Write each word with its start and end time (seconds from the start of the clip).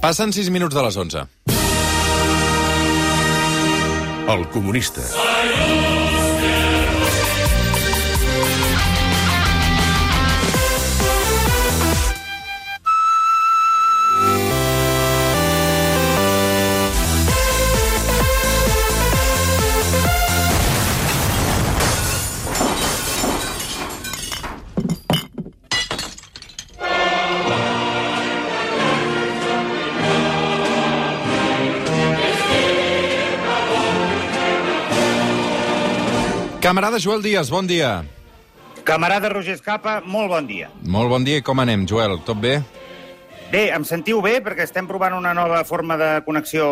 Passen 0.00 0.32
6 0.32 0.48
minuts 0.48 0.74
de 0.74 0.82
les 0.82 0.96
11. 0.96 1.26
El 4.34 4.48
comunista. 4.48 5.04
Camarada 36.70 37.00
Joel 37.00 37.20
Díaz, 37.20 37.50
bon 37.50 37.66
dia. 37.66 38.04
Camarada 38.86 39.28
Roger 39.28 39.56
Escapa, 39.56 39.96
molt 40.06 40.28
bon 40.30 40.46
dia. 40.46 40.68
Molt 40.86 41.10
bon 41.10 41.24
dia 41.26 41.40
i 41.40 41.42
com 41.42 41.58
anem, 41.58 41.82
Joel? 41.90 42.20
Tot 42.22 42.38
bé? 42.38 42.60
Bé, 43.50 43.64
em 43.74 43.82
sentiu 43.82 44.20
bé 44.22 44.36
perquè 44.38 44.62
estem 44.68 44.86
provant 44.86 45.16
una 45.18 45.32
nova 45.34 45.64
forma 45.66 45.96
de 45.98 46.10
connexió 46.22 46.68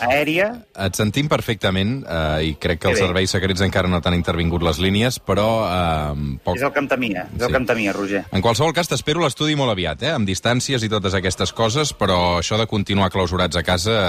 aèria. 0.00 0.46
Et 0.86 0.96
sentim 0.96 1.28
perfectament 1.28 1.98
eh, 2.08 2.46
i 2.48 2.56
crec 2.56 2.80
que 2.80 2.86
Que 2.88 2.94
els 2.94 3.02
serveis 3.04 3.36
secrets 3.36 3.60
encara 3.60 3.90
no 3.92 4.00
t'han 4.00 4.16
intervingut 4.16 4.64
les 4.64 4.80
línies, 4.80 5.20
però 5.20 5.46
eh, 5.66 6.38
poc... 6.48 6.56
És 6.56 6.64
el 6.64 6.72
que 6.72 6.80
em 6.80 6.88
temia, 6.88 7.26
és 7.36 7.42
el 7.42 7.50
Sí. 7.50 7.52
que 7.52 7.60
em 7.60 7.68
temia, 7.68 7.92
Roger. 7.92 8.24
En 8.32 8.40
qualsevol 8.40 8.72
cas, 8.72 8.88
t'espero 8.88 9.20
l'estudi 9.20 9.60
molt 9.60 9.76
aviat, 9.76 10.08
eh? 10.08 10.14
amb 10.16 10.24
distàncies 10.24 10.88
i 10.88 10.88
totes 10.88 11.12
aquestes 11.20 11.52
coses, 11.52 11.92
però 11.92 12.38
això 12.40 12.56
de 12.56 12.64
continuar 12.66 13.12
clausurats 13.12 13.60
a 13.60 13.62
casa... 13.62 14.00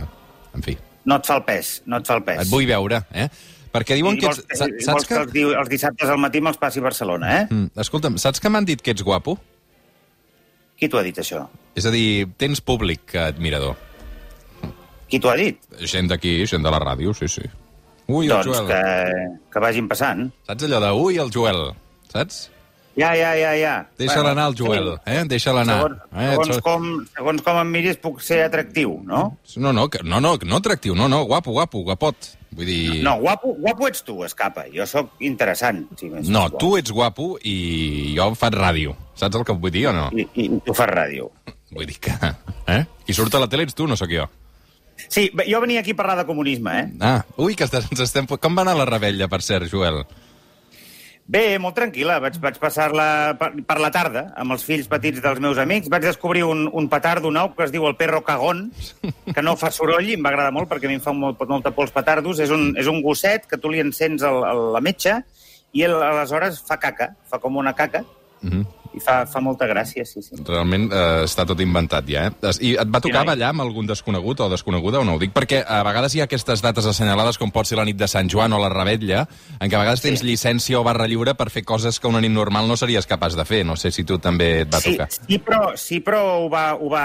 Eh, 0.00 0.56
en 0.56 0.64
fi, 0.64 0.78
No 1.04 1.16
et 1.20 1.24
fa 1.28 1.36
el 1.38 1.44
pes, 1.44 1.82
no 1.86 2.00
et 2.00 2.08
fa 2.08 2.16
el 2.16 2.24
pes. 2.24 2.40
et 2.42 2.48
vull 2.50 2.64
veure, 2.68 3.04
eh? 3.12 3.28
Perquè 3.74 3.98
diuen 3.98 4.16
I 4.16 4.22
que 4.22 4.30
vols, 4.30 4.40
ets... 4.46 4.60
Saps 4.60 4.88
vols 4.88 5.08
que, 5.08 5.14
que... 5.14 5.44
els, 5.44 5.56
els 5.62 5.70
dissabtes 5.72 6.10
al 6.12 6.20
matí 6.22 6.40
me'ls 6.44 6.58
passi 6.60 6.80
a 6.80 6.86
Barcelona, 6.86 7.32
eh? 7.34 7.44
Mm, 7.50 7.72
escolta'm, 7.84 8.18
saps 8.22 8.40
que 8.40 8.52
m'han 8.52 8.68
dit 8.68 8.82
que 8.84 8.94
ets 8.96 9.04
guapo? 9.04 9.36
Qui 10.78 10.88
t'ho 10.88 11.00
ha 11.00 11.04
dit, 11.04 11.16
això? 11.18 11.42
És 11.78 11.86
a 11.88 11.92
dir, 11.92 12.28
tens 12.38 12.62
públic 12.64 13.16
admirador. 13.18 13.76
Qui 15.08 15.18
t'ho 15.20 15.32
ha 15.32 15.38
dit? 15.40 15.58
Gent 15.90 16.10
d'aquí, 16.10 16.38
gent 16.48 16.64
de 16.64 16.72
la 16.72 16.80
ràdio, 16.82 17.14
sí, 17.16 17.28
sí. 17.32 17.44
Ui, 18.08 18.28
el 18.28 18.32
doncs 18.32 18.46
Joel. 18.48 18.68
que, 18.70 19.40
que 19.52 19.60
vagin 19.64 19.88
passant. 19.90 20.28
Saps 20.48 20.64
allò 20.68 20.80
de 20.84 20.92
ui, 20.96 21.18
el 21.20 21.32
Joel? 21.34 21.66
Saps? 22.12 22.46
Ja, 22.96 23.12
ja, 23.14 23.34
ja, 23.38 23.52
ja. 23.54 23.74
Deixa-la 23.96 24.22
Bueno, 24.32 24.40
anar, 24.40 24.48
el 24.50 24.56
Joel, 24.58 24.88
sí. 24.96 25.12
eh? 25.12 25.24
Deixa-la 25.28 25.60
anar. 25.62 25.76
Segons, 25.82 26.00
Eh? 26.18 26.30
segons, 26.32 26.60
com, 26.66 26.86
segons 27.14 27.42
com 27.46 27.58
em 27.60 27.68
miris 27.70 27.96
puc 28.02 28.20
ser 28.20 28.40
atractiu, 28.42 28.96
no? 29.06 29.38
No, 29.56 29.72
no, 29.72 29.88
que- 29.88 30.02
no, 30.02 30.18
no, 30.20 30.32
no 30.42 30.56
atractiu, 30.56 30.96
no, 30.98 31.06
no, 31.08 31.22
guapo, 31.24 31.52
guapo, 31.52 31.84
guapot. 31.86 32.16
Vull 32.50 32.66
dir... 32.66 33.02
No, 33.04 33.18
guapo, 33.20 33.52
guapo 33.60 33.86
ets 33.86 34.02
tu, 34.02 34.24
escapa. 34.24 34.64
Jo 34.74 34.86
sóc 34.88 35.12
interessant. 35.20 35.84
Si 36.00 36.08
No, 36.10 36.46
és 36.48 36.56
tu 36.58 36.72
ets 36.78 36.90
guapo 36.90 37.36
i 37.44 38.14
jo 38.16 38.32
faig 38.34 38.56
ràdio. 38.58 38.96
Saps 39.14 39.36
el 39.36 39.44
que 39.44 39.52
vull 39.54 39.70
dir 39.70 39.86
o 39.90 39.92
no? 39.92 40.08
I, 40.16 40.26
i 40.34 40.48
tu 40.66 40.74
fas 40.74 40.88
ràdio. 40.90 41.30
Vull 41.70 41.86
dir 41.86 42.00
que... 42.02 42.16
Eh? 42.66 42.82
Qui 43.06 43.14
surt 43.14 43.34
a 43.36 43.44
la 43.44 43.48
tele 43.48 43.62
ets 43.68 43.74
tu, 43.78 43.86
no 43.86 43.94
sóc 43.96 44.10
jo. 44.10 44.26
Sí, 45.08 45.28
jo 45.46 45.60
venia 45.62 45.80
aquí 45.80 45.92
a 45.94 45.96
parlar 45.96 46.16
de 46.18 46.26
comunisme, 46.26 46.72
eh? 46.80 46.86
Ah, 47.00 47.20
ui, 47.36 47.54
que 47.54 47.62
estàs, 47.68 47.86
ens 47.92 48.00
estem... 48.02 48.26
Com 48.26 48.56
va 48.58 48.64
anar 48.66 48.74
la 48.80 48.84
rebella, 48.88 49.28
per 49.30 49.38
cert, 49.46 49.68
Joel? 49.70 50.02
Bé, 51.28 51.58
molt 51.60 51.76
tranquil·la. 51.76 52.16
Vaig, 52.24 52.38
vaig 52.40 52.56
passar-la 52.56 53.06
per, 53.36 53.50
per 53.68 53.76
la 53.82 53.90
tarda 53.92 54.22
amb 54.40 54.54
els 54.54 54.62
fills 54.64 54.88
petits 54.88 55.20
dels 55.20 55.42
meus 55.44 55.60
amics. 55.60 55.90
Vaig 55.92 56.06
descobrir 56.06 56.46
un, 56.48 56.64
un 56.72 56.88
petardo 56.88 57.28
nou 57.34 57.50
que 57.56 57.66
es 57.66 57.74
diu 57.74 57.84
el 57.84 57.98
perro 58.00 58.22
cagón, 58.24 58.70
que 59.34 59.44
no 59.44 59.58
fa 59.60 59.68
soroll 59.74 60.08
i 60.08 60.16
em 60.16 60.24
va 60.24 60.32
agradar 60.32 60.54
molt 60.56 60.72
perquè 60.72 60.88
a 60.88 60.92
mi 60.92 60.96
em 60.96 61.04
fa 61.04 61.12
molt, 61.12 61.44
molta 61.50 61.74
por 61.76 61.84
els 61.84 61.92
petardos. 61.92 62.40
És 62.40 62.54
un, 62.54 62.70
és 62.80 62.88
un 62.88 63.02
gosset 63.04 63.44
que 63.50 63.60
tu 63.60 63.68
li 63.68 63.84
encens 63.84 64.24
el, 64.24 64.40
el, 64.48 64.62
la 64.78 64.80
metxa 64.84 65.18
i 65.76 65.84
el, 65.84 65.98
aleshores 66.00 66.62
fa 66.64 66.80
caca, 66.80 67.12
fa 67.28 67.42
com 67.44 67.60
una 67.60 67.76
caca, 67.76 68.06
Mm 68.40 68.50
-hmm. 68.50 68.66
I 68.98 69.00
fa, 69.02 69.20
fa 69.30 69.40
molta 69.44 69.68
gràcia, 69.70 70.04
sí, 70.08 70.20
sí. 70.26 70.36
Realment 70.44 70.88
eh, 70.90 71.24
està 71.28 71.46
tot 71.48 71.60
inventat 71.64 72.06
ja, 72.10 72.26
eh? 72.28 72.52
I 72.60 72.74
et 72.82 72.90
va 72.90 73.00
tocar 73.04 73.22
Sí, 73.24 73.30
ballar 73.32 73.52
amb 73.54 73.62
algun 73.64 73.86
desconegut 73.88 74.42
o 74.44 74.50
desconeguda 74.50 75.00
o 75.00 75.06
no? 75.06 75.14
Ho 75.16 75.22
dic 75.22 75.32
perquè 75.36 75.62
a 75.64 75.80
vegades 75.86 76.14
hi 76.16 76.20
ha 76.22 76.26
aquestes 76.28 76.62
dates 76.64 76.86
assenyalades 76.90 77.38
com 77.38 77.50
pot 77.54 77.66
ser 77.70 77.78
la 77.78 77.86
nit 77.88 77.96
de 77.98 78.08
Sant 78.10 78.28
Joan 78.30 78.52
o 78.52 78.60
la 78.62 78.68
Rebetlla, 78.72 79.24
en 79.60 79.70
què 79.70 79.78
a 79.78 79.82
vegades 79.84 80.02
tens 80.04 80.20
Sí. 80.20 80.26
llicència 80.26 80.78
o 80.80 80.84
barra 80.84 81.06
lliure 81.06 81.34
per 81.38 81.48
fer 81.54 81.62
coses 81.64 82.00
que 82.00 82.08
una 82.10 82.20
nit 82.20 82.32
normal 82.34 82.66
no 82.68 82.76
series 82.76 83.06
capaç 83.06 83.36
de 83.38 83.44
fer. 83.46 83.64
No 83.66 83.76
sé 83.76 83.90
si 83.94 84.04
tu 84.04 84.18
també 84.18 84.62
et 84.62 84.72
va 84.74 84.80
sí, 84.80 84.92
tocar. 84.96 85.08
sí, 85.12 85.38
però, 85.38 85.76
sí, 85.76 86.00
però 86.00 86.22
ho 86.44 86.48
va, 86.50 86.74
ho 86.74 86.88
va, 86.90 87.04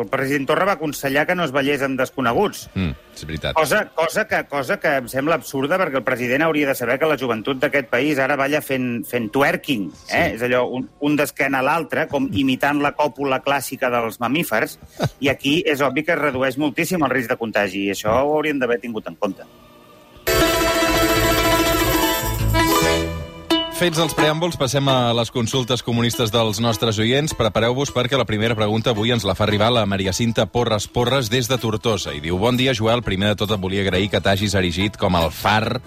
el 0.00 0.06
president 0.08 0.46
Torra 0.48 0.64
va 0.64 0.72
aconsellar 0.80 1.26
que 1.26 1.34
no 1.34 1.44
es 1.44 1.52
ballés 1.52 1.82
amb 1.82 1.98
desconeguts. 2.00 2.68
Mm, 2.74 2.94
és 3.16 3.26
veritat. 3.28 3.56
Cosa, 3.56 3.82
cosa, 3.94 4.26
que, 4.28 4.42
cosa 4.50 4.78
que 4.82 4.92
em 5.00 5.08
sembla 5.10 5.38
absurda 5.40 5.78
perquè 5.80 6.00
el 6.00 6.06
president 6.06 6.46
hauria 6.46 6.70
de 6.70 6.76
saber 6.78 6.98
que 7.00 7.10
la 7.10 7.18
joventut 7.20 7.60
d'aquest 7.62 7.90
país 7.92 8.20
ara 8.22 8.38
balla 8.38 8.62
fent, 8.64 9.04
fent 9.08 9.30
twerking. 9.34 9.88
Eh? 10.10 10.24
És 10.36 10.46
allò, 10.46 10.64
un, 10.78 10.88
un 11.06 11.18
d'esquena 11.18 11.62
a 11.62 11.66
l'altre, 11.66 12.06
com 12.12 12.28
imitant 12.32 12.82
la 12.84 12.94
còpula 12.96 13.40
clàssica 13.44 13.90
dels 13.92 14.20
mamífers, 14.22 14.78
i 15.20 15.32
aquí 15.32 15.58
és 15.66 15.84
obvi 15.84 16.04
que 16.06 16.16
es 16.16 16.22
redueix 16.22 16.58
moltíssim 16.60 17.04
el 17.06 17.14
risc 17.14 17.32
de 17.32 17.40
contagi, 17.40 17.86
i 17.86 17.94
això 17.96 18.12
ho 18.20 18.36
haurien 18.36 18.60
d'haver 18.60 18.80
tingut 18.82 19.08
en 19.10 19.16
compte. 19.20 19.46
Fets 23.76 23.98
els 24.00 24.14
preàmbuls, 24.16 24.54
passem 24.56 24.86
a 24.88 25.12
les 25.12 25.28
consultes 25.28 25.82
comunistes 25.84 26.30
dels 26.32 26.62
nostres 26.64 26.96
oients. 26.96 27.34
Prepareu-vos 27.36 27.90
perquè 27.92 28.16
la 28.16 28.24
primera 28.24 28.56
pregunta 28.56 28.94
avui 28.94 29.12
ens 29.12 29.26
la 29.28 29.34
fa 29.36 29.44
arribar 29.44 29.68
la 29.68 29.82
Maria 29.84 30.14
Cinta 30.16 30.46
Porres 30.48 30.86
Porres 30.88 31.28
des 31.28 31.44
de 31.50 31.58
Tortosa. 31.60 32.14
I 32.16 32.22
diu, 32.24 32.38
bon 32.40 32.56
dia, 32.56 32.72
Joel. 32.72 33.04
Primer 33.04 33.34
de 33.34 33.38
tot 33.42 33.52
et 33.52 33.60
volia 33.60 33.84
agrair 33.84 34.08
que 34.08 34.22
t'hagis 34.24 34.56
erigit 34.56 34.96
com 34.96 35.20
el 35.20 35.28
far 35.28 35.82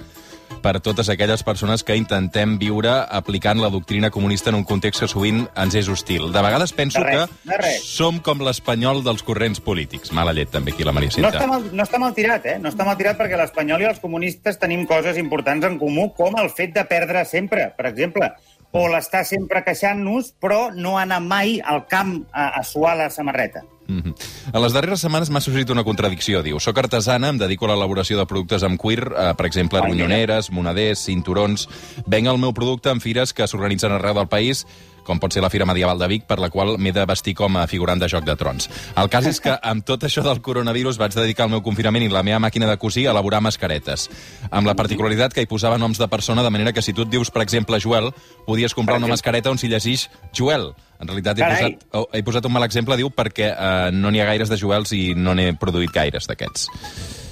per 0.62 0.80
totes 0.84 1.10
aquelles 1.10 1.44
persones 1.44 1.84
que 1.84 1.96
intentem 1.98 2.58
viure 2.62 2.92
aplicant 3.10 3.60
la 3.62 3.70
doctrina 3.74 4.10
comunista 4.12 4.50
en 4.52 4.56
un 4.60 4.64
context 4.68 5.02
que 5.04 5.08
sovint 5.12 5.46
ens 5.56 5.76
és 5.76 5.88
hostil. 5.90 6.30
De 6.32 6.42
vegades 6.44 6.74
penso 6.74 7.00
De 7.00 7.06
res, 7.06 7.30
que 7.48 7.58
res. 7.62 7.84
som 7.88 8.20
com 8.20 8.42
l'espanyol 8.46 9.04
dels 9.04 9.24
corrents 9.24 9.60
polítics. 9.60 10.12
Mala 10.12 10.34
llet, 10.34 10.52
també, 10.52 10.72
aquí, 10.74 10.84
la 10.84 10.92
Maria 10.92 11.10
No 11.10 11.16
Cinta. 11.16 11.32
està, 11.38 11.48
mal, 11.48 11.66
no 11.74 11.84
està 11.84 12.00
mal 12.00 12.14
tirat, 12.14 12.46
eh? 12.46 12.58
No 12.60 12.70
està 12.70 12.86
mal 12.86 12.98
tirat 12.98 13.18
perquè 13.18 13.38
l'espanyol 13.40 13.82
i 13.82 13.90
els 13.90 14.00
comunistes 14.00 14.60
tenim 14.60 14.86
coses 14.86 15.18
importants 15.18 15.66
en 15.66 15.80
comú, 15.80 16.14
com 16.14 16.36
el 16.40 16.50
fet 16.50 16.74
de 16.76 16.84
perdre 16.86 17.26
sempre, 17.26 17.74
per 17.78 17.88
exemple, 17.88 18.32
o 18.72 18.86
l'estar 18.88 19.26
sempre 19.26 19.64
queixant-nos, 19.66 20.34
però 20.40 20.70
no 20.76 20.98
anar 21.02 21.20
mai 21.26 21.58
al 21.66 21.86
camp 21.90 22.24
a, 22.32 22.50
a 22.60 22.64
suar 22.64 22.98
la 22.98 23.10
samarreta. 23.10 23.64
Mm 23.90 24.02
-hmm. 24.04 24.14
En 24.54 24.62
les 24.62 24.74
darreres 24.74 25.02
setmanes 25.02 25.30
m'ha 25.30 25.42
sorgit 25.42 25.70
una 25.70 25.84
contradicció. 25.84 26.44
Diu, 26.44 26.60
soc 26.60 26.78
artesana, 26.78 27.30
em 27.30 27.38
dedico 27.38 27.66
a 27.66 27.70
l'elaboració 27.70 28.18
de 28.18 28.26
productes 28.26 28.64
amb 28.64 28.78
cuir, 28.78 29.00
eh, 29.00 29.34
per 29.36 29.46
exemple, 29.46 29.82
ronyoneres, 29.82 30.52
moneders, 30.52 31.00
cinturons... 31.06 31.68
Venc 32.06 32.28
el 32.28 32.38
meu 32.38 32.54
producte 32.54 32.90
en 32.90 33.02
fires 33.02 33.34
que 33.34 33.48
s'organitzen 33.48 33.92
arreu 33.92 34.14
del 34.14 34.28
país, 34.28 34.68
com 35.10 35.20
pot 35.22 35.34
ser 35.34 35.42
la 35.42 35.50
Fira 35.50 35.66
Medieval 35.66 35.98
de 36.00 36.10
Vic, 36.12 36.28
per 36.30 36.38
la 36.42 36.52
qual 36.54 36.76
m'he 36.78 36.94
de 36.94 37.06
vestir 37.10 37.34
com 37.38 37.58
a 37.58 37.66
figurant 37.70 38.02
de 38.02 38.10
Joc 38.12 38.28
de 38.28 38.36
Trons. 38.40 38.70
El 39.00 39.10
cas 39.10 39.26
és 39.30 39.42
que 39.42 39.56
amb 39.58 39.86
tot 39.86 40.06
això 40.06 40.22
del 40.26 40.44
coronavirus 40.46 41.00
vaig 41.02 41.18
dedicar 41.18 41.48
el 41.48 41.56
meu 41.56 41.64
confinament 41.66 42.06
i 42.06 42.12
la 42.14 42.24
meva 42.26 42.42
màquina 42.44 42.70
de 42.70 42.78
cosir 42.82 43.08
a 43.08 43.16
elaborar 43.16 43.42
mascaretes, 43.42 44.08
amb 44.52 44.70
la 44.70 44.78
particularitat 44.78 45.34
que 45.34 45.46
hi 45.46 45.50
posava 45.50 45.80
noms 45.82 45.98
de 46.00 46.08
persona, 46.12 46.46
de 46.46 46.54
manera 46.54 46.74
que 46.76 46.86
si 46.86 46.94
tu 46.94 47.08
et 47.08 47.12
dius, 47.12 47.34
per 47.34 47.44
exemple, 47.46 47.80
Joel, 47.82 48.12
podies 48.46 48.78
comprar 48.78 49.00
una 49.02 49.10
mascareta 49.10 49.52
on 49.52 49.58
s'hi 49.58 49.72
llegeix 49.72 50.10
Joel. 50.36 50.70
En 51.00 51.08
realitat 51.08 51.40
he 51.40 51.42
Carai. 51.42 51.64
posat, 51.64 51.88
oh, 51.96 52.06
he 52.14 52.24
posat 52.28 52.46
un 52.46 52.54
mal 52.54 52.68
exemple, 52.68 52.98
diu, 53.00 53.10
perquè 53.16 53.54
eh, 53.54 53.90
no 53.96 54.12
n'hi 54.12 54.22
ha 54.22 54.28
gaires 54.30 54.52
de 54.52 54.60
Joels 54.60 54.94
i 54.94 55.16
no 55.16 55.34
n'he 55.34 55.54
produït 55.60 55.96
gaires 55.96 56.28
d'aquests. 56.28 56.68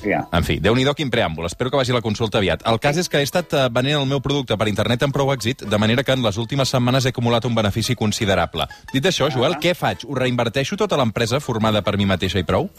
Ja. 0.05 0.25
En 0.31 0.43
fi, 0.43 0.59
déu 0.59 0.75
nhi 0.75 0.85
quin 0.95 1.09
preàmbul. 1.11 1.45
Espero 1.45 1.71
que 1.71 1.77
vagi 1.77 1.93
la 1.93 2.01
consulta 2.01 2.37
aviat. 2.37 2.63
El 2.65 2.79
cas 2.79 2.97
és 2.97 3.09
que 3.09 3.19
he 3.19 3.23
estat 3.27 3.53
eh, 3.53 3.67
venent 3.71 3.99
el 4.01 4.05
meu 4.09 4.21
producte 4.21 4.57
per 4.57 4.67
internet 4.67 5.03
amb 5.03 5.13
prou 5.13 5.31
èxit, 5.33 5.63
de 5.67 5.77
manera 5.77 6.03
que 6.03 6.11
en 6.11 6.23
les 6.23 6.37
últimes 6.37 6.69
setmanes 6.69 7.05
he 7.05 7.09
acumulat 7.09 7.45
un 7.45 7.55
benefici 7.55 7.95
considerable. 7.95 8.67
Dit 8.93 9.05
això, 9.05 9.29
Joel, 9.31 9.53
Ah. 9.57 9.59
què 9.59 9.75
faig? 9.75 10.05
Ho 10.07 10.15
reinverteixo 10.15 10.77
tota 10.77 10.97
l'empresa 10.97 11.39
formada 11.39 11.81
per 11.81 11.97
mi 11.97 12.05
mateixa 12.05 12.39
i 12.39 12.43
prou? 12.43 12.69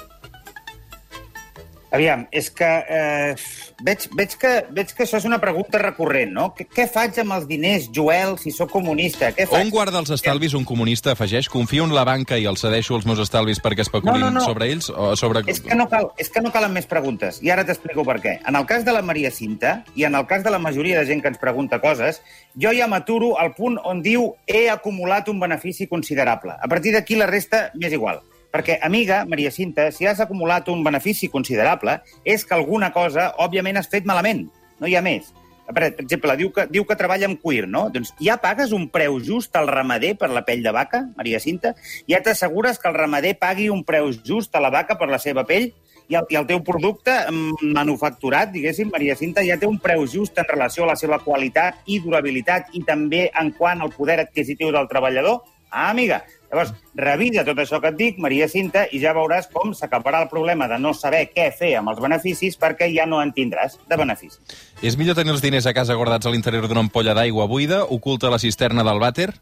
Aviam, 1.91 2.27
és 2.31 2.51
que, 2.53 2.67
eh, 2.67 3.35
veig, 3.81 4.09
veig 4.13 4.35
que 4.37 4.51
veig 4.77 4.91
que 4.93 5.05
això 5.07 5.17
és 5.17 5.25
una 5.25 5.39
pregunta 5.41 5.79
recurrent, 5.81 6.31
no? 6.37 6.51
Què, 6.57 6.67
què 6.69 6.85
faig 6.91 7.17
amb 7.23 7.33
els 7.33 7.47
diners, 7.49 7.89
Joel, 7.95 8.37
si 8.39 8.53
sóc 8.53 8.71
comunista? 8.71 9.31
Què 9.33 9.47
faig? 9.49 9.65
On 9.65 9.73
guarda 9.73 10.03
els 10.03 10.13
estalvis 10.13 10.53
un 10.55 10.67
comunista, 10.69 11.15
afegeix? 11.17 11.49
Confio 11.49 11.87
en 11.89 11.95
la 11.97 12.05
banca 12.05 12.37
i 12.37 12.45
els 12.45 12.61
cedeixo 12.61 12.99
els 12.99 13.07
meus 13.09 13.23
estalvis 13.25 13.63
perquè 13.65 13.87
especulin 13.87 14.21
No, 14.21 14.31
no, 14.31 14.41
no. 14.41 14.45
sobre 14.45 14.69
ells? 14.69 14.91
O 14.91 15.17
sobre... 15.17 15.43
És 15.47 15.63
que, 15.65 15.75
no 15.75 15.89
cal, 15.89 16.11
és 16.21 16.29
que 16.29 16.45
no 16.45 16.53
calen 16.53 16.77
més 16.77 16.87
preguntes, 16.91 17.41
i 17.43 17.51
ara 17.55 17.65
t'explico 17.65 18.05
per 18.05 18.21
què. 18.21 18.39
En 18.47 18.57
el 18.61 18.69
cas 18.69 18.85
de 18.85 18.93
la 18.93 19.03
Maria 19.03 19.33
Cinta, 19.33 19.79
i 19.97 20.05
en 20.05 20.15
el 20.15 20.27
cas 20.29 20.45
de 20.45 20.53
la 20.53 20.61
majoria 20.61 21.01
de 21.01 21.07
gent 21.09 21.25
que 21.25 21.33
ens 21.33 21.41
pregunta 21.41 21.81
coses, 21.81 22.21
jo 22.55 22.73
ja 22.77 22.87
m'aturo 22.87 23.39
al 23.41 23.55
punt 23.57 23.81
on 23.85 24.03
diu 24.05 24.35
he 24.47 24.69
acumulat 24.69 25.29
un 25.33 25.41
benefici 25.41 25.89
considerable. 25.89 26.53
A 26.61 26.69
partir 26.69 26.93
d'aquí 26.93 27.17
la 27.17 27.27
resta 27.31 27.71
m'és 27.75 27.97
igual. 27.97 28.21
Perquè, 28.55 28.79
amiga, 28.83 29.25
Maria 29.29 29.51
Cinta, 29.53 29.91
si 29.93 30.07
has 30.09 30.21
acumulat 30.25 30.69
un 30.73 30.81
benefici 30.85 31.29
considerable, 31.29 31.99
és 32.25 32.47
que 32.49 32.57
alguna 32.57 32.93
cosa, 32.95 33.35
òbviament, 33.45 33.77
has 33.77 33.91
fet 33.93 34.09
malament. 34.09 34.47
No 34.81 34.89
hi 34.89 34.97
ha 34.97 35.05
més. 35.05 35.35
Per 35.69 35.83
exemple, 35.85 36.33
diu 36.41 36.49
que, 36.55 36.65
diu 36.73 36.87
que 36.89 36.97
treballa 36.97 37.27
amb 37.29 37.43
cuir, 37.43 37.67
no? 37.69 37.89
Doncs 37.93 38.15
ja 38.25 38.39
pagues 38.41 38.73
un 38.73 38.87
preu 38.89 39.19
just 39.21 39.57
al 39.59 39.69
ramader 39.69 40.15
per 40.17 40.31
la 40.33 40.41
pell 40.47 40.63
de 40.65 40.73
vaca, 40.73 41.03
Maria 41.19 41.41
Cinta? 41.45 41.75
Ja 42.09 42.23
t'assegures 42.25 42.81
que 42.81 42.89
el 42.89 42.97
ramader 42.97 43.35
pagui 43.37 43.69
un 43.69 43.85
preu 43.85 44.09
just 44.25 44.57
a 44.57 44.65
la 44.65 44.73
vaca 44.73 44.97
per 44.97 45.11
la 45.13 45.21
seva 45.21 45.45
pell? 45.45 45.69
I 46.09 46.17
el, 46.17 46.25
i 46.33 46.39
el 46.41 46.47
teu 46.49 46.63
producte 46.65 47.13
mm, 47.29 47.69
manufacturat, 47.77 48.49
diguéssim, 48.49 48.89
Maria 48.89 49.13
Cinta, 49.19 49.45
ja 49.45 49.59
té 49.61 49.69
un 49.69 49.77
preu 49.77 50.07
just 50.09 50.41
en 50.41 50.49
relació 50.49 50.87
a 50.87 50.95
la 50.95 50.97
seva 50.97 51.21
qualitat 51.21 51.85
i 51.85 52.01
durabilitat 52.01 52.73
i 52.73 52.81
també 52.89 53.27
en 53.29 53.53
quant 53.59 53.85
al 53.85 53.93
poder 53.93 54.23
adquisitiu 54.25 54.73
del 54.73 54.89
treballador? 54.89 55.43
Ah, 55.69 55.91
amiga, 55.91 56.23
llavors, 56.51 56.73
revisa 56.97 57.45
tot 57.47 57.59
això 57.63 57.81
que 57.83 57.93
et 57.93 57.99
dic, 57.99 58.19
Maria 58.23 58.49
Cinta, 58.49 58.87
i 58.93 59.01
ja 59.03 59.15
veuràs 59.17 59.51
com 59.53 59.75
s'acabarà 59.77 60.23
el 60.25 60.31
problema 60.33 60.69
de 60.71 60.79
no 60.81 60.95
saber 60.97 61.27
què 61.35 61.51
fer 61.57 61.75
amb 61.79 61.93
els 61.93 62.01
beneficis 62.03 62.59
perquè 62.61 62.91
ja 62.95 63.07
no 63.07 63.21
en 63.23 63.35
tindràs 63.37 63.79
de 63.89 64.01
beneficis. 64.01 64.41
És 64.83 64.97
millor 64.97 65.19
tenir 65.19 65.35
els 65.35 65.45
diners 65.45 65.69
a 65.69 65.75
casa 65.77 65.97
guardats 65.99 66.27
a 66.27 66.33
l'interior 66.33 66.69
d'una 66.69 66.87
ampolla 66.87 67.15
d'aigua 67.19 67.47
buida, 67.51 67.85
oculta 67.85 68.29
a 68.29 68.35
la 68.35 68.43
cisterna 68.43 68.85
del 68.87 69.01
vàter? 69.03 69.33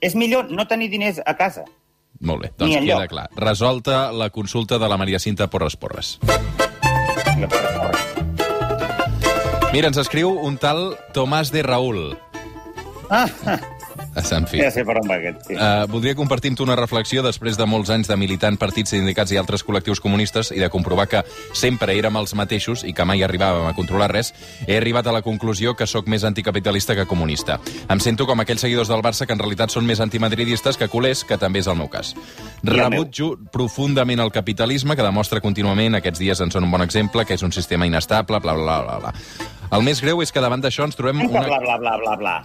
És 0.00 0.14
millor 0.14 0.50
no 0.52 0.68
tenir 0.70 0.90
diners 0.92 1.22
a 1.24 1.34
casa. 1.36 1.64
Molt 2.20 2.42
bé, 2.42 2.52
doncs 2.58 2.80
queda 2.82 3.06
clar. 3.10 3.28
Resolta 3.36 4.10
la 4.12 4.30
consulta 4.30 4.78
de 4.78 4.88
la 4.90 4.96
Maria 4.98 5.18
Cinta 5.22 5.46
Porres 5.50 5.76
Porres. 5.76 6.18
Mira, 9.72 9.90
ens 9.90 9.98
escriu 10.00 10.32
un 10.32 10.56
tal 10.58 10.96
Tomàs 11.14 11.52
de 11.54 11.62
Raül. 11.62 12.16
Ah, 13.10 13.28
En 14.18 14.46
fi. 14.50 14.60
ja 14.60 14.70
sé 14.74 14.84
per 14.84 14.98
on 15.00 15.08
va 15.08 15.16
aquest. 15.18 15.46
Sí. 15.48 15.56
Uh, 15.56 15.86
voldria 15.90 16.16
compartir 16.18 16.52
amb 16.52 16.58
tu 16.58 16.66
una 16.66 16.76
reflexió 16.76 17.22
després 17.22 17.56
de 17.58 17.66
molts 17.66 17.90
anys 17.94 18.10
de 18.10 18.16
militant 18.18 18.58
partits, 18.60 18.90
sindicats 18.94 19.32
i 19.32 19.38
altres 19.40 19.64
col·lectius 19.66 20.02
comunistes 20.02 20.50
i 20.54 20.60
de 20.60 20.68
comprovar 20.72 21.08
que 21.08 21.22
sempre 21.56 21.94
érem 21.96 22.16
els 22.20 22.34
mateixos 22.38 22.84
i 22.84 22.92
que 22.92 23.06
mai 23.08 23.22
arribàvem 23.22 23.68
a 23.68 23.74
controlar 23.76 24.10
res, 24.12 24.32
he 24.66 24.76
arribat 24.76 25.06
a 25.06 25.14
la 25.14 25.22
conclusió 25.22 25.74
que 25.78 25.86
sóc 25.86 26.08
més 26.08 26.24
anticapitalista 26.24 26.96
que 26.98 27.06
comunista. 27.06 27.58
Em 27.88 28.00
sento 28.00 28.26
com 28.26 28.40
aquells 28.40 28.64
seguidors 28.66 28.90
del 28.90 29.02
Barça 29.04 29.26
que 29.26 29.36
en 29.36 29.42
realitat 29.42 29.74
són 29.74 29.86
més 29.86 30.00
antimadridistes 30.00 30.76
que 30.76 30.88
culers, 30.88 31.24
que 31.24 31.38
també 31.38 31.62
és 31.62 31.68
el 31.70 31.78
meu 31.78 31.88
cas. 31.88 32.14
Rebutjo 32.62 33.36
profundament 33.52 34.20
el 34.20 34.32
capitalisme, 34.34 34.96
que 34.96 35.06
demostra 35.06 35.40
contínuament, 35.40 35.98
aquests 35.98 36.22
dies 36.22 36.40
en 36.40 36.50
són 36.54 36.66
un 36.66 36.74
bon 36.74 36.82
exemple, 36.84 37.24
que 37.24 37.38
és 37.38 37.44
un 37.46 37.52
sistema 37.52 37.86
inestable, 37.86 38.40
bla, 38.40 38.54
bla, 38.54 38.80
bla, 38.82 38.98
bla. 39.04 39.14
El 39.74 39.84
més 39.84 40.00
greu 40.00 40.22
és 40.24 40.32
que 40.32 40.40
davant 40.40 40.62
d'això 40.64 40.86
ens 40.88 40.96
trobem 40.96 41.20
Bla, 41.26 41.44
una... 41.44 41.60
bla, 41.60 41.76
bla, 41.76 41.98
bla, 42.00 42.16
bla. 42.16 42.38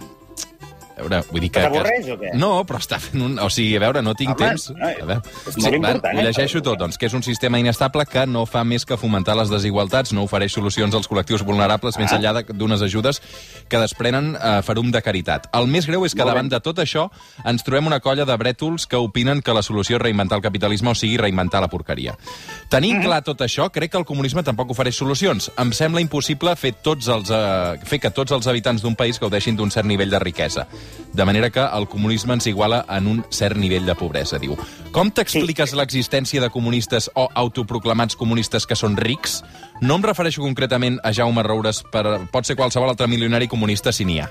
A 0.96 1.02
veure, 1.02 1.18
vull 1.30 1.40
dir 1.42 1.48
que... 1.50 1.60
T'avorreix 1.64 2.04
que... 2.06 2.12
o 2.14 2.18
què? 2.20 2.28
No, 2.38 2.50
però 2.68 2.78
està 2.78 3.00
fent 3.02 3.22
un... 3.26 3.32
O 3.42 3.48
sigui, 3.50 3.72
a 3.76 3.80
veure, 3.82 4.02
no 4.06 4.12
tinc 4.14 4.30
Home, 4.36 4.38
temps... 4.46 4.68
no, 4.70 4.78
A 4.86 4.92
veure, 5.08 5.16
és 5.50 5.56
molt 5.58 5.74
important, 5.78 6.04
Ho 6.14 6.20
eh? 6.20 6.26
llegeixo 6.28 6.62
tot, 6.62 6.78
doncs, 6.78 6.98
que 7.00 7.08
és 7.10 7.16
un 7.18 7.24
sistema 7.26 7.58
inestable 7.58 8.04
que 8.06 8.22
no 8.30 8.44
fa 8.46 8.62
més 8.64 8.84
que 8.86 8.96
fomentar 9.00 9.34
les 9.36 9.50
desigualtats, 9.50 10.12
no 10.14 10.22
ofereix 10.28 10.54
solucions 10.54 10.94
als 10.94 11.08
col·lectius 11.10 11.42
vulnerables 11.42 11.98
més 11.98 12.12
Ah. 12.12 12.18
enllà 12.20 12.32
de- 12.38 12.54
d'unes 12.54 12.82
ajudes 12.86 13.20
que 13.68 13.78
desprenen 13.82 14.36
eh, 14.38 14.60
ferum 14.62 14.92
de 14.94 15.02
caritat. 15.02 15.48
El 15.52 15.66
més 15.66 15.86
greu 15.90 16.04
és 16.06 16.14
que 16.14 16.22
davant 16.24 16.48
de 16.48 16.60
tot 16.62 16.78
això 16.78 17.08
ens 17.44 17.64
trobem 17.66 17.86
una 17.90 17.98
colla 18.00 18.24
de 18.24 18.36
brètols 18.38 18.86
que 18.86 18.96
opinen 18.96 19.42
que 19.42 19.52
la 19.56 19.62
solució 19.66 19.96
és 19.98 20.02
reinventar 20.02 20.38
el 20.38 20.46
capitalisme, 20.46 20.90
o 20.90 20.94
sigui, 20.94 21.16
reinventar 21.18 21.60
la 21.60 21.68
porqueria. 21.72 22.14
Tenint 22.70 22.94
Mm-hmm. 22.94 23.06
clar 23.08 23.22
tot 23.26 23.40
això, 23.42 23.66
crec 23.74 23.90
que 23.90 23.98
el 23.98 24.04
comunisme 24.06 24.44
tampoc 24.46 24.70
ofereix 24.70 24.94
solucions. 24.94 25.50
Em 25.58 25.72
sembla 25.74 26.00
impossible 26.00 26.54
fer, 26.54 26.74
tots 26.86 27.08
els, 27.10 27.30
eh, 27.34 27.80
fer 27.84 27.98
que 27.98 28.10
tots 28.14 28.30
els 28.32 28.46
habitants 28.46 28.82
d'un 28.84 28.94
país 28.94 29.18
gaudeixin 29.18 29.56
d'un 29.58 29.70
cert 29.74 29.86
nivell 29.90 30.10
de 30.12 30.20
riquesa. 30.22 30.68
De 31.14 31.24
manera 31.24 31.50
que 31.50 31.62
el 31.62 31.86
comunisme 31.86 32.34
ens 32.34 32.48
iguala 32.50 32.84
en 32.90 33.06
un 33.06 33.20
cert 33.30 33.56
nivell 33.56 33.86
de 33.86 33.94
pobresa, 33.94 34.40
diu. 34.42 34.56
Com 34.94 35.12
t'expliques 35.14 35.70
sí. 35.70 35.78
l'existència 35.78 36.42
de 36.42 36.50
comunistes 36.50 37.06
o 37.14 37.28
autoproclamats 37.34 38.18
comunistes 38.18 38.66
que 38.66 38.78
són 38.78 38.98
rics? 38.98 39.42
No 39.80 40.00
em 40.00 40.06
refereixo 40.06 40.42
concretament 40.42 40.98
a 41.04 41.12
Jaume 41.14 41.46
Roures, 41.46 41.84
per, 41.92 42.04
pot 42.34 42.46
ser 42.46 42.58
qualsevol 42.58 42.90
altre 42.90 43.06
milionari 43.10 43.46
comunista 43.50 43.94
si 43.94 44.06
n'hi 44.08 44.18
ha. 44.24 44.30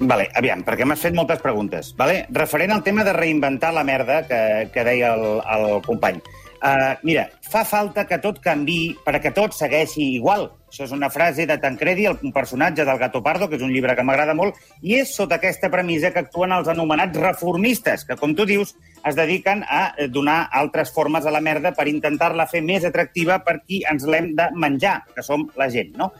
Vale, 0.00 0.30
aviam, 0.38 0.62
perquè 0.64 0.86
m'has 0.88 1.02
fet 1.02 1.12
moltes 1.16 1.42
preguntes. 1.42 1.90
Vale? 1.98 2.22
Referent 2.32 2.72
al 2.72 2.84
tema 2.86 3.04
de 3.04 3.12
reinventar 3.12 3.74
la 3.76 3.84
merda 3.84 4.22
que, 4.28 4.70
que 4.72 4.84
deia 4.86 5.12
el, 5.18 5.42
el 5.42 5.82
company. 5.84 6.22
Uh, 6.60 6.92
mira, 7.02 7.30
fa 7.50 7.62
falta 7.64 8.04
que 8.06 8.18
tot 8.20 8.36
canvi 8.44 8.94
perquè 9.04 9.30
tot 9.32 9.54
segueixi 9.56 10.16
igual. 10.18 10.50
Això 10.70 10.84
és 10.84 10.92
una 10.92 11.08
frase 11.10 11.46
de 11.48 11.56
Tancredi, 11.58 12.04
el- 12.06 12.18
personatge 12.34 12.84
del 12.84 12.98
Gato 12.98 13.22
Pardo, 13.22 13.48
que 13.48 13.56
és 13.56 13.62
un 13.62 13.72
llibre 13.72 13.96
que 13.96 14.02
m'agrada 14.04 14.34
molt, 14.34 14.54
i 14.82 14.94
és 15.00 15.14
sota 15.16 15.36
aquesta 15.40 15.70
premissa 15.72 16.10
que 16.12 16.20
actuen 16.20 16.52
els 16.52 16.68
anomenats 16.68 17.16
reformistes, 17.18 18.04
que, 18.04 18.14
com 18.20 18.34
tu 18.36 18.44
dius, 18.46 18.74
es 19.04 19.16
dediquen 19.16 19.64
a 19.66 19.94
eh, 19.96 20.06
donar 20.08 20.50
altres 20.52 20.92
formes 20.92 21.24
a 21.26 21.30
la 21.32 21.40
merda 21.40 21.72
per 21.72 21.88
intentar-la 21.88 22.46
fer 22.46 22.60
més 22.62 22.84
atractiva 22.84 23.40
per 23.42 23.62
qui 23.64 23.80
ens 23.90 24.04
l'hem 24.04 24.34
de 24.36 24.50
menjar, 24.54 25.00
que 25.16 25.22
som 25.24 25.48
la 25.56 25.70
gent, 25.72 25.96
no? 25.96 26.12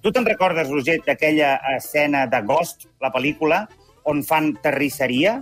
Tu 0.00 0.12
te'n 0.14 0.24
recordes, 0.24 0.70
Roger, 0.70 1.00
d'aquella 1.04 1.56
escena 1.76 2.26
de 2.30 2.40
Ghost, 2.46 2.86
la 3.02 3.10
pel·lícula, 3.10 3.64
on 4.04 4.22
fan 4.22 4.54
terrisseria? 4.62 5.40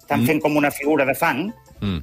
Estan 0.00 0.20
Mm. 0.22 0.26
fent 0.26 0.40
com 0.42 0.56
una 0.56 0.70
figura 0.72 1.04
de 1.06 1.14
fang. 1.14 1.46
Mm. 1.80 2.02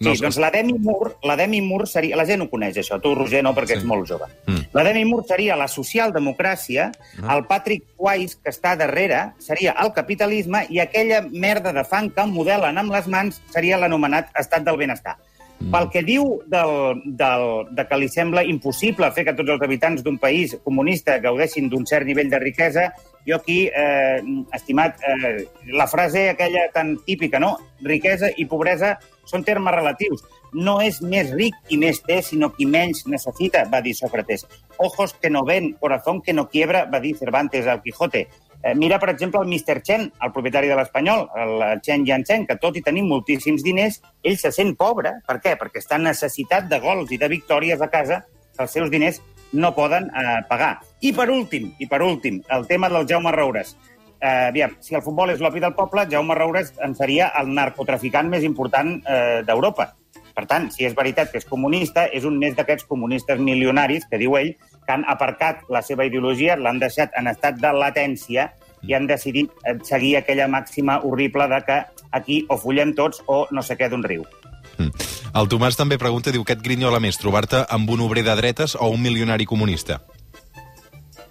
Sí, 0.00 0.12
doncs 0.22 0.36
la 0.38 0.50
Demi 0.54 0.74
Moore, 0.78 1.14
la 1.24 1.34
Demi 1.36 1.60
Moore 1.60 1.86
seria... 1.86 2.16
La 2.16 2.24
gent 2.24 2.42
ho 2.44 2.48
coneix, 2.50 2.76
això. 2.78 3.00
Tu, 3.02 3.14
Roger, 3.14 3.42
no, 3.42 3.52
perquè 3.54 3.74
Sí. 3.74 3.78
ets 3.80 3.84
molt 3.84 4.06
jove. 4.06 4.26
Mm. 4.46 4.68
La 4.72 4.84
Demi 4.84 5.04
Moore 5.04 5.26
seria 5.26 5.56
la 5.56 5.66
socialdemocràcia, 5.66 6.92
Ah. 7.22 7.36
el 7.36 7.46
Patrick 7.46 7.84
Weiss, 7.98 8.36
que 8.36 8.50
està 8.50 8.76
darrere, 8.76 9.32
seria 9.38 9.74
el 9.82 9.92
capitalisme, 9.92 10.66
i 10.70 10.78
aquella 10.80 11.22
merda 11.30 11.72
de 11.72 11.84
fang 11.84 12.10
que 12.14 12.26
modelen 12.26 12.78
amb 12.78 12.92
les 12.92 13.08
mans 13.08 13.40
seria 13.50 13.76
l'anomenat 13.78 14.30
estat 14.38 14.62
del 14.64 14.76
benestar. 14.76 15.16
Mm. 15.60 15.72
Pel 15.72 15.88
que 15.90 16.02
diu 16.06 16.40
del, 16.46 17.02
del, 17.04 17.44
de 17.74 17.84
que 17.88 17.96
li 17.98 18.08
sembla 18.08 18.44
impossible 18.46 19.10
fer 19.10 19.24
que 19.26 19.34
tots 19.34 19.50
els 19.50 19.62
habitants 19.66 20.04
d'un 20.04 20.16
país 20.16 20.56
comunista 20.62 21.18
gaudeixin 21.18 21.68
d'un 21.68 21.84
cert 21.84 22.06
nivell 22.06 22.30
de 22.30 22.38
riquesa, 22.38 22.92
jo 23.26 23.36
aquí, 23.36 23.66
eh, 23.66 24.22
estimat, 24.52 24.98
eh, 25.02 25.48
la 25.66 25.86
frase 25.86 26.30
aquella 26.30 26.70
tan 26.72 26.98
típica, 27.04 27.38
no? 27.38 27.58
Riquesa 27.80 28.30
i 28.36 28.46
pobresa 28.46 28.98
són 29.24 29.44
termes 29.44 29.74
relatius. 29.74 30.24
No 30.52 30.80
és 30.80 31.02
més 31.02 31.30
ric 31.34 31.54
qui 31.68 31.76
més 31.76 32.00
té, 32.02 32.22
sinó 32.22 32.50
qui 32.54 32.66
menys 32.66 33.04
necessita, 33.06 33.66
va 33.68 33.82
dir 33.84 33.94
Sócrates. 33.94 34.46
Ojos 34.78 35.12
que 35.14 35.30
no 35.30 35.44
ven, 35.44 35.74
corazón 35.80 36.22
que 36.22 36.32
no 36.32 36.48
quiebra, 36.48 36.86
va 36.86 37.00
dir 37.00 37.16
Cervantes 37.16 37.66
al 37.66 37.82
Quijote. 37.82 38.28
Eh, 38.62 38.74
mira, 38.74 38.98
per 38.98 39.10
exemple, 39.10 39.40
el 39.40 39.46
Mr. 39.46 39.82
Chen, 39.82 40.12
el 40.22 40.32
propietari 40.32 40.68
de 40.68 40.76
l'Espanyol, 40.76 41.28
el 41.36 41.80
Chen 41.80 42.04
Yanchen, 42.06 42.46
que 42.46 42.56
tot 42.58 42.76
i 42.76 42.82
tenir 42.82 43.04
moltíssims 43.06 43.62
diners, 43.62 44.00
ell 44.22 44.38
se 44.38 44.50
sent 44.52 44.74
pobre. 44.76 45.18
Per 45.28 45.38
què? 45.44 45.54
Perquè 45.60 45.82
està 45.84 45.98
necessitat 45.98 46.66
de 46.70 46.80
gols 46.82 47.12
i 47.14 47.20
de 47.20 47.30
victòries 47.30 47.80
a 47.80 47.90
casa 47.92 48.24
que 48.56 48.64
els 48.64 48.74
seus 48.74 48.90
diners 48.90 49.22
no 49.52 49.74
poden 49.76 50.10
eh, 50.10 50.40
pagar. 50.48 50.78
I 51.00 51.12
per 51.14 51.28
últim, 51.30 51.70
i 51.78 51.86
per 51.86 52.02
últim, 52.02 52.40
el 52.50 52.66
tema 52.66 52.88
del 52.90 53.06
Jaume 53.06 53.30
Roures. 53.32 53.76
Eh, 54.20 54.48
aviam, 54.48 54.72
si 54.82 54.96
el 54.98 55.02
futbol 55.02 55.30
és 55.30 55.38
l'opi 55.38 55.62
del 55.62 55.76
poble, 55.78 56.08
Jaume 56.10 56.34
Roures 56.34 56.72
en 56.82 56.96
seria 56.98 57.30
el 57.38 57.52
narcotraficant 57.54 58.26
més 58.30 58.42
important 58.42 58.96
eh, 59.06 59.44
d'Europa. 59.46 59.92
Per 60.34 60.44
tant, 60.50 60.68
si 60.74 60.86
és 60.86 60.94
veritat 60.94 61.30
que 61.30 61.38
és 61.38 61.46
comunista, 61.46 62.06
és 62.14 62.26
un 62.26 62.38
més 62.38 62.56
d'aquests 62.58 62.86
comunistes 62.90 63.38
milionaris, 63.42 64.06
que 64.10 64.18
diu 64.18 64.36
ell, 64.38 64.52
que 64.86 64.94
han 64.94 65.06
aparcat 65.06 65.62
la 65.70 65.82
seva 65.86 66.06
ideologia, 66.06 66.58
l'han 66.58 66.82
deixat 66.82 67.14
en 67.18 67.30
estat 67.30 67.62
de 67.62 67.72
latència 67.74 68.50
i 68.82 68.94
han 68.94 69.06
decidit 69.06 69.54
eh, 69.62 69.78
seguir 69.86 70.16
aquella 70.18 70.50
màxima 70.50 70.98
horrible 71.06 71.46
de 71.50 71.62
que 71.66 71.80
aquí 72.10 72.44
o 72.50 72.58
follem 72.58 72.94
tots 72.98 73.22
o 73.26 73.44
no 73.54 73.62
sé 73.62 73.78
què 73.78 73.90
d'un 73.90 74.02
riu. 74.02 74.26
Mm. 74.78 74.90
El 75.38 75.46
Tomàs 75.46 75.78
també 75.78 75.98
pregunta, 75.98 76.34
diu, 76.34 76.42
què 76.42 76.58
et 76.58 76.62
grinyola 76.64 76.98
més, 76.98 77.18
trobar-te 77.22 77.62
amb 77.70 77.90
un 77.90 78.02
obrer 78.02 78.24
de 78.26 78.34
dretes 78.38 78.74
o 78.74 78.90
un 78.90 79.02
milionari 79.02 79.46
comunista? 79.46 80.00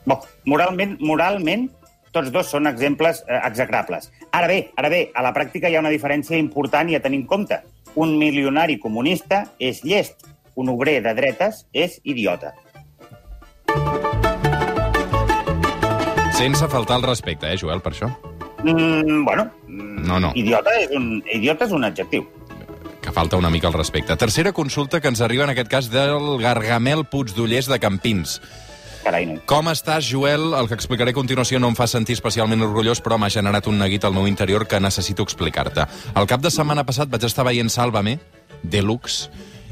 Bo, 0.07 0.21
moralment, 0.47 0.95
moralment, 1.03 1.67
tots 2.15 2.31
dos 2.31 2.47
són 2.53 2.69
exemples 2.69 3.19
eh, 3.27 3.41
execrables. 3.43 4.09
Ara 4.31 4.47
bé, 4.47 4.61
ara 4.79 4.89
bé, 4.89 5.01
a 5.13 5.23
la 5.25 5.33
pràctica 5.35 5.69
hi 5.69 5.75
ha 5.75 5.83
una 5.83 5.91
diferència 5.93 6.39
important 6.39 6.89
i 6.89 6.95
a 6.95 7.03
tenir 7.03 7.21
en 7.21 7.27
compte. 7.27 7.59
Un 7.99 8.15
milionari 8.17 8.79
comunista 8.79 9.43
és 9.59 9.83
llest, 9.83 10.23
un 10.55 10.71
obrer 10.71 11.01
de 11.03 11.13
dretes 11.17 11.65
és 11.73 11.99
idiota. 12.03 12.53
Sense 16.37 16.67
faltar 16.69 17.01
el 17.01 17.07
respecte, 17.09 17.51
eh, 17.51 17.57
Joel, 17.59 17.81
per 17.81 17.93
això? 17.93 18.09
Mm, 18.63 19.23
bueno, 19.25 19.51
No, 20.07 20.19
no. 20.19 20.31
Idiota 20.35 20.71
és, 20.79 20.91
un, 20.95 21.21
idiota 21.33 21.65
és 21.67 21.73
un 21.75 21.83
adjectiu. 21.83 22.23
Que 23.03 23.11
falta 23.11 23.37
una 23.39 23.49
mica 23.51 23.67
el 23.67 23.75
respecte. 23.75 24.15
Tercera 24.15 24.53
consulta 24.53 25.01
que 25.01 25.11
ens 25.11 25.21
arriba, 25.21 25.43
en 25.43 25.51
aquest 25.51 25.69
cas, 25.71 25.89
del 25.91 26.37
Gargamel 26.41 27.05
Puigdollers 27.11 27.67
de 27.67 27.79
Campins. 27.79 28.39
Carai, 29.07 29.23
no. 29.23 29.39
Com 29.47 29.69
estàs, 29.71 30.03
Joel? 30.03 30.49
El 30.59 30.67
que 30.67 30.75
explicaré 30.75 31.13
a 31.13 31.15
continuació 31.15 31.61
no 31.63 31.69
em 31.71 31.75
fa 31.79 31.87
sentir 31.87 32.17
especialment 32.17 32.65
orgullós, 32.65 32.99
però 32.99 33.15
m'ha 33.15 33.31
generat 33.31 33.69
un 33.71 33.79
neguit 33.79 34.03
al 34.03 34.11
meu 34.11 34.27
interior 34.27 34.67
que 34.67 34.81
necessito 34.83 35.23
explicar-te. 35.23 35.85
El 36.11 36.27
cap 36.27 36.43
de 36.43 36.51
setmana 36.51 36.83
passat 36.83 37.07
vaig 37.07 37.23
estar 37.23 37.47
veient 37.47 37.71
Sálvame, 37.71 38.17
Deluxe, 38.67 39.29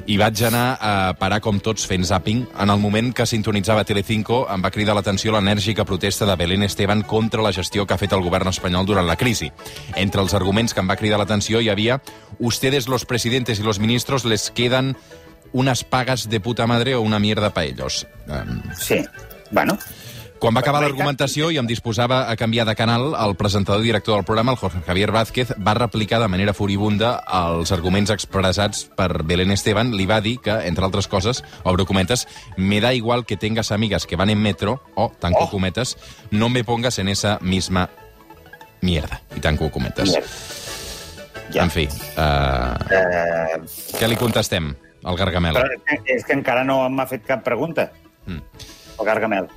i 0.08 0.15
vaig 0.22 0.39
anar 0.46 0.77
a 0.80 0.94
parar 1.20 1.42
com 1.44 1.60
tots 1.60 1.84
fent 1.89 2.06
zapping. 2.08 2.46
En 2.62 2.72
el 2.72 2.80
moment 2.80 3.12
que 3.18 3.25
sintonitzava 3.27 3.84
Telecinco 3.84 4.46
em 4.54 4.63
va 4.63 4.72
cridar 4.72 4.96
l'atenció 4.96 5.34
l'enèrgica 5.36 5.84
protesta 5.84 6.27
de 6.30 6.38
Belén 6.39 6.63
Esteban 6.63 7.01
contra 7.04 7.44
la 7.44 7.51
gestió 7.51 7.84
que 7.84 7.96
ha 7.96 8.00
fet 8.00 8.15
el 8.15 8.24
govern 8.24 8.48
espanyol 8.54 8.88
durant 8.88 9.08
la 9.08 9.18
crisi. 9.20 9.51
Entre 9.96 10.22
els 10.22 10.38
arguments 10.38 10.74
que 10.74 10.80
em 10.80 10.88
va 10.88 11.00
cridar 11.00 11.20
l'atenció 11.20 11.60
hi 11.60 11.74
havia 11.74 12.00
«Ustedes, 12.39 12.88
los 12.88 13.04
presidentes 13.06 13.60
y 13.60 13.63
los 13.63 13.80
ministros, 13.80 14.24
les 14.24 14.51
quedan 14.51 14.96
unas 15.56 15.86
pagas 15.88 16.28
de 16.28 16.40
puta 16.44 16.68
madre 16.68 16.96
o 16.96 17.02
una 17.02 17.20
mierda 17.20 17.54
pa 17.54 17.64
ellos». 17.64 18.06
Um, 18.28 18.62
Sí. 18.76 19.04
Bueno, 19.52 19.78
Quan 20.38 20.54
va 20.54 20.60
acabar 20.60 20.82
La 20.82 20.90
l'argumentació 20.90 21.48
i 21.50 21.58
em 21.58 21.66
disposava 21.66 22.30
a 22.30 22.36
canviar 22.36 22.66
de 22.68 22.76
canal, 22.76 23.14
el 23.16 23.36
presentador 23.40 23.82
i 23.82 23.88
director 23.88 24.18
del 24.18 24.26
programa, 24.28 24.52
el 24.52 24.58
Jorge 24.60 24.82
Javier 24.86 25.12
Vázquez, 25.12 25.54
va 25.66 25.74
replicar 25.74 26.20
de 26.20 26.28
manera 26.28 26.54
furibunda 26.54 27.24
els 27.34 27.72
arguments 27.72 28.12
expressats 28.12 28.84
per 28.98 29.24
Belén 29.24 29.56
Esteban. 29.56 29.94
Li 29.96 30.06
va 30.06 30.20
dir 30.22 30.36
que, 30.44 30.52
entre 30.68 30.86
altres 30.86 31.08
coses, 31.08 31.42
obro 31.64 31.86
cometes, 31.88 32.28
me 32.58 32.82
da 32.82 32.94
igual 32.94 33.26
que 33.26 33.38
tengas 33.38 33.72
amigas 33.72 34.06
que 34.06 34.18
van 34.18 34.30
en 34.30 34.42
metro, 34.42 34.84
o, 34.96 35.10
tanco 35.18 35.46
Oh. 35.46 35.50
cometes, 35.50 35.98
no 36.32 36.50
me 36.50 36.64
pongas 36.66 37.00
en 37.00 37.08
esa 37.08 37.40
misma 37.42 37.90
mierda. 38.82 39.22
I 39.38 39.40
tanco 39.40 39.72
cometes. 39.72 40.10
Mierda. 40.12 40.28
Ja. 41.54 41.64
En 41.64 41.72
fi, 41.72 41.88
uh, 41.88 42.76
Eh, 42.92 43.62
què 44.00 44.08
li 44.08 44.18
contestem 44.18 44.76
al 45.06 45.20
Gargamel? 45.20 45.60
però 45.62 45.76
és 45.78 45.84
que, 45.86 46.16
és 46.18 46.26
que 46.26 46.34
encara 46.38 46.66
no 46.68 46.82
m'ha 46.90 47.06
fet 47.10 47.26
cap 47.28 47.46
pregunta. 47.46 47.92
Mm. 48.26 48.42
El 49.00 49.06
Gargamel. 49.06 49.48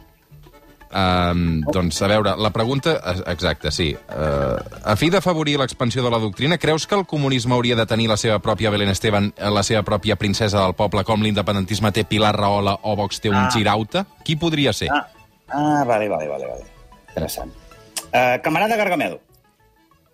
Um, 0.89 1.61
doncs, 1.69 2.01
a 2.01 2.09
veure, 2.09 2.33
la 2.41 2.51
pregunta... 2.51 2.95
Exacte, 3.29 3.71
sí. 3.75 3.91
Uh, 4.09 4.57
a 4.89 4.95
fi 4.97 5.11
d'afavorir 5.13 5.59
l'expansió 5.61 6.03
de 6.05 6.13
la 6.13 6.21
doctrina, 6.23 6.57
creus 6.59 6.87
que 6.89 6.97
el 6.97 7.05
comunisme 7.07 7.55
hauria 7.55 7.77
de 7.77 7.85
tenir 7.87 8.09
la 8.09 8.17
seva 8.17 8.39
pròpia 8.41 8.73
Belén 8.73 8.89
Esteban, 8.93 9.33
eh, 9.37 9.51
la 9.53 9.63
seva 9.67 9.85
pròpia 9.85 10.17
princesa 10.17 10.63
del 10.63 10.75
poble, 10.79 11.05
com 11.05 11.23
l'independentisme 11.23 11.93
té 11.93 12.07
Pilar 12.09 12.33
Rahola 12.37 12.79
o 12.83 12.97
Vox 12.97 13.21
té 13.21 13.29
un 13.29 13.37
Ah. 13.37 13.51
Girauta? 13.53 14.07
Qui 14.25 14.37
podria 14.37 14.73
ser? 14.73 14.89
Ah, 14.93 15.07
ah 15.53 15.85
vale, 15.85 16.09
vale, 16.09 16.29
vale, 16.29 16.47
vale. 16.47 16.65
Interessant. 17.09 17.53
Uh, 18.09 18.41
camarada 18.43 18.77
Gargamel. 18.77 19.21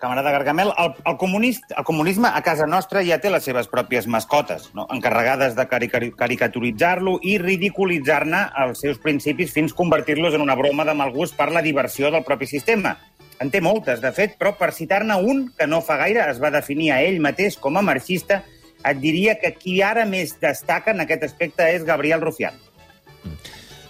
Camarada 0.05 0.33
Gargamel, 0.33 0.69
el, 0.77 0.93
el, 1.07 1.17
comunist, 1.17 1.71
el 1.75 1.83
comunisme 1.83 2.29
a 2.29 2.43
casa 2.45 2.67
nostra 2.69 3.01
ja 3.07 3.17
té 3.23 3.31
les 3.33 3.47
seves 3.49 3.71
pròpies 3.73 4.05
mascotes, 4.05 4.67
no? 4.77 4.85
encarregades 4.93 5.55
de 5.57 5.65
cari 5.65 5.89
caricaturitzar-lo 5.89 7.15
i 7.25 7.39
ridiculitzar-ne 7.41 8.43
els 8.67 8.83
seus 8.85 9.01
principis 9.01 9.55
fins 9.57 9.73
convertir-los 9.73 10.37
en 10.37 10.45
una 10.45 10.59
broma 10.61 10.85
de 10.85 10.93
mal 10.93 11.15
gust 11.15 11.39
per 11.39 11.47
la 11.57 11.65
diversió 11.65 12.11
del 12.13 12.27
propi 12.29 12.45
sistema. 12.51 12.99
En 13.41 13.49
té 13.49 13.65
moltes, 13.65 14.05
de 14.05 14.13
fet, 14.13 14.37
però 14.37 14.53
per 14.61 14.75
citar-ne 14.77 15.17
un 15.17 15.47
que 15.57 15.71
no 15.73 15.81
fa 15.81 15.97
gaire 16.03 16.29
es 16.29 16.43
va 16.43 16.53
definir 16.53 16.93
a 16.93 17.01
ell 17.01 17.17
mateix 17.25 17.57
com 17.57 17.81
a 17.81 17.87
marxista, 17.89 18.43
et 18.85 19.01
diria 19.01 19.39
que 19.41 19.55
qui 19.57 19.79
ara 19.81 20.05
més 20.05 20.37
destaca 20.37 20.93
en 20.93 21.01
aquest 21.09 21.25
aspecte 21.33 21.73
és 21.73 21.89
Gabriel 21.89 22.21
Rufián. 22.21 22.61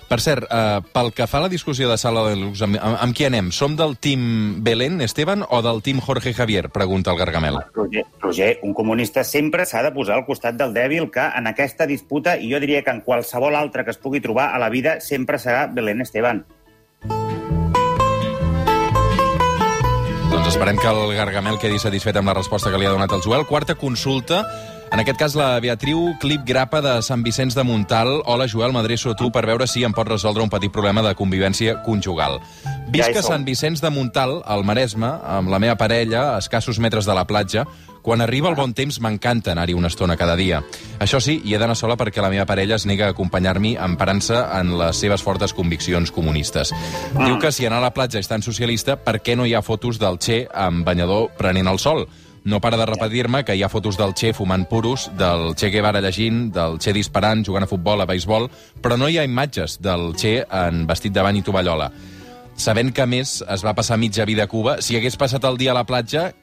Per 0.09 0.21
cert, 0.21 0.45
uh, 0.53 0.85
pel 0.95 1.11
que 1.17 1.27
fa 1.27 1.39
a 1.41 1.45
la 1.47 1.51
discussió 1.53 1.89
de 1.89 1.97
Sala 1.99 2.27
de 2.29 2.37
Lux, 2.37 2.61
amb, 2.63 2.77
amb, 2.77 2.99
amb 3.01 3.17
qui 3.17 3.25
anem? 3.27 3.51
Som 3.57 3.77
del 3.79 3.97
team 3.97 4.63
Belén 4.65 5.01
Esteban 5.03 5.45
o 5.49 5.63
del 5.65 5.81
team 5.83 6.03
Jorge 6.05 6.35
Javier? 6.37 6.69
Pregunta 6.71 7.11
el 7.11 7.19
Gargamel. 7.19 7.59
Roger, 7.75 8.05
Roger, 8.21 8.51
un 8.63 8.75
comunista 8.75 9.25
sempre 9.25 9.67
s'ha 9.67 9.83
de 9.83 9.95
posar 9.97 10.19
al 10.19 10.27
costat 10.29 10.59
del 10.61 10.75
dèbil 10.77 11.11
que 11.11 11.25
en 11.25 11.49
aquesta 11.49 11.89
disputa, 11.91 12.37
i 12.37 12.53
jo 12.53 12.61
diria 12.61 12.85
que 12.85 12.93
en 12.93 13.01
qualsevol 13.07 13.57
altra 13.57 13.85
que 13.85 13.95
es 13.95 13.99
pugui 13.99 14.21
trobar 14.21 14.53
a 14.55 14.61
la 14.61 14.69
vida, 14.69 15.01
sempre 15.01 15.41
serà 15.41 15.67
Belén 15.73 16.05
Esteban. 16.05 16.45
Doncs 20.35 20.49
esperem 20.51 20.77
que 20.77 20.91
el 20.91 21.15
Gargamel 21.17 21.57
quedi 21.63 21.79
satisfet 21.79 22.17
amb 22.19 22.29
la 22.29 22.35
resposta 22.37 22.71
que 22.71 22.79
li 22.79 22.85
ha 22.85 22.93
donat 22.93 23.13
el 23.15 23.23
Joel. 23.25 23.47
Quarta 23.47 23.77
consulta, 23.81 24.43
en 24.91 25.01
aquest 25.01 25.19
cas 25.19 25.35
la 25.39 25.61
Beatriu 25.61 26.15
Clip 26.21 26.43
Grapa 26.47 26.81
de 26.85 26.95
Sant 27.03 27.25
Vicenç 27.25 27.57
de 27.57 27.65
Montal. 27.65 28.21
Hola, 28.27 28.47
Joel, 28.51 28.73
m'adreço 28.75 29.13
a 29.13 29.17
tu 29.19 29.31
per 29.33 29.45
veure 29.47 29.67
si 29.71 29.85
em 29.85 29.95
pots 29.95 30.13
resoldre 30.13 30.43
un 30.45 30.53
petit 30.53 30.73
problema 30.73 31.03
de 31.03 31.15
convivència 31.19 31.81
conjugal. 31.87 32.41
Visc 32.93 33.17
a 33.17 33.23
som. 33.23 33.35
Sant 33.35 33.49
Vicenç 33.49 33.83
de 33.83 33.91
Montal, 33.91 34.41
al 34.45 34.65
Maresme, 34.65 35.09
amb 35.09 35.51
la 35.51 35.59
meva 35.59 35.77
parella, 35.81 36.35
a 36.35 36.39
escassos 36.39 36.79
metres 36.79 37.09
de 37.09 37.17
la 37.17 37.27
platja. 37.27 37.65
Quan 38.05 38.21
arriba 38.21 38.51
el 38.51 38.57
bon 38.59 38.75
temps 38.77 38.99
m'encanta 39.01 39.55
anar-hi 39.55 39.73
una 39.73 39.89
estona 39.89 40.19
cada 40.21 40.37
dia. 40.37 40.59
Això 41.01 41.23
sí, 41.25 41.39
hi 41.41 41.55
he 41.55 41.59
d'anar 41.59 41.77
sola 41.79 41.97
perquè 41.97 42.21
la 42.21 42.29
meva 42.29 42.45
parella 42.45 42.77
es 42.77 42.85
nega 42.85 43.07
a 43.09 43.15
acompanyar-m'hi 43.15 43.79
emparant-se 43.81 44.37
en 44.59 44.75
les 44.77 45.01
seves 45.01 45.25
fortes 45.25 45.57
conviccions 45.57 46.13
comunistes. 46.13 46.75
Diu 47.17 47.39
que 47.41 47.51
si 47.51 47.65
anar 47.65 47.81
a 47.81 47.87
la 47.87 47.95
platja 47.97 48.21
és 48.21 48.29
tan 48.29 48.45
socialista, 48.45 48.99
per 49.01 49.23
què 49.25 49.39
no 49.41 49.49
hi 49.49 49.57
ha 49.57 49.65
fotos 49.65 49.97
del 49.99 50.21
Che 50.21 50.45
amb 50.53 50.85
banyador 50.85 51.31
prenent 51.39 51.73
el 51.73 51.81
sol? 51.81 52.05
No 52.45 52.61
para 52.61 52.77
de 52.77 52.85
repetir-me 52.85 53.43
que 53.45 53.55
hi 53.57 53.63
ha 53.65 53.71
fotos 53.73 53.97
del 53.97 54.13
Che 54.13 54.35
fumant 54.37 54.67
puros, 54.69 55.07
del 55.17 55.55
Che 55.57 55.71
Guevara 55.73 56.03
llegint, 56.05 56.51
del 56.53 56.77
Che 56.79 56.93
disparant, 56.93 57.45
jugant 57.47 57.65
a 57.65 57.69
futbol, 57.71 58.03
a 58.03 58.07
beisbol, 58.07 58.51
però 58.85 58.99
no 59.01 59.09
hi 59.09 59.17
ha 59.17 59.25
imatges 59.25 59.79
del 59.81 60.13
Che 60.21 60.43
en 60.53 60.85
vestit 60.87 61.13
de 61.17 61.25
bany 61.25 61.41
i 61.41 61.43
tovallola. 61.47 61.89
Sabent 62.55 62.93
que, 62.95 63.07
més, 63.09 63.39
es 63.49 63.65
va 63.65 63.73
passar 63.75 63.97
mitja 63.99 64.27
vida 64.29 64.45
a 64.45 64.51
Cuba, 64.51 64.77
si 64.85 64.95
hagués 64.99 65.17
passat 65.17 65.45
el 65.49 65.57
dia 65.57 65.73
a 65.73 65.79
la 65.81 65.87
platja, 65.89 66.35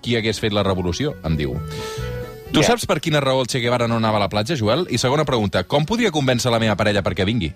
qui 0.00 0.16
hagués 0.16 0.40
fet 0.40 0.56
la 0.56 0.64
revolució, 0.64 1.12
em 1.22 1.36
diu. 1.36 1.52
Tu 2.50 2.62
Ja. 2.64 2.72
saps 2.72 2.86
per 2.88 2.98
quina 3.00 3.20
raó 3.20 3.42
el 3.42 3.46
Che 3.46 3.60
Guevara 3.60 3.86
no 3.86 3.96
anava 4.00 4.16
a 4.16 4.20
la 4.24 4.28
platja, 4.32 4.56
Joel? 4.56 4.86
I 4.90 4.96
segona 4.98 5.26
pregunta, 5.28 5.64
com 5.64 5.84
podia 5.84 6.10
convèncer 6.10 6.50
la 6.50 6.58
meva 6.58 6.76
parella 6.76 7.02
perquè 7.04 7.26
vingui? 7.28 7.52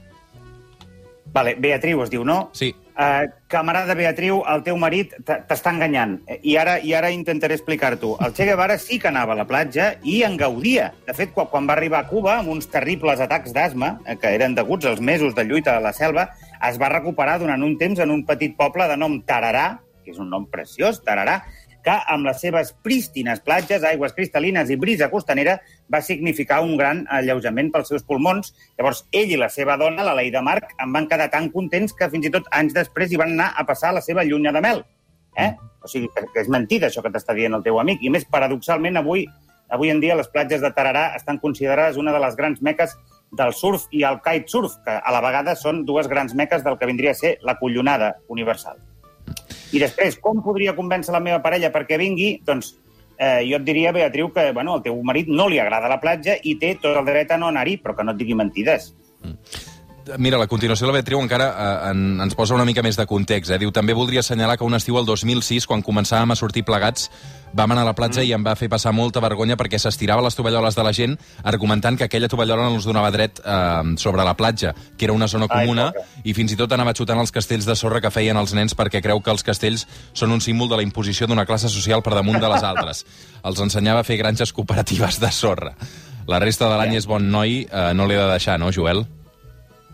Vale, 1.34 1.56
Beatriu 1.58 1.98
es 2.04 2.10
diu, 2.12 2.22
no? 2.22 2.50
Sí. 2.54 2.68
Uh, 2.94 3.26
camarada 3.50 3.96
Beatriu, 3.98 4.36
el 4.46 4.60
teu 4.62 4.76
marit 4.78 5.16
t'està 5.26 5.72
enganyant. 5.74 6.12
I 6.46 6.54
ara 6.62 6.76
i 6.78 6.92
ara 6.94 7.10
intentaré 7.10 7.56
explicar-t'ho. 7.58 8.12
El 8.22 8.36
Che 8.36 8.46
Guevara 8.46 8.76
sí 8.78 9.00
que 9.02 9.10
anava 9.10 9.34
a 9.34 9.40
la 9.40 9.46
platja 9.50 9.88
i 10.06 10.20
en 10.22 10.36
gaudia. 10.38 10.92
De 11.08 11.16
fet, 11.18 11.32
quan, 11.34 11.48
quan 11.50 11.66
va 11.66 11.74
arribar 11.74 12.04
a 12.04 12.06
Cuba, 12.06 12.36
amb 12.38 12.52
uns 12.54 12.70
terribles 12.70 13.18
atacs 13.24 13.50
d'asma, 13.56 13.96
eh, 14.06 14.14
que 14.14 14.30
eren 14.38 14.54
deguts 14.54 14.86
als 14.86 15.02
mesos 15.02 15.34
de 15.34 15.42
lluita 15.48 15.74
a 15.74 15.82
la 15.82 15.92
selva, 15.92 16.28
es 16.68 16.78
va 16.78 16.92
recuperar 16.94 17.40
durant 17.42 17.66
un 17.66 17.74
temps 17.82 17.98
en 17.98 18.14
un 18.14 18.22
petit 18.28 18.54
poble 18.54 18.86
de 18.86 19.00
nom 19.00 19.18
Tararà, 19.26 19.80
que 20.04 20.14
és 20.14 20.22
un 20.22 20.30
nom 20.30 20.46
preciós, 20.46 21.02
Tararà, 21.02 21.40
que 21.84 21.94
amb 22.14 22.26
les 22.26 22.40
seves 22.40 22.72
prístines 22.82 23.42
platges, 23.44 23.84
aigües 23.84 24.14
cristal·lines 24.16 24.70
i 24.72 24.78
brisa 24.80 25.10
costanera 25.12 25.58
va 25.92 26.00
significar 26.02 26.62
un 26.64 26.78
gran 26.80 27.04
alleujament 27.12 27.70
pels 27.74 27.92
seus 27.92 28.06
pulmons. 28.08 28.54
Llavors, 28.78 29.04
ell 29.12 29.34
i 29.34 29.38
la 29.40 29.50
seva 29.52 29.76
dona, 29.80 30.06
la 30.06 30.16
Leida 30.16 30.42
Marc, 30.42 30.72
en 30.80 30.96
van 30.96 31.08
quedar 31.10 31.28
tan 31.32 31.50
contents 31.52 31.92
que 31.96 32.08
fins 32.12 32.30
i 32.30 32.32
tot 32.34 32.48
anys 32.56 32.74
després 32.76 33.12
hi 33.12 33.20
van 33.20 33.36
anar 33.36 33.52
a 33.54 33.66
passar 33.68 33.92
la 33.94 34.02
seva 34.04 34.24
llunya 34.24 34.52
de 34.56 34.64
mel. 34.64 34.84
Eh? 35.36 35.52
O 35.84 35.90
sigui, 35.90 36.08
que, 36.14 36.26
és 36.40 36.48
mentida 36.48 36.88
això 36.88 37.04
que 37.04 37.12
t'està 37.12 37.36
dient 37.36 37.56
el 37.58 37.64
teu 37.66 37.80
amic. 37.82 38.00
I 38.02 38.12
més, 38.14 38.24
paradoxalment, 38.30 38.96
avui 39.02 39.26
avui 39.74 39.90
en 39.90 39.98
dia 39.98 40.14
les 40.14 40.28
platges 40.30 40.60
de 40.62 40.70
Tararà 40.76 41.16
estan 41.16 41.40
considerades 41.42 41.96
una 41.98 42.12
de 42.12 42.20
les 42.22 42.36
grans 42.36 42.60
meques 42.62 42.92
del 43.34 43.52
surf 43.56 43.88
i 43.90 44.04
el 44.06 44.20
kitesurf, 44.22 44.76
que 44.84 44.94
a 44.94 45.14
la 45.14 45.22
vegada 45.24 45.56
són 45.58 45.82
dues 45.88 46.08
grans 46.08 46.34
meques 46.38 46.62
del 46.62 46.78
que 46.78 46.86
vindria 46.86 47.14
a 47.16 47.18
ser 47.18 47.38
la 47.42 47.56
collonada 47.58 48.14
universal. 48.28 48.78
I 49.74 49.82
després, 49.82 50.16
com 50.22 50.42
podria 50.44 50.74
convèncer 50.76 51.12
la 51.14 51.22
meva 51.22 51.40
parella 51.42 51.72
perquè 51.74 51.98
vingui? 51.98 52.36
Doncs 52.46 52.74
eh, 53.18 53.42
jo 53.48 53.58
et 53.58 53.66
diria, 53.66 53.92
Beatriu, 53.92 54.30
que 54.34 54.50
bueno, 54.54 54.76
al 54.78 54.84
teu 54.84 55.00
marit 55.06 55.30
no 55.30 55.48
li 55.50 55.58
agrada 55.58 55.90
la 55.90 56.00
platja 56.02 56.36
i 56.42 56.56
té 56.60 56.76
tot 56.80 56.96
el 57.00 57.08
dret 57.08 57.34
a 57.34 57.38
no 57.40 57.50
anar-hi, 57.50 57.78
però 57.82 57.96
que 57.98 58.06
no 58.06 58.14
et 58.14 58.20
digui 58.20 58.38
mentides. 58.38 58.92
Mira, 60.18 60.36
la 60.36 60.46
continuació 60.46 60.84
de 60.84 60.92
la 60.92 60.98
Beatriu 60.98 61.20
encara 61.22 61.46
eh, 61.48 61.90
en, 61.90 62.20
ens 62.20 62.34
posa 62.36 62.52
una 62.56 62.66
mica 62.68 62.82
més 62.84 62.98
de 63.00 63.06
context. 63.08 63.54
Eh? 63.54 63.58
Diu, 63.62 63.70
també 63.72 63.94
voldria 63.96 64.20
assenyalar 64.20 64.58
que 64.60 64.66
un 64.66 64.76
estiu 64.76 64.98
el 65.00 65.06
2006, 65.08 65.64
quan 65.70 65.84
començàvem 65.86 66.34
a 66.34 66.36
sortir 66.36 66.64
plegats, 66.68 67.08
vam 67.54 67.72
anar 67.72 67.84
a 67.86 67.88
la 67.88 67.94
platja 67.96 68.20
mm. 68.20 68.26
i 68.28 68.34
em 68.36 68.44
va 68.44 68.56
fer 68.58 68.68
passar 68.68 68.92
molta 68.92 69.22
vergonya 69.24 69.56
perquè 69.56 69.78
s'estirava 69.80 70.24
les 70.26 70.36
tovalloles 70.36 70.76
de 70.76 70.84
la 70.84 70.92
gent 70.92 71.16
argumentant 71.46 71.96
que 71.96 72.04
aquella 72.04 72.28
tovallola 72.28 72.66
no 72.66 72.76
els 72.76 72.88
donava 72.88 73.12
dret 73.14 73.40
eh, 73.40 73.94
sobre 74.02 74.26
la 74.26 74.36
platja, 74.36 74.74
que 74.98 75.08
era 75.08 75.16
una 75.16 75.30
zona 75.30 75.48
Ai, 75.48 75.64
comuna, 75.64 75.88
pobre. 75.94 76.22
i 76.28 76.36
fins 76.36 76.52
i 76.52 76.60
tot 76.60 76.76
anava 76.76 76.92
xutant 76.92 77.24
els 77.24 77.32
castells 77.32 77.64
de 77.64 77.78
sorra 77.78 78.02
que 78.04 78.12
feien 78.12 78.36
els 78.36 78.52
nens 78.52 78.76
perquè 78.76 79.00
creu 79.00 79.24
que 79.24 79.32
els 79.32 79.46
castells 79.46 79.86
són 80.12 80.36
un 80.36 80.44
símbol 80.44 80.68
de 80.68 80.82
la 80.82 80.84
imposició 80.84 81.30
d'una 81.30 81.46
classe 81.48 81.72
social 81.72 82.04
per 82.04 82.16
damunt 82.18 82.42
de 82.42 82.52
les 82.52 82.62
altres. 82.66 83.06
els 83.48 83.60
ensenyava 83.60 84.04
a 84.04 84.08
fer 84.08 84.20
granges 84.20 84.52
cooperatives 84.52 85.22
de 85.22 85.32
sorra. 85.32 85.76
La 86.28 86.40
resta 86.40 86.68
de 86.68 86.76
l'any 86.80 86.96
és 87.00 87.06
bon 87.08 87.24
noi, 87.30 87.62
eh, 87.64 87.92
no 87.94 88.04
l'he 88.08 88.20
de 88.20 88.32
deixar, 88.34 88.60
no, 88.60 88.72
Joel? 88.72 89.06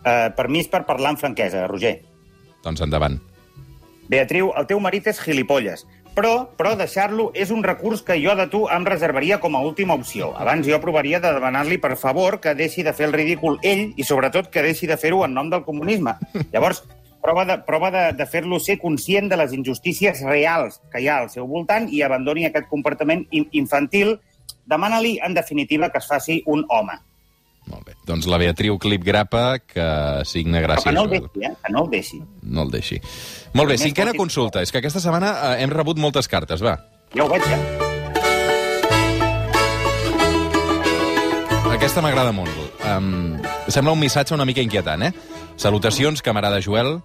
Eh, 0.03 0.29
permís 0.35 0.67
per 0.67 0.85
parlar 0.87 1.11
amb 1.13 1.19
franquesa, 1.21 1.67
Roger. 1.69 1.99
Doncs 2.63 2.81
endavant. 2.81 3.19
Beatriu, 4.09 4.51
el 4.57 4.65
teu 4.67 4.79
marit 4.83 5.05
és 5.07 5.19
gilipolles, 5.23 5.85
però, 6.15 6.49
però 6.57 6.73
deixar-lo 6.75 7.29
és 7.37 7.51
un 7.53 7.61
recurs 7.63 8.01
que 8.03 8.17
jo 8.19 8.33
de 8.35 8.47
tu 8.51 8.65
em 8.73 8.83
reservaria 8.85 9.37
com 9.39 9.55
a 9.55 9.61
última 9.63 9.93
opció. 9.95 10.33
Abans 10.37 10.67
jo 10.67 10.79
provaria 10.83 11.21
de 11.23 11.31
demanar-li, 11.37 11.77
per 11.79 11.95
favor, 11.97 12.39
que 12.43 12.55
deixi 12.57 12.83
de 12.83 12.93
fer 12.97 13.07
el 13.07 13.13
ridícul 13.15 13.59
ell 13.63 13.93
i, 13.95 14.03
sobretot, 14.03 14.49
que 14.51 14.63
deixi 14.65 14.89
de 14.89 14.97
fer-ho 14.97 15.23
en 15.25 15.33
nom 15.37 15.49
del 15.53 15.63
comunisme. 15.63 16.17
Llavors, 16.53 16.83
prova 17.21 17.45
de, 17.45 17.59
prova 17.63 17.91
de, 17.93 18.03
de 18.17 18.25
fer-lo 18.25 18.59
ser 18.59 18.79
conscient 18.81 19.29
de 19.29 19.37
les 19.37 19.53
injustícies 19.53 20.23
reals 20.25 20.81
que 20.91 20.99
hi 20.99 21.07
ha 21.07 21.19
al 21.21 21.29
seu 21.29 21.47
voltant 21.47 21.87
i 21.93 22.01
abandoni 22.01 22.47
aquest 22.49 22.67
comportament 22.67 23.27
in- 23.31 23.47
infantil. 23.53 24.17
Demana-li, 24.65 25.19
en 25.23 25.33
definitiva, 25.37 25.89
que 25.93 26.01
es 26.01 26.07
faci 26.09 26.41
un 26.47 26.65
home. 26.67 26.97
Molt 27.71 27.85
bé. 27.87 27.95
Doncs 28.07 28.27
la 28.27 28.37
Beatriu 28.41 28.77
Clip 28.81 29.03
Grapa, 29.05 29.59
que 29.63 29.85
signa 30.27 30.59
Però 30.59 30.67
gràcies. 30.75 30.89
que 30.89 30.95
no 30.97 31.03
el 31.05 31.09
deixi, 31.15 31.45
eh? 31.47 31.53
Que 31.65 31.71
no 31.71 31.83
el 31.85 31.89
deixi. 31.93 32.21
No 32.43 32.65
el 32.67 32.71
deixi. 32.73 32.99
Molt 33.53 33.71
bé, 33.71 33.77
cinquena 33.79 34.13
consulta. 34.17 34.61
És 34.61 34.71
que 34.73 34.81
aquesta 34.83 34.99
setmana 34.99 35.31
eh, 35.53 35.63
hem 35.63 35.71
rebut 35.71 35.97
moltes 35.97 36.27
cartes, 36.27 36.61
va. 36.63 36.75
Ja 37.15 37.23
ho 37.25 37.29
veig, 37.31 37.47
ja. 37.47 37.59
Aquesta 41.71 42.01
m'agrada 42.03 42.31
molt. 42.35 42.51
Um, 42.85 43.39
sembla 43.71 43.93
un 43.95 43.99
missatge 44.03 44.35
una 44.35 44.45
mica 44.45 44.61
inquietant, 44.61 45.07
eh? 45.07 45.13
Salutacions, 45.57 46.21
camarada 46.21 46.59
Joel. 46.61 46.99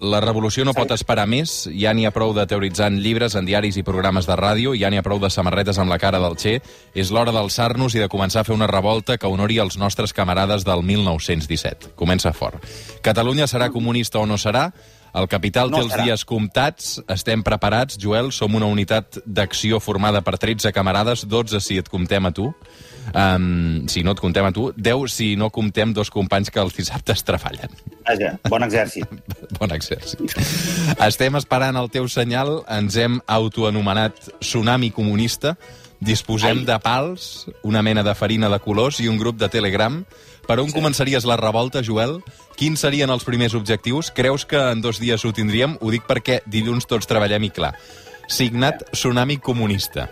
La 0.00 0.16
revolució 0.24 0.64
no 0.64 0.72
pot 0.72 0.94
esperar 0.94 1.26
més, 1.28 1.66
ja 1.76 1.90
n'hi 1.92 2.06
ha 2.08 2.12
prou 2.14 2.30
de 2.32 2.46
teoritzar 2.48 2.86
en 2.88 3.02
llibres, 3.04 3.34
en 3.36 3.44
diaris 3.44 3.76
i 3.76 3.82
programes 3.84 4.24
de 4.24 4.36
ràdio, 4.38 4.72
ja 4.72 4.88
n'hi 4.88 4.96
ha 4.96 5.04
prou 5.04 5.18
de 5.20 5.28
samarretes 5.28 5.76
amb 5.78 5.92
la 5.92 5.98
cara 6.00 6.18
del 6.22 6.38
Che. 6.40 6.54
És 6.96 7.10
l'hora 7.12 7.34
d'alçar-nos 7.36 7.94
i 7.94 8.00
de 8.00 8.08
començar 8.08 8.40
a 8.40 8.48
fer 8.48 8.56
una 8.56 8.68
revolta 8.70 9.18
que 9.20 9.28
honori 9.28 9.58
els 9.60 9.76
nostres 9.76 10.14
camarades 10.16 10.64
del 10.64 10.80
1917. 10.82 11.92
Comença 12.00 12.32
fort. 12.32 12.64
Catalunya 13.04 13.44
serà 13.46 13.68
comunista 13.68 14.22
o 14.22 14.26
no 14.26 14.40
serà? 14.40 14.70
El 15.12 15.26
capital 15.28 15.70
No 15.70 15.76
té 15.76 15.82
els 15.84 15.92
serà. 15.92 16.04
dies 16.06 16.24
comptats, 16.24 17.02
estem 17.10 17.42
preparats, 17.42 17.98
Joel, 17.98 18.30
som 18.32 18.54
una 18.54 18.66
unitat 18.70 19.18
d'acció 19.26 19.80
formada 19.80 20.22
per 20.22 20.38
13 20.38 20.72
camarades, 20.72 21.26
12 21.28 21.60
si 21.60 21.76
et 21.76 21.88
comptem 21.90 22.24
a 22.24 22.30
tu, 22.32 22.54
um, 23.14 23.88
si 23.88 24.02
no 24.06 24.14
et 24.14 24.22
comptem 24.22 24.46
a 24.46 24.52
tu, 24.54 24.70
10 24.76 25.12
si 25.12 25.34
no 25.36 25.50
comptem 25.50 25.92
dos 25.96 26.10
companys 26.10 26.50
que 26.50 26.62
els 26.62 26.76
dissabtes 26.76 27.24
treballen. 27.26 27.72
Vaja, 28.06 28.34
bon 28.48 28.64
exèrcit. 28.66 29.06
Bon 29.60 29.70
exèrcit. 29.74 30.32
Estem 31.04 31.34
esperant 31.36 31.76
el 31.76 31.90
teu 31.92 32.06
senyal, 32.08 32.62
ens 32.70 32.96
hem 32.96 33.18
autoanomenat 33.28 34.16
Tsunami 34.38 34.92
Comunista, 34.94 35.56
disposem 36.00 36.62
Ai. 36.62 36.66
de 36.68 36.78
pals, 36.80 37.46
una 37.66 37.82
mena 37.82 38.04
de 38.06 38.14
farina 38.14 38.48
de 38.48 38.60
colors 38.62 39.02
i 39.04 39.08
un 39.10 39.18
grup 39.20 39.36
de 39.40 39.50
Telegram. 39.52 40.00
Per 40.46 40.56
on 40.62 40.72
començaries 40.72 41.26
la 41.28 41.36
revolta, 41.36 41.82
Joel? 41.84 42.18
Quins 42.56 42.80
serien 42.80 43.10
els 43.12 43.26
primers 43.26 43.54
objectius? 43.54 44.10
Creus 44.14 44.46
que 44.48 44.62
en 44.72 44.80
dos 44.80 45.02
dies 45.02 45.24
ho 45.24 45.34
tindríem? 45.36 45.76
Ho 45.80 45.92
dic 45.92 46.08
perquè 46.08 46.40
dilluns 46.46 46.88
tots 46.88 47.10
treballem 47.10 47.50
i 47.50 47.52
clar. 47.54 47.74
Signat 48.30 48.86
Tsunami 48.94 49.38
Comunista. 49.42 50.08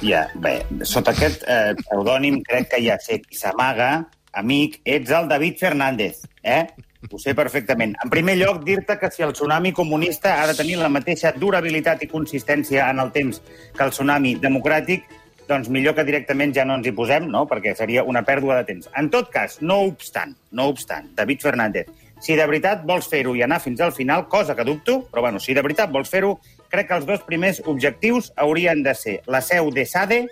Ja, 0.00 0.24
bé, 0.40 0.54
sota 0.88 1.12
aquest 1.12 1.44
eh, 1.44 1.74
pseudònim 1.82 2.40
crec 2.46 2.72
que 2.72 2.80
ja 2.84 2.96
sé 3.02 3.20
qui 3.22 3.36
s'amaga. 3.38 3.92
Amic, 4.40 4.80
ets 4.88 5.12
el 5.12 5.28
David 5.28 5.58
Fernández, 5.60 6.22
eh? 6.42 6.64
Ho 7.10 7.18
sé 7.18 7.34
perfectament. 7.34 7.96
En 8.04 8.10
primer 8.10 8.36
lloc, 8.38 8.62
dir-te 8.64 8.96
que 8.98 9.10
si 9.10 9.24
el 9.26 9.34
tsunami 9.34 9.72
comunista 9.76 10.38
ha 10.40 10.46
de 10.48 10.54
tenir 10.54 10.78
la 10.80 10.88
mateixa 10.88 11.34
durabilitat 11.36 12.04
i 12.06 12.08
consistència 12.08 12.86
en 12.88 13.02
el 13.02 13.10
temps 13.12 13.42
que 13.76 13.84
el 13.84 13.90
tsunami 13.92 14.36
democràtic, 14.40 15.04
doncs 15.48 15.68
millor 15.68 15.96
que 15.98 16.06
directament 16.06 16.54
ja 16.54 16.64
no 16.64 16.78
ens 16.78 16.86
hi 16.86 16.94
posem, 16.96 17.26
no? 17.28 17.44
perquè 17.50 17.74
seria 17.76 18.06
una 18.08 18.22
pèrdua 18.24 18.60
de 18.60 18.68
temps. 18.70 18.88
En 18.96 19.10
tot 19.10 19.28
cas, 19.34 19.58
no 19.60 19.82
obstant, 19.90 20.36
no 20.52 20.68
obstant, 20.70 21.10
David 21.18 21.42
Fernández, 21.42 21.90
si 22.22 22.36
de 22.38 22.46
veritat 22.46 22.84
vols 22.86 23.08
fer-ho 23.10 23.34
i 23.34 23.42
anar 23.42 23.58
fins 23.60 23.82
al 23.82 23.92
final, 23.92 24.28
cosa 24.30 24.54
que 24.54 24.64
dubto, 24.64 25.00
però 25.10 25.26
bueno, 25.26 25.40
si 25.42 25.54
de 25.58 25.62
veritat 25.66 25.90
vols 25.90 26.10
fer-ho, 26.10 26.36
crec 26.72 26.88
que 26.88 26.98
els 26.98 27.06
dos 27.08 27.22
primers 27.26 27.60
objectius 27.68 28.32
haurien 28.40 28.82
de 28.82 28.94
ser 28.96 29.18
la 29.30 29.42
seu 29.44 29.70
de 29.74 29.84
SADE 29.86 30.24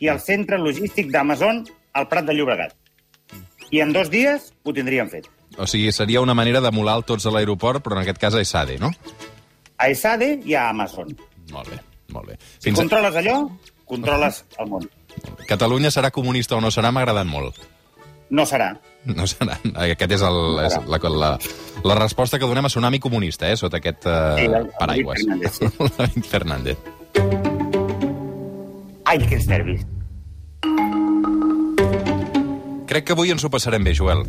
i 0.00 0.10
el 0.12 0.20
centre 0.20 0.58
logístic 0.58 1.12
d'Amazon 1.12 1.64
al 1.94 2.08
Prat 2.08 2.26
de 2.26 2.34
Llobregat. 2.36 2.74
I 3.70 3.82
en 3.84 3.92
dos 3.92 4.10
dies 4.10 4.52
ho 4.64 4.74
tindríem 4.74 5.10
fet. 5.12 5.28
O 5.58 5.68
sigui, 5.70 5.92
seria 5.94 6.22
una 6.24 6.34
manera 6.34 6.62
d'emular 6.64 6.96
el 6.98 7.06
tots 7.06 7.26
a 7.26 7.32
l'aeroport, 7.34 7.84
però 7.84 7.98
en 7.98 8.02
aquest 8.02 8.18
cas 8.22 8.34
a 8.34 8.42
ESADE, 8.42 8.78
no? 8.82 8.90
A 9.78 9.90
SADE 9.94 10.40
i 10.44 10.56
a 10.56 10.68
Amazon. 10.72 11.14
Molt 11.52 11.70
bé, 11.70 11.78
molt 12.14 12.32
bé. 12.32 12.38
Si 12.58 12.70
Fins 12.70 12.78
a... 12.78 12.82
controles 12.82 13.20
allò, 13.20 13.36
controles 13.86 14.42
el 14.58 14.72
món. 14.72 14.88
Catalunya 15.46 15.92
serà 15.94 16.10
comunista 16.10 16.56
o 16.56 16.62
no 16.64 16.72
serà, 16.74 16.90
m'ha 16.90 17.04
agradat 17.04 17.28
molt. 17.30 17.60
No 18.30 18.46
serà. 18.48 18.70
No 19.04 19.26
serà. 19.28 19.58
Aquest 19.84 20.12
és, 20.16 20.22
el, 20.24 20.38
és 20.64 20.76
la, 20.88 20.98
la, 21.12 21.30
la 21.84 21.96
resposta 21.98 22.38
que 22.40 22.46
donem 22.48 22.64
a 22.64 22.70
Tsunami 22.72 22.98
Comunista, 22.98 23.50
eh, 23.52 23.56
sota 23.60 23.76
aquest 23.82 24.06
uh, 24.08 24.34
Sí, 24.38 24.46
el- 24.48 24.70
paraigües. 24.80 25.26
David 25.98 26.24
Fernández, 26.24 26.28
Fernández. 26.32 26.78
Ai, 29.04 29.18
quins 29.28 29.46
nervis. 29.50 29.84
Crec 32.88 33.04
que 33.08 33.14
avui 33.16 33.30
ens 33.34 33.44
ho 33.44 33.50
passarem 33.52 33.84
bé, 33.84 33.92
Joel. 33.96 34.24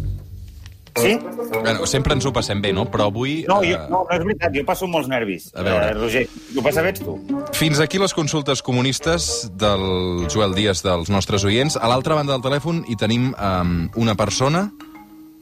Sí? 0.95 1.19
Bueno, 1.51 1.85
sempre 1.85 2.15
ens 2.15 2.25
ho 2.25 2.31
passem 2.31 2.61
bé, 2.63 2.71
no? 2.71 2.85
Però 2.91 3.09
avui... 3.11 3.41
No, 3.49 3.59
jo, 3.65 3.75
eh, 3.75 3.89
no, 3.91 4.05
no 4.07 4.15
és 4.15 4.23
veritat, 4.23 4.53
jo 4.55 4.63
passo 4.67 4.87
molts 4.87 5.09
nervis. 5.11 5.49
A 5.51 5.65
veure. 5.65 5.89
Eh, 5.89 5.97
Roger, 5.97 6.23
ho 6.55 6.63
passa 6.63 6.85
bé 6.85 6.93
ets 6.93 7.03
tu? 7.03 7.17
Fins 7.57 7.81
aquí 7.83 7.99
les 7.99 8.15
consultes 8.15 8.63
comunistes 8.63 9.49
del 9.59 10.25
Joel 10.31 10.55
Díaz 10.55 10.85
dels 10.85 11.11
nostres 11.11 11.43
oients. 11.43 11.75
A 11.75 11.91
l'altra 11.91 12.15
banda 12.15 12.37
del 12.37 12.45
telèfon 12.45 12.85
hi 12.87 12.95
tenim 12.99 13.33
um, 13.33 13.75
una 13.99 14.15
persona, 14.15 14.69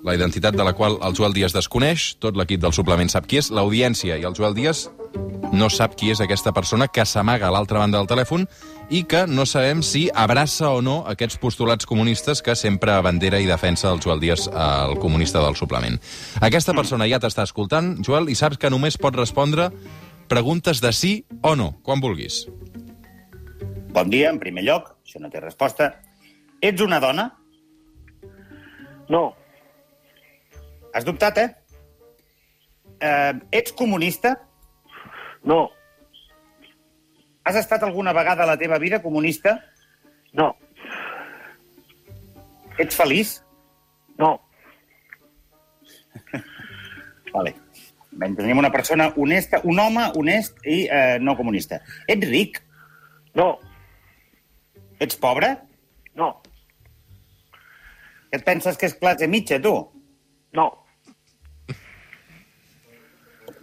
la 0.03 0.15
identitat 0.15 0.55
de 0.55 0.63
la 0.63 0.73
qual 0.75 0.97
el 1.01 1.15
Joel 1.15 1.33
Díaz 1.33 1.53
desconeix, 1.55 2.13
tot 2.19 2.35
l'equip 2.35 2.59
del 2.61 2.75
suplement 2.75 3.09
sap 3.09 3.25
qui 3.29 3.39
és, 3.39 3.49
l'audiència 3.55 4.17
i 4.19 4.25
el 4.27 4.35
Joel 4.35 4.55
Díaz 4.57 4.89
no 5.53 5.69
sap 5.69 5.93
qui 5.95 6.09
és 6.11 6.19
aquesta 6.21 6.51
persona 6.51 6.89
que 6.91 7.05
s'amaga 7.05 7.47
a 7.47 7.53
l'altra 7.53 7.79
banda 7.79 7.99
del 7.99 8.09
telèfon 8.09 8.47
i 8.91 9.03
que 9.07 9.23
no 9.29 9.45
sabem 9.47 9.83
si 9.85 10.07
abraça 10.09 10.71
o 10.73 10.81
no 10.81 11.03
aquests 11.07 11.37
postulats 11.39 11.87
comunistes 11.87 12.41
que 12.43 12.55
sempre 12.59 12.91
abandera 12.91 13.39
i 13.39 13.47
defensa 13.47 13.91
el 13.93 14.01
Joel 14.03 14.19
Díaz, 14.19 14.47
el 14.49 14.97
comunista 14.99 15.43
del 15.45 15.55
suplement. 15.55 15.99
Aquesta 16.41 16.75
persona 16.75 17.07
ja 17.07 17.21
t'està 17.21 17.45
escoltant, 17.47 17.95
Joel, 18.03 18.27
i 18.33 18.35
saps 18.35 18.59
que 18.59 18.71
només 18.73 18.99
pot 18.99 19.15
respondre 19.15 19.69
preguntes 20.27 20.81
de 20.81 20.91
sí 20.91 21.13
o 21.41 21.55
no, 21.55 21.77
quan 21.83 22.03
vulguis. 22.03 22.43
Bon 23.93 24.09
dia, 24.09 24.33
en 24.33 24.41
primer 24.41 24.65
lloc, 24.65 24.95
això 25.05 25.21
no 25.21 25.29
té 25.29 25.39
resposta. 25.39 25.93
Ets 26.59 26.81
una 26.81 26.99
dona? 26.99 27.29
No, 29.11 29.35
Has 30.93 31.05
dubtat, 31.05 31.37
eh? 31.37 31.49
eh 33.01 33.33
ets 33.51 33.71
comunista? 33.73 34.35
no, 35.43 35.69
Has 37.45 37.55
estat 37.59 37.83
alguna 37.83 38.13
vegada 38.13 38.43
a 38.43 38.47
la 38.47 38.57
teva 38.57 38.77
vida 38.79 39.01
comunista? 39.01 39.59
no, 40.33 40.55
Ets 42.77 42.95
feliç? 42.95 43.41
no, 44.17 44.39
Vale. 47.33 47.55
Ben, 48.11 48.35
tenim 48.35 48.57
una 48.61 48.69
persona 48.71 49.07
honesta, 49.17 49.59
un 49.63 49.79
home 49.79 50.03
honest 50.15 50.57
i 50.69 50.83
eh, 50.85 51.17
no 51.19 51.35
comunista. 51.35 51.81
Ets 52.07 52.27
ric? 52.29 52.61
no, 53.33 53.59
Ets 54.99 55.15
pobre? 55.17 55.57
no, 56.15 56.41
et 58.31 58.43
penses 58.45 58.77
que 58.77 58.85
és 58.85 58.93
classe 58.97 59.27
mitja, 59.27 59.59
tu? 59.61 59.73
no, 60.53 60.67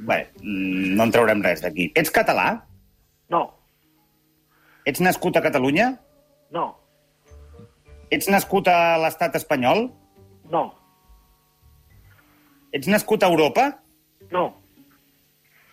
Bé, 0.00 0.16
mm, 0.40 0.94
no 0.96 1.04
en 1.04 1.10
traurem 1.12 1.42
res 1.44 1.60
d'aquí. 1.64 1.90
Ets 1.94 2.10
català? 2.14 2.62
no, 3.30 3.42
Ets 4.88 5.00
nascut 5.04 5.36
a 5.36 5.42
Catalunya? 5.44 5.90
no, 6.50 6.64
Ets 8.10 8.26
nascut 8.32 8.66
a 8.68 8.96
l'estat 8.98 9.36
espanyol? 9.36 9.90
no, 10.50 10.62
Ets 12.72 12.88
nascut 12.88 13.22
a 13.22 13.28
Europa? 13.28 13.68
no, 14.32 14.46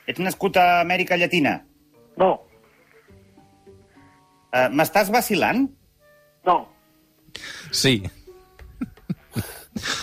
Ets 0.08 0.20
nascut 0.20 0.58
a 0.58 0.82
Amèrica 0.82 1.18
Llatina? 1.18 1.62
no, 2.18 2.34
Uh, 4.48 4.70
M'estàs 4.72 5.10
vacilant? 5.12 5.68
no, 6.46 6.68
Sí. 7.72 8.02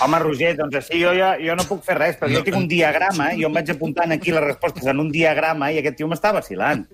Home, 0.05 0.19
Roger, 0.23 0.55
doncs 0.57 0.77
així 0.81 1.01
jo, 1.03 1.13
ja, 1.17 1.35
jo 1.41 1.55
no 1.57 1.65
puc 1.69 1.83
fer 1.85 1.97
res, 1.99 2.17
perquè 2.21 2.33
no, 2.33 2.39
jo 2.41 2.45
tinc 2.47 2.57
un 2.57 2.69
diagrama 2.69 3.33
i 3.35 3.41
jo 3.43 3.49
em 3.51 3.55
vaig 3.59 3.71
apuntant 3.75 4.13
aquí 4.15 4.33
les 4.35 4.45
respostes 4.45 4.87
en 4.91 5.01
un 5.01 5.11
diagrama 5.13 5.71
i 5.73 5.79
aquest 5.81 5.97
tio 6.01 6.09
m'està 6.09 6.33
vacilant. 6.37 6.87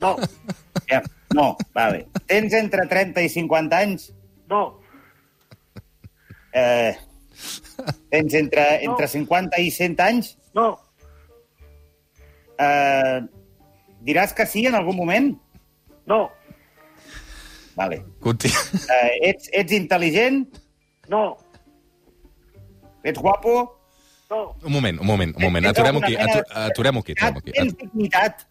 no, 0.00 0.16
Ja, 0.90 1.02
no, 1.34 1.56
vale. 1.74 2.06
Tens 2.26 2.52
entre 2.58 2.86
30 2.88 3.22
i 3.22 3.28
50 3.28 3.76
anys? 3.78 4.12
no, 4.48 4.76
Eh, 6.52 6.96
tens 8.10 8.34
entre, 8.34 8.64
No. 8.84 8.90
entre 8.92 9.06
50 9.08 9.60
i 9.60 9.70
100 9.70 10.00
anys? 10.00 10.36
no, 10.54 10.78
Eh, 12.58 13.20
diràs 14.04 14.34
que 14.34 14.44
sí 14.46 14.66
en 14.66 14.74
algun 14.74 14.96
moment? 14.96 15.38
no, 16.06 16.30
Vale. 17.76 18.02
Conti... 18.20 18.48
Eh, 18.48 19.30
ets, 19.30 19.48
ets 19.52 19.72
intel·ligent? 19.72 20.42
no, 21.08 21.38
Ets 23.04 23.18
guapo? 23.18 23.76
no, 24.30 24.56
Un 24.62 24.72
moment, 24.72 25.00
un 25.00 25.06
moment, 25.06 25.32
un 25.36 25.42
moment. 25.42 25.66
Aturem-ho 25.66 26.00
aquí, 26.04 26.14
aturem-ho 26.16 27.00
aquí, 27.00 27.12
aturem-ho 27.12 27.38
aquí. 27.40 27.52
Tens 27.52 27.76
dignitat? 27.76 28.46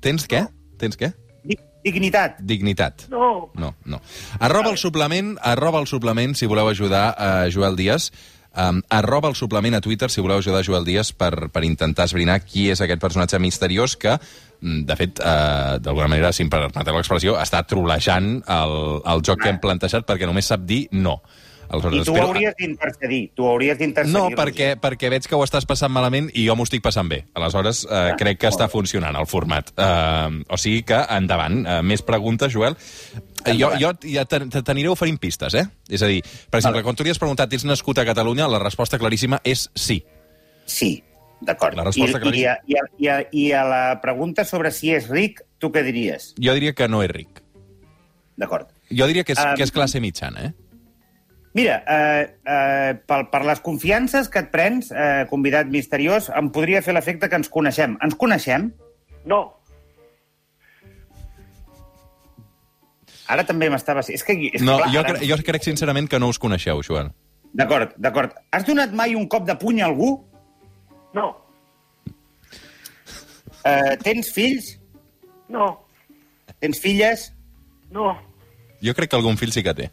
Tens 0.00 0.26
què? 0.28 0.46
Tens 0.80 0.96
què? 0.96 1.12
Di- 1.44 1.58
Dignitat. 1.84 2.38
Dignitat. 2.40 3.06
no, 3.08 3.50
No, 3.54 3.74
no. 3.84 4.00
Arroba 4.38 4.70
el 4.70 4.76
suplement, 4.78 5.36
arroba 5.42 5.80
el 5.80 5.86
suplement 5.86 6.34
si 6.36 6.46
voleu 6.46 6.68
ajudar 6.68 7.14
a 7.18 7.48
Joel 7.52 7.76
Díaz. 7.76 8.10
Um, 8.50 8.80
arroba 8.90 9.28
el 9.28 9.36
suplement 9.38 9.76
a 9.76 9.80
Twitter 9.80 10.10
si 10.10 10.20
voleu 10.20 10.38
ajudar 10.38 10.64
Joel 10.66 10.84
Díaz 10.84 11.12
per, 11.12 11.48
per 11.54 11.62
intentar 11.64 12.04
esbrinar 12.08 12.40
qui 12.42 12.64
és 12.72 12.80
aquest 12.82 13.00
personatge 13.00 13.38
misteriós 13.38 13.94
que, 13.96 14.16
mm, 14.60 14.80
de 14.88 14.96
fet, 14.98 15.20
uh, 15.22 15.78
d'alguna 15.78 16.08
manera, 16.08 16.32
si 16.32 16.42
em 16.42 16.50
permeteu 16.50 16.96
l'expressió, 16.96 17.36
està 17.38 17.62
trolejant 17.64 18.42
el, 18.48 18.74
el 19.06 19.22
joc 19.22 19.40
que 19.44 19.48
hem 19.52 19.60
plantejat 19.62 20.04
perquè 20.08 20.26
només 20.26 20.48
sap 20.50 20.64
dir 20.66 20.88
no. 20.92 21.20
Aleshores, 21.70 22.00
I 22.00 22.04
tu 22.04 22.12
espero- 22.12 22.26
hauries 22.28 22.54
d'intercedir. 22.58 23.30
Tu 23.34 23.46
hauries 23.46 23.78
d'intercedir. 23.78 24.12
No, 24.18 24.24
Roger. 24.28 24.36
perquè, 24.38 24.68
perquè 24.80 25.08
veig 25.10 25.26
que 25.28 25.34
ho 25.38 25.44
estàs 25.44 25.64
passant 25.70 25.92
malament 25.94 26.28
i 26.34 26.44
jo 26.48 26.56
m'ho 26.58 26.64
estic 26.66 26.82
passant 26.82 27.08
bé. 27.08 27.24
Aleshores, 27.34 27.86
eh, 27.88 28.14
crec 28.18 28.40
que 28.40 28.48
està 28.48 28.68
funcionant 28.68 29.14
el 29.16 29.26
format. 29.30 29.70
Eh, 29.76 30.42
o 30.48 30.56
sigui 30.58 30.82
que, 30.82 30.98
endavant. 31.16 31.64
Eh, 31.66 31.82
més 31.82 32.02
preguntes, 32.02 32.52
Joel. 32.52 32.76
Eh, 33.46 33.54
jo, 33.56 33.70
jo 33.80 33.92
ja 34.02 34.24
t'aniré 34.26 34.88
oferint 34.90 35.18
pistes, 35.18 35.54
eh? 35.54 35.64
És 35.88 36.02
a 36.02 36.06
dir, 36.10 36.22
per 36.50 36.58
exemple, 36.58 36.82
quan 36.82 36.96
tu 36.96 37.04
li 37.06 37.10
has 37.10 37.18
preguntat 37.18 37.52
ets 37.52 37.64
nascut 37.64 37.98
a 37.98 38.04
Catalunya, 38.04 38.48
la 38.48 38.58
resposta 38.58 38.98
claríssima 38.98 39.40
és 39.44 39.70
sí. 39.74 40.02
Sí. 40.66 41.02
D'acord. 41.40 41.74
La 41.74 41.84
resposta 41.84 42.18
I, 42.18 42.20
claríssima. 42.20 42.56
i, 42.66 42.74
a, 42.74 42.82
i, 42.98 43.08
a, 43.08 43.20
I 43.32 43.52
a 43.52 43.62
la 43.64 44.00
pregunta 44.02 44.44
sobre 44.44 44.70
si 44.72 44.90
és 44.92 45.06
ric, 45.08 45.40
tu 45.58 45.70
què 45.72 45.82
diries? 45.86 46.34
Jo 46.36 46.52
diria 46.52 46.74
que 46.74 46.86
no 46.88 47.02
és 47.02 47.08
ric. 47.10 47.40
D'acord. 48.36 48.68
Jo 48.90 49.06
diria 49.06 49.24
que 49.24 49.32
és, 49.32 49.38
Um, 49.38 49.54
que 49.56 49.62
és 49.62 49.70
classe 49.72 50.00
mitjana, 50.00 50.44
eh? 50.50 50.52
Mira, 51.52 51.80
eh, 51.82 52.36
eh, 52.46 52.94
per, 53.10 53.24
per 53.32 53.40
les 53.44 53.58
confiances 53.60 54.28
que 54.30 54.38
et 54.44 54.50
prens, 54.52 54.92
eh, 54.94 55.24
convidat 55.30 55.66
misteriós, 55.66 56.28
em 56.38 56.50
podria 56.54 56.82
fer 56.82 56.94
l'efecte 56.94 57.28
que 57.28 57.40
ens 57.40 57.48
coneixem. 57.50 57.96
Ens 58.06 58.14
coneixem? 58.14 58.68
No. 59.26 59.40
Ara 63.30 63.44
també 63.46 63.68
m'estava... 63.70 64.02
És 64.06 64.24
que... 64.26 64.34
És 64.54 64.62
No, 64.62 64.76
que, 64.78 64.86
clar, 64.86 64.94
jo, 64.94 65.02
ara- 65.04 65.26
jo 65.32 65.36
crec 65.46 65.66
sincerament 65.66 66.08
que 66.10 66.18
no 66.22 66.30
us 66.32 66.38
coneixeu, 66.42 66.82
Joel. 66.86 67.10
D'acord, 67.54 67.94
d'acord. 67.98 68.34
Has 68.54 68.64
donat 68.66 68.92
mai 68.94 69.14
un 69.18 69.26
cop 69.30 69.46
de 69.46 69.54
puny 69.58 69.82
a 69.82 69.86
algú? 69.90 70.12
No. 71.14 71.28
Eh, 73.66 73.96
tens 74.02 74.30
fills? 74.34 74.76
No. 75.50 75.72
Tens 76.62 76.78
filles? 76.82 77.32
No. 77.90 78.12
Jo 78.82 78.94
crec 78.94 79.10
que 79.10 79.18
algun 79.18 79.38
fill 79.38 79.50
sí 79.54 79.62
que 79.66 79.74
té. 79.74 79.90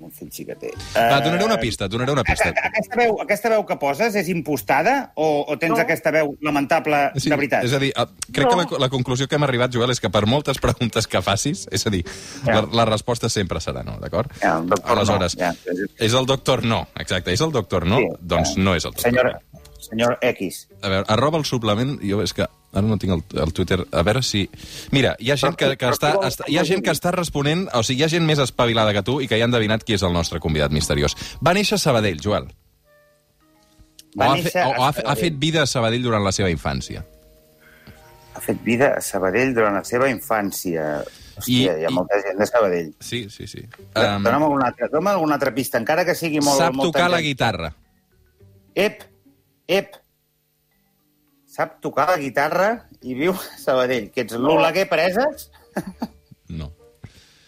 Un 0.00 0.10
fill 0.12 0.30
sí 0.32 0.44
que 0.44 0.54
té. 0.54 0.70
Va, 0.94 1.18
et 1.18 1.24
donaré 1.24 1.42
Eh, 1.42 1.46
una 1.46 1.58
pista, 1.58 1.86
et 1.86 1.90
donaré 1.90 2.12
una 2.12 2.22
pista. 2.24 2.50
Aquesta 2.50 2.96
veu, 2.96 3.16
aquesta 3.22 3.48
veu 3.52 3.64
que 3.66 3.76
poses 3.80 4.14
és 4.14 4.28
impostada 4.28 5.12
o, 5.14 5.44
o 5.48 5.56
tens 5.58 5.72
No. 5.76 5.80
aquesta 5.82 6.10
veu 6.10 6.36
lamentable 6.42 7.10
Sí, 7.16 7.30
de 7.30 7.36
veritat? 7.36 7.64
És 7.64 7.72
a 7.72 7.78
dir, 7.78 7.92
eh, 7.96 8.06
crec 8.32 8.46
No. 8.46 8.50
que 8.66 8.74
la, 8.76 8.80
la 8.86 8.88
conclusió 8.88 9.26
que 9.28 9.36
hem 9.36 9.42
arribat, 9.44 9.72
Joel, 9.74 9.90
és 9.90 10.00
que 10.00 10.10
per 10.10 10.26
moltes 10.26 10.58
preguntes 10.66 11.06
que 11.06 11.22
facis, 11.22 11.66
és 11.72 11.86
a 11.86 11.90
dir, 11.90 12.04
Ja. 12.46 12.60
la, 12.60 12.68
la 12.72 12.84
resposta 12.84 13.28
sempre 13.28 13.58
serà 13.60 13.82
no, 13.84 13.98
d'acord? 14.00 14.30
Ja, 14.42 14.58
el 14.58 14.66
doctor 14.68 14.98
Aleshores, 14.98 15.36
no, 15.36 15.44
ja. 15.44 15.54
és 15.98 16.12
el 16.14 16.26
doctor 16.26 16.64
no, 16.64 16.86
exacte, 16.96 17.32
és 17.32 17.40
el 17.40 17.52
doctor 17.52 17.86
no, 17.86 17.98
Sí, 17.98 18.08
doncs 18.20 18.54
ja. 18.56 18.62
no 18.62 18.74
és 18.74 18.84
el 18.84 18.92
doctor 18.92 19.10
Senyor, 19.10 19.32
no. 19.32 19.60
senyor 19.80 20.18
X. 20.22 20.68
A 20.82 20.88
veure, 20.88 21.04
arroba 21.08 21.38
el 21.38 21.44
suplement, 21.44 21.98
jo 22.02 22.22
és 22.22 22.32
que 22.34 22.46
ara 22.76 22.86
no 22.86 22.98
tinc 23.00 23.14
el, 23.16 23.22
el 23.42 23.52
Twitter, 23.56 23.80
a 23.90 24.02
veure 24.06 24.22
si... 24.26 24.44
Mira, 24.92 25.14
hi 25.18 25.32
ha 25.32 25.36
gent 25.40 25.56
que, 25.58 25.72
que 25.80 25.88
està, 25.90 26.12
està, 26.28 26.46
hi 26.52 26.58
ha 26.60 26.64
gent 26.68 26.84
que 26.84 26.92
està 26.92 27.10
responent, 27.14 27.66
o 27.74 27.82
sigui, 27.86 28.02
hi 28.02 28.06
ha 28.06 28.10
gent 28.12 28.26
més 28.28 28.38
espavilada 28.42 28.92
que 28.96 29.02
tu 29.06 29.18
i 29.24 29.28
que 29.30 29.38
ja 29.40 29.46
han 29.48 29.52
endevinat 29.54 29.84
qui 29.86 29.96
és 29.96 30.04
el 30.06 30.12
nostre 30.14 30.40
convidat 30.44 30.74
misteriós. 30.76 31.16
Va 31.40 31.54
néixer 31.56 31.78
a 31.80 31.82
Sabadell, 31.82 32.20
Joel. 32.22 32.48
Va 34.16 34.30
o 34.30 34.32
ha, 34.32 34.38
fe, 34.40 34.52
o 34.64 34.84
ha, 34.84 34.92
ha 35.12 35.16
fet 35.18 35.34
vida 35.40 35.62
a 35.64 35.68
Sabadell 35.68 36.04
durant 36.04 36.24
la 36.24 36.32
seva 36.32 36.48
infància. 36.52 37.02
Ha 38.36 38.40
fet 38.44 38.60
vida 38.64 38.94
a 38.96 39.00
Sabadell 39.04 39.54
durant 39.56 39.76
la 39.76 39.84
seva 39.88 40.08
infància. 40.12 41.02
Hòstia, 41.36 41.48
I- 41.52 41.82
hi 41.82 41.84
ha 41.84 41.90
i- 41.90 41.92
molta 41.92 42.16
gent 42.24 42.38
de 42.40 42.46
Sabadell. 42.48 42.94
Sí, 43.00 43.26
sí, 43.32 43.46
sí. 43.48 43.60
Um, 43.92 44.24
Dóna'm 44.24 44.42
alguna 44.46 44.70
altra, 44.70 44.88
dóna'm 44.92 45.12
alguna 45.14 45.36
altra 45.36 45.52
pista, 45.56 45.76
encara 45.80 46.04
que 46.08 46.14
sigui 46.16 46.40
molt... 46.40 46.60
sap 46.60 46.76
molt 46.76 46.88
tocar 46.92 47.10
la 47.12 47.20
guitarra. 47.24 47.72
Ep, 48.76 49.04
ep. 49.68 49.96
Sap 51.56 51.78
tocar 51.80 52.10
la 52.10 52.18
guitarra 52.20 52.70
i 53.00 53.14
viu 53.16 53.32
a 53.32 53.58
Sabadell. 53.60 54.10
Que 54.12 54.26
ets 54.26 54.36
l'Oleguer 54.36 54.84
Preses? 54.90 55.48
No. 56.52 56.68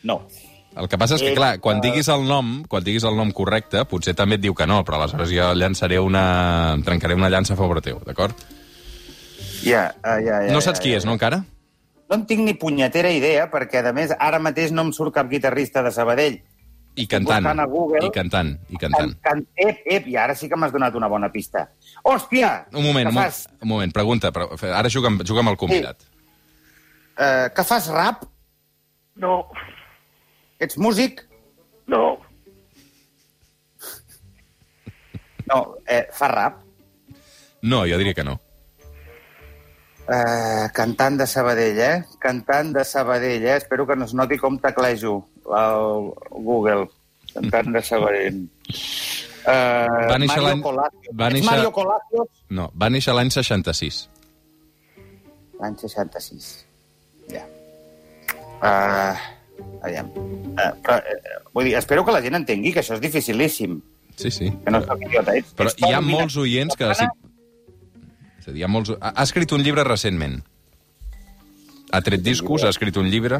No. 0.02 0.22
El 0.78 0.86
que 0.88 0.98
passa 1.00 1.18
és 1.18 1.24
que, 1.26 1.34
clar, 1.36 1.58
quan 1.60 1.82
eh, 1.82 1.82
diguis 1.84 2.08
el 2.12 2.24
nom, 2.28 2.62
quan 2.70 2.86
diguis 2.86 3.04
el 3.08 3.18
nom 3.18 3.32
correcte, 3.36 3.82
potser 3.90 4.14
també 4.16 4.38
et 4.38 4.44
diu 4.44 4.54
que 4.56 4.66
no, 4.70 4.78
però 4.86 4.96
aleshores 4.96 5.32
jo 5.34 5.50
llançaré 5.58 5.98
una... 6.00 6.22
trencaré 6.86 7.18
una 7.18 7.28
llança 7.32 7.52
a 7.52 7.58
favor 7.58 7.82
teu, 7.84 7.98
d'acord? 8.06 8.38
Ja, 9.64 9.88
ah, 10.02 10.18
ja, 10.22 10.42
ja. 10.46 10.52
No 10.54 10.62
saps 10.64 10.80
qui 10.80 10.94
és, 10.96 11.04
no, 11.04 11.18
encara? 11.18 11.42
No 12.08 12.16
en 12.16 12.24
tinc 12.30 12.46
ni 12.46 12.54
punyetera 12.56 13.10
idea, 13.12 13.48
perquè, 13.52 13.82
a 13.84 13.92
més, 13.92 14.14
ara 14.16 14.40
mateix 14.40 14.72
no 14.72 14.86
em 14.86 14.94
surt 14.96 15.12
cap 15.18 15.28
guitarrista 15.28 15.82
de 15.84 15.92
Sabadell. 15.92 16.38
I 16.98 17.06
cantant. 17.06 17.46
a 17.46 17.66
Google. 17.70 18.02
I 18.06 18.10
cantant, 18.10 18.56
i 18.74 18.76
cantant. 18.80 19.14
Can, 19.22 19.44
can, 19.44 19.68
ep, 19.68 19.84
ep, 19.86 20.06
i 20.10 20.16
ara 20.18 20.34
sí 20.34 20.48
que 20.50 20.58
m'has 20.58 20.72
donat 20.74 20.96
una 20.98 21.08
bona 21.10 21.30
pista. 21.30 21.68
Hòstia! 22.02 22.50
Un 22.74 22.82
moment, 22.82 23.10
un, 23.12 23.14
fas, 23.14 23.44
un 23.62 23.70
moment, 23.70 23.92
pregunta. 23.94 24.32
Però, 24.34 24.48
ara 24.74 24.90
juga 24.90 25.12
amb, 25.12 25.22
juga 25.28 25.44
amb 25.44 25.54
el 25.54 25.60
convidat. 25.60 26.02
eh, 27.18 27.48
que 27.54 27.64
fas 27.64 27.88
rap? 27.94 28.24
No. 29.14 29.44
Ets 30.58 30.78
músic? 30.78 31.22
No. 31.86 32.18
No, 35.48 35.62
eh, 35.86 36.04
fa 36.12 36.28
rap. 36.28 36.60
No, 37.62 37.84
jo 37.86 37.98
diria 37.98 38.14
que 38.14 38.24
no. 38.26 38.36
Eh, 40.08 40.68
cantant 40.72 41.18
de 41.20 41.26
Sabadell, 41.26 41.78
eh? 41.84 42.04
Cantant 42.20 42.72
de 42.72 42.84
Sabadell, 42.84 43.44
eh? 43.44 43.56
Espero 43.56 43.86
que 43.86 43.96
no 43.96 44.06
es 44.06 44.14
noti 44.14 44.38
com 44.40 44.58
teclejo 44.58 45.28
el 45.56 46.42
Google. 46.44 46.88
Cantant 47.34 47.72
de 47.74 47.82
Sabadell. 47.84 48.38
Eh, 49.48 49.88
Va 50.10 50.18
néixer 50.18 50.40
l'any- 50.42 50.62
va 50.62 51.28
néixer- 51.30 51.44
Mario? 51.50 51.72
No, 52.50 52.70
va 52.74 52.88
néixer 52.90 53.14
l'any 53.14 53.30
66. 53.30 54.08
L'any 55.60 55.76
66. 55.78 56.66
Ja. 57.30 57.44
Uh, 58.58 59.14
aviam. 59.84 60.08
Uh, 60.16 60.72
però, 60.82 60.98
uh, 60.98 61.50
vull 61.54 61.64
dir, 61.68 61.74
espero 61.78 62.04
que 62.04 62.12
la 62.12 62.20
gent 62.24 62.34
entengui 62.40 62.72
que 62.72 62.80
això 62.80 62.94
és 62.96 63.00
dificilíssim. 63.04 63.80
Sí, 64.16 64.30
sí. 64.34 64.50
Que 64.64 64.70
no 64.74 64.80
soc 64.84 65.00
idiota. 65.06 65.36
Ets, 65.38 65.54
Però 65.54 65.70
ets 65.70 65.78
hi 65.86 65.92
ha 65.94 66.00
molts 66.02 66.36
oients 66.36 66.74
que... 66.76 66.88
Sí, 66.98 67.06
és 68.40 68.48
a 68.48 68.50
dir, 68.50 68.60
hi 68.60 68.64
ha 68.66 68.68
molts... 68.72 68.90
Ha 68.98 69.12
ha 69.14 69.22
escrit 69.28 69.52
un 69.52 69.62
llibre 69.62 69.84
recentment. 69.86 70.40
Ha 71.92 72.00
tret 72.04 72.20
discos, 72.22 72.64
ha 72.64 72.72
escrit 72.74 72.96
un 73.00 73.06
llibre. 73.12 73.38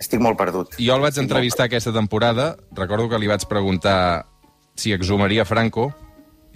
Estic 0.00 0.20
molt 0.20 0.36
perdut. 0.36 0.76
Jo 0.76 0.96
el 0.96 1.04
vaig 1.04 1.14
Estic 1.14 1.24
entrevistar 1.24 1.66
aquesta 1.70 1.92
temporada. 1.94 2.54
Recordo 2.76 3.08
que 3.08 3.20
li 3.20 3.30
vaig 3.30 3.46
preguntar 3.48 4.26
si 4.76 4.92
exhumaria 4.92 5.46
Franco 5.48 5.88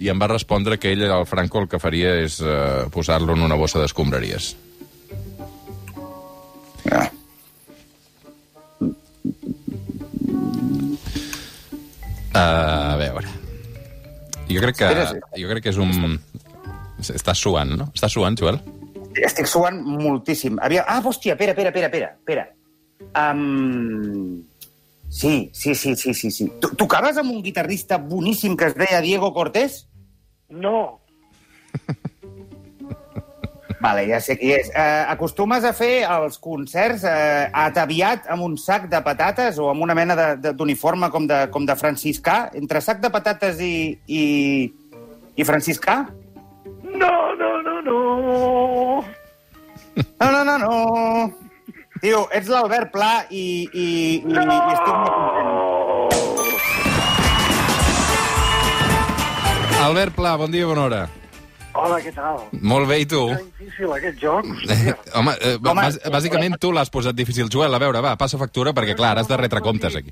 i 0.01 0.09
em 0.09 0.21
va 0.21 0.29
respondre 0.29 0.77
que 0.81 0.91
ell, 0.93 1.03
el 1.05 1.25
Franco, 1.29 1.61
el 1.61 1.69
que 1.69 1.79
faria 1.81 2.13
és 2.21 2.39
eh, 2.41 2.85
posar-lo 2.93 3.33
en 3.37 3.45
una 3.45 3.57
bossa 3.57 3.81
d'escombraries. 3.81 4.53
Ah. 6.91 7.09
Uh, 12.31 12.39
a 12.41 12.97
veure... 12.97 13.27
Jo 14.51 14.59
crec 14.63 14.81
que, 14.81 14.87
jo 15.37 15.51
crec 15.51 15.63
que 15.63 15.71
és 15.71 15.77
un... 15.79 16.17
Estàs 17.01 17.39
suant, 17.39 17.69
no? 17.77 17.87
Estàs 17.95 18.17
suant, 18.17 18.35
Joel? 18.37 18.57
Estic 19.21 19.47
suant 19.49 19.77
moltíssim. 19.85 20.57
Aviam... 20.61 20.85
Ah, 20.87 20.99
hòstia, 21.05 21.37
espera, 21.37 21.55
espera, 21.55 21.71
espera, 21.71 21.87
espera. 21.91 22.11
espera. 22.19 22.49
Um... 23.15 24.43
Sí, 25.11 25.51
sí, 25.53 25.75
sí, 25.75 25.93
sí, 25.97 26.13
sí, 26.13 26.31
sí. 26.31 26.45
Tu 26.63 26.69
tocaves 26.79 27.17
amb 27.19 27.33
un 27.33 27.41
guitarrista 27.43 27.97
boníssim 27.99 28.55
que 28.55 28.69
es 28.71 28.77
deia 28.79 29.01
Diego 29.03 29.33
Cortés? 29.35 29.89
No. 30.47 31.01
Vale, 33.81 34.05
ja 34.07 34.21
sé 34.23 34.37
qui 34.39 34.53
és. 34.55 34.69
Uh, 34.71 35.09
acostumes 35.11 35.67
a 35.67 35.73
fer 35.75 36.05
els 36.07 36.39
concerts 36.39 37.03
uh, 37.03 37.49
ataviat 37.65 38.29
amb 38.31 38.45
un 38.45 38.55
sac 38.55 38.87
de 38.87 39.03
patates 39.03 39.59
o 39.59 39.67
amb 39.73 39.83
una 39.83 39.97
mena 39.97 40.15
d'uniforme 40.39 41.11
com, 41.11 41.27
de, 41.27 41.43
com 41.51 41.67
de 41.67 41.75
franciscà? 41.75 42.45
Entre 42.55 42.79
sac 42.79 43.03
de 43.03 43.11
patates 43.11 43.59
i, 43.59 43.97
i, 44.07 44.23
i 45.35 45.43
franciscà? 45.43 46.05
No, 46.87 47.13
no, 47.35 47.51
no, 47.67 47.81
no. 47.83 47.99
No, 50.21 50.31
no, 50.31 50.43
no, 50.45 50.57
no. 50.61 51.50
Tio, 52.01 52.23
ets 52.33 52.47
l'Albert 52.49 52.89
Pla 52.89 53.27
i, 53.29 53.69
i, 53.77 53.85
i, 54.17 54.25
i 54.25 54.25
estic 54.25 54.95
molt 54.97 55.13
content. 55.13 55.49
Albert 59.85 60.15
Pla, 60.17 60.31
bon 60.41 60.49
dia, 60.53 60.65
bona 60.65 60.87
hora. 60.87 61.01
Hola, 61.77 61.99
què 62.03 62.11
tal? 62.15 62.41
Molt 62.67 62.89
bé, 62.89 62.97
i 63.03 63.07
tu? 63.09 63.21
Que 63.29 63.45
difícil, 63.61 63.93
aquest 63.95 64.17
joc. 64.21 64.49
Eh, 64.65 64.95
Home, 65.19 65.35
eh, 65.37 65.55
Home, 65.61 65.77
bàs 65.77 65.99
bàsicament 66.17 66.57
tu 66.61 66.73
l'has 66.73 66.89
posat 66.91 67.15
difícil. 67.15 67.47
Joel, 67.53 67.73
a 67.77 67.79
veure, 67.81 68.01
va, 68.03 68.17
passa 68.19 68.41
factura, 68.41 68.73
perquè 68.77 68.97
clar, 68.97 69.13
has 69.21 69.29
de 69.29 69.37
retre 69.39 69.61
comptes 69.63 69.95
aquí. 70.01 70.11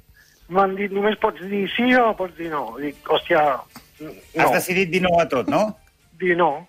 M'han 0.53 0.77
dit, 0.77 0.93
només 0.93 1.17
pots 1.21 1.41
dir 1.49 1.65
sí 1.73 1.89
o 1.97 2.13
pots 2.17 2.37
dir 2.37 2.49
no. 2.53 2.63
Dic, 2.79 3.01
hòstia, 3.09 3.41
no, 4.05 4.13
Has 4.37 4.53
decidit 4.61 4.93
dir 4.93 5.01
no 5.03 5.17
a 5.19 5.25
tot, 5.29 5.49
no? 5.49 5.65
dir 6.19 6.35
no. 6.37 6.67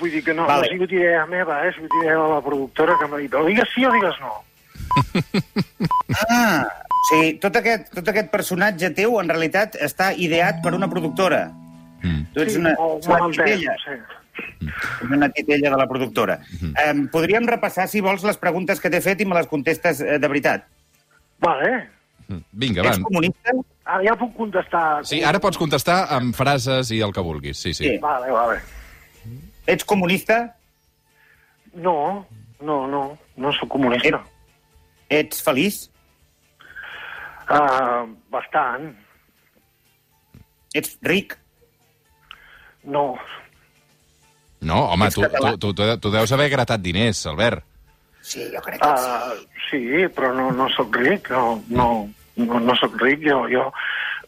Vull 0.00 0.10
dir 0.10 0.22
que 0.24 0.34
no, 0.34 0.46
Vale. 0.48 0.66
no 0.66 0.68
ha 0.68 0.72
sigut 0.72 0.92
idea 0.94 1.26
meva, 1.26 1.58
eh? 1.66 1.72
sigut 1.76 1.92
idea 2.00 2.14
de 2.16 2.28
la 2.32 2.40
productora 2.44 2.96
que 3.00 3.08
m'ha 3.10 3.20
dit 3.20 3.34
o 3.34 3.44
digues 3.46 3.68
sí 3.74 3.84
o 3.84 3.92
digues 3.92 4.16
no. 4.22 4.32
Ah, 6.28 6.64
o 7.02 7.04
sigui, 7.08 7.36
tot 7.42 7.56
aquest, 7.58 7.88
tot 7.96 8.08
aquest 8.12 8.28
personatge 8.32 8.90
teu, 8.96 9.16
en 9.20 9.30
realitat, 9.30 9.76
està 9.82 10.12
ideat 10.14 10.60
per 10.64 10.74
una 10.76 10.88
productora. 10.90 11.46
Mm. 12.02 12.26
Tu 12.34 12.44
ets 12.44 12.58
una, 12.60 12.74
ets 12.76 13.08
una 13.08 13.18
entès, 13.26 13.38
titella. 13.38 13.76
sé. 13.82 13.96
Ets 14.68 15.16
una 15.16 15.28
titella 15.34 15.72
de 15.72 15.80
la 15.80 15.88
productora. 15.90 16.38
Um, 16.60 17.06
podríem 17.12 17.48
repassar, 17.48 17.88
si 17.90 18.02
vols, 18.04 18.24
les 18.28 18.38
preguntes 18.40 18.80
que 18.80 18.92
t'he 18.92 19.00
fet 19.04 19.24
i 19.24 19.28
me 19.28 19.36
les 19.38 19.50
contestes 19.50 20.02
eh, 20.04 20.18
de 20.22 20.30
veritat. 20.30 20.68
Vale. 21.42 21.72
Vinga, 22.52 22.84
va. 22.84 22.92
Ets 22.94 23.02
comunista? 23.02 23.56
Ah, 23.84 23.98
ja 24.04 24.14
puc 24.18 24.36
contestar. 24.36 25.02
Sí, 25.08 25.24
ara 25.26 25.40
pots 25.42 25.58
contestar 25.58 26.04
amb 26.14 26.36
frases 26.38 26.92
i 26.94 27.02
el 27.02 27.12
que 27.12 27.24
vulguis. 27.24 27.58
Sí, 27.58 27.74
sí. 27.74 27.88
Sí. 27.88 27.96
Vale, 28.02 28.30
vale. 28.30 28.60
Ets 29.66 29.84
comunista? 29.84 30.56
No, 31.74 32.26
no, 32.60 32.86
no, 32.86 33.02
no 33.36 33.52
sóc 33.52 33.70
comunista. 33.72 34.22
Ets 35.12 35.42
feliç? 35.44 35.86
Uh, 37.48 38.08
bastant. 38.32 38.92
Ets 40.74 40.96
ric? 41.04 41.36
No. 42.84 43.18
No, 44.62 44.86
home, 44.92 45.06
Ets 45.10 45.14
tu, 45.18 45.22
català. 45.26 45.54
tu, 45.58 45.72
tu, 45.74 45.86
tu 46.00 46.10
deus 46.14 46.32
haver 46.32 46.48
gratat 46.52 46.82
diners, 46.82 47.24
Albert. 47.26 47.64
Sí, 48.22 48.44
jo 48.54 48.60
crec 48.62 48.78
que 48.78 48.90
sí. 49.02 49.08
Uh, 49.10 49.62
sí, 49.68 49.82
però 50.14 50.30
no, 50.34 50.50
no 50.54 50.68
sóc 50.70 50.94
ric, 50.96 51.30
no, 51.34 51.62
no, 51.68 51.88
no, 52.38 52.60
no 52.62 52.76
sóc 52.78 52.94
ric. 53.02 53.24
Jo, 53.26 53.40
jo 53.50 53.66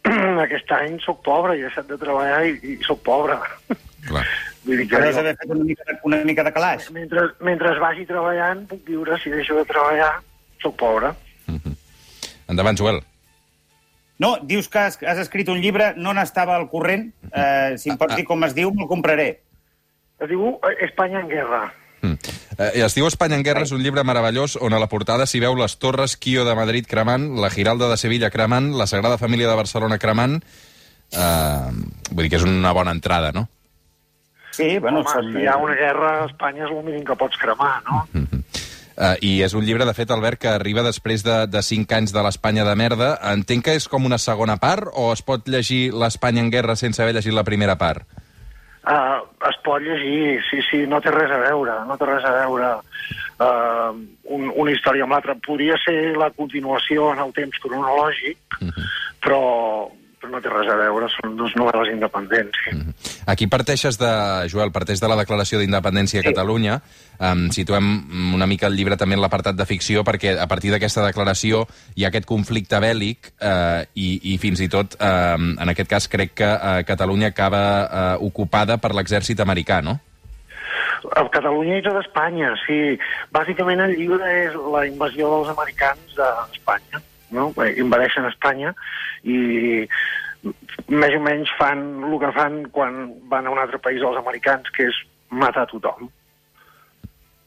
aquest 0.44 0.72
any 0.74 0.98
sóc 1.04 1.22
pobre, 1.26 1.54
he 1.54 1.62
deixat 1.68 1.86
de 1.90 1.98
treballar 2.00 2.42
i, 2.50 2.58
i 2.74 2.76
sóc 2.86 3.04
pobre. 3.06 3.38
Clar. 4.08 4.26
Vull 4.64 4.79
dir 4.81 4.88
que 4.88 5.00
Deus 5.00 5.16
haver 5.20 5.37
fet 5.37 5.50
una 5.50 5.64
mica, 5.64 5.85
de- 5.87 5.98
una 6.09 6.22
mica 6.24 6.44
de 6.44 6.53
calaix. 6.53 6.90
mentre, 6.90 7.20
mentre 7.40 7.79
vagi 7.79 8.07
treballant 8.07 8.66
puc 8.66 8.85
viure, 8.87 9.18
si 9.20 9.31
deixo 9.31 9.57
de 9.57 9.64
treballar 9.68 10.12
sóc 10.62 10.77
pobre. 10.77 11.12
Endavant, 12.48 12.77
Joel. 12.79 13.03
No, 14.18 14.38
dius 14.42 14.68
que 14.68 14.79
has, 14.79 14.98
has 15.03 15.18
escrit 15.18 15.48
un 15.50 15.61
llibre, 15.61 15.92
no 15.96 16.12
n'estava 16.14 16.55
al 16.57 16.68
corrent. 16.70 17.09
Eh, 17.33 17.74
si 17.79 17.90
em 17.90 17.96
pots 17.98 18.14
dir 18.16 18.24
com 18.24 18.44
es 18.46 18.55
diu, 18.55 18.70
me'l 18.72 18.88
compraré. 18.88 19.40
Es 20.22 20.29
diu 20.31 20.55
eh, 20.62 20.77
Espanya 20.87 21.20
en 21.24 21.29
guerra. 21.29 21.64
Mm. 22.05 22.14
Eh, 22.59 22.70
es 22.85 22.94
diu 22.94 23.09
Espanya 23.09 23.37
en 23.40 23.42
guerra, 23.42 23.64
és 23.66 23.72
un 23.74 23.83
llibre 23.83 24.05
meravellós 24.07 24.55
on 24.62 24.72
a 24.77 24.79
la 24.79 24.87
portada 24.92 25.27
s'hi 25.27 25.40
veu 25.42 25.57
les 25.59 25.77
Torres 25.83 26.16
Quio 26.16 26.44
de 26.46 26.55
Madrid 26.55 26.87
cremant, 26.87 27.35
la 27.42 27.50
Giralda 27.50 27.88
de 27.90 27.96
Sevilla 27.98 28.31
cremant, 28.31 28.70
la 28.79 28.87
Sagrada 28.87 29.18
Família 29.18 29.48
de 29.50 29.57
Barcelona 29.59 29.98
cremant... 29.98 30.40
Eh, 31.14 31.70
vull 32.11 32.24
dir 32.24 32.31
que 32.33 32.38
és 32.40 32.46
una 32.46 32.72
bona 32.72 32.94
entrada, 32.94 33.33
no? 33.35 33.48
Sí, 34.54 34.78
bueno, 34.78 35.02
Home, 35.02 35.10
són... 35.10 35.32
si 35.34 35.42
hi 35.42 35.48
ha 35.50 35.56
una 35.58 35.74
guerra 35.74 36.10
a 36.20 36.26
Espanya 36.28 36.66
és 36.68 36.70
el 36.70 36.82
mínim 36.86 37.04
que 37.06 37.16
pots 37.18 37.38
cremar, 37.40 37.72
no? 37.88 38.04
Uh, 38.14 39.16
I 39.28 39.32
és 39.46 39.56
un 39.58 39.66
llibre, 39.66 39.86
de 39.88 39.94
fet, 39.96 40.12
Albert, 40.14 40.38
que 40.44 40.52
arriba 40.52 40.84
després 40.86 41.24
de, 41.26 41.40
de 41.50 41.62
cinc 41.66 41.90
anys 41.96 42.14
de 42.14 42.22
l'Espanya 42.22 42.66
de 42.68 42.76
merda. 42.78 43.14
Entenc 43.32 43.66
que 43.66 43.74
és 43.80 43.88
com 43.90 44.06
una 44.06 44.20
segona 44.22 44.54
part 44.62 44.92
o 44.92 45.08
es 45.14 45.24
pot 45.26 45.50
llegir 45.50 45.88
l'Espanya 45.90 46.44
en 46.44 46.52
guerra 46.54 46.78
sense 46.78 47.02
haver 47.02 47.16
llegit 47.18 47.34
la 47.34 47.46
primera 47.48 47.74
part? 47.80 48.06
Uh, 48.84 49.24
es 49.48 49.58
pot 49.64 49.82
llegir, 49.82 50.38
sí, 50.50 50.60
sí, 50.70 50.82
no 50.86 51.00
té 51.00 51.10
res 51.10 51.32
a 51.32 51.40
veure, 51.40 51.74
no 51.88 51.96
té 51.96 52.06
res 52.06 52.24
a 52.28 52.34
veure 52.36 52.70
uh, 52.76 53.90
un, 54.36 54.50
una 54.52 54.70
història 54.70 55.08
amb 55.08 55.16
l'altra. 55.16 55.34
Podria 55.42 55.80
ser 55.82 56.12
la 56.20 56.30
continuació 56.36 57.10
en 57.16 57.24
el 57.24 57.34
temps 57.34 57.58
cronològic, 57.64 58.60
però, 59.24 59.40
però 59.90 60.03
no 60.30 60.40
té 60.42 60.50
res 60.52 60.68
a 60.70 60.76
veure, 60.78 61.08
són 61.12 61.37
dues 61.38 61.54
novel·les 61.58 61.92
independents. 61.94 62.60
Sí. 62.64 63.18
Aquí 63.30 63.46
parteixes 63.50 63.98
de, 64.00 64.10
Joel, 64.52 64.72
parteix 64.74 65.00
de 65.00 65.08
la 65.10 65.18
declaració 65.20 65.58
d'independència 65.60 66.20
a 66.20 66.24
Sí. 66.24 66.30
Catalunya. 66.32 66.80
Um, 67.18 67.50
situem 67.54 68.34
una 68.34 68.46
mica 68.50 68.66
el 68.66 68.76
llibre 68.76 68.96
també 68.96 69.14
en 69.14 69.22
l'apartat 69.22 69.56
de 69.56 69.66
ficció, 69.66 70.02
perquè 70.04 70.34
a 70.40 70.46
partir 70.50 70.72
d'aquesta 70.72 71.04
declaració 71.06 71.66
hi 71.94 72.04
ha 72.04 72.08
aquest 72.08 72.26
conflicte 72.26 72.80
bèl·lic 72.82 73.30
uh, 73.38 73.84
i, 73.94 74.34
i 74.34 74.38
fins 74.42 74.60
i 74.60 74.68
tot, 74.68 74.96
um, 74.98 75.54
en 75.60 75.68
aquest 75.70 75.90
cas, 75.90 76.08
crec 76.08 76.34
que 76.34 76.48
uh, 76.48 76.82
Catalunya 76.87 77.30
acaba 77.30 77.62
uh, 77.84 78.26
ocupada 78.26 78.78
per 78.78 78.94
l'exèrcit 78.94 79.40
americà, 79.40 79.80
no? 79.82 79.98
A 81.14 81.22
Catalunya 81.30 81.78
i 81.78 81.82
tot 81.84 81.98
Espanya, 82.00 82.54
sí. 82.66 82.96
Bàsicament 83.30 83.82
el 83.84 83.92
llibre 83.98 84.24
és 84.46 84.54
la 84.72 84.87
invasió 84.88 85.28
dels 85.37 85.50
americans 85.52 86.16
d'Espanya. 86.16 87.02
No? 87.34 87.50
Bé, 87.56 87.72
Invadeixen 87.82 88.28
Espanya 88.30 88.74
i 89.24 89.86
més 90.92 91.16
o 91.16 91.22
menys 91.24 91.50
fan 91.58 91.82
el 92.04 92.18
que 92.20 92.30
fan 92.36 92.60
quan 92.74 93.00
van 93.30 93.48
a 93.48 93.54
un 93.54 93.60
altre 93.62 93.80
país 93.82 94.02
els 94.04 94.20
americans, 94.20 94.68
que 94.74 94.88
és 94.90 95.00
matar 95.32 95.66
tothom. 95.70 96.10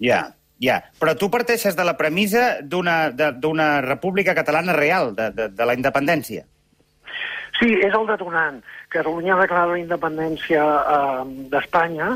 Ja, 0.04 0.24
ja. 0.62 0.82
Però 1.00 1.14
tu 1.18 1.30
parteixes 1.34 1.78
de 1.78 1.86
la 1.86 1.98
premissa 1.98 2.58
d'una 2.62 3.70
república 3.86 4.36
catalana 4.38 4.76
real, 4.78 5.14
de, 5.16 5.32
de, 5.34 5.50
de 5.54 5.68
la 5.70 5.78
independència. 5.78 6.46
Sí, 7.58 7.72
és 7.82 7.94
el 7.98 8.06
detonant. 8.10 8.60
Catalunya 8.94 9.34
ha 9.36 9.42
declarat 9.42 9.72
la 9.74 9.82
independència 9.82 10.64
eh, 10.64 11.24
d'Espanya, 11.54 12.12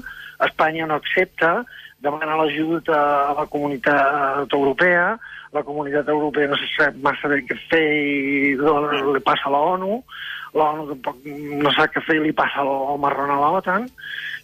Espanya 0.46 0.88
no 0.90 0.98
accepta, 1.02 1.62
demana 2.02 2.38
l'ajut 2.40 2.90
a 2.94 3.34
la 3.38 3.46
comunitat 3.50 4.54
europea, 4.58 5.16
la 5.52 5.64
comunitat 5.68 6.08
europea 6.10 6.48
no 6.48 6.58
se 6.60 6.70
sap 6.76 6.96
massa 7.04 7.28
bé 7.32 7.42
què 7.48 7.58
fer 7.70 7.84
i 7.84 8.56
li 8.56 9.24
passa 9.26 9.50
a 9.50 9.54
l'ONU, 9.54 10.00
l'ONU 10.56 10.88
tampoc 10.94 11.28
no 11.66 11.74
sap 11.76 11.94
què 11.96 12.06
fer 12.08 12.20
i 12.20 12.26
li 12.28 12.34
passa 12.36 12.64
el, 12.64 12.72
marrón 13.04 13.34
a 13.34 13.40
l'OTAN, 13.42 13.90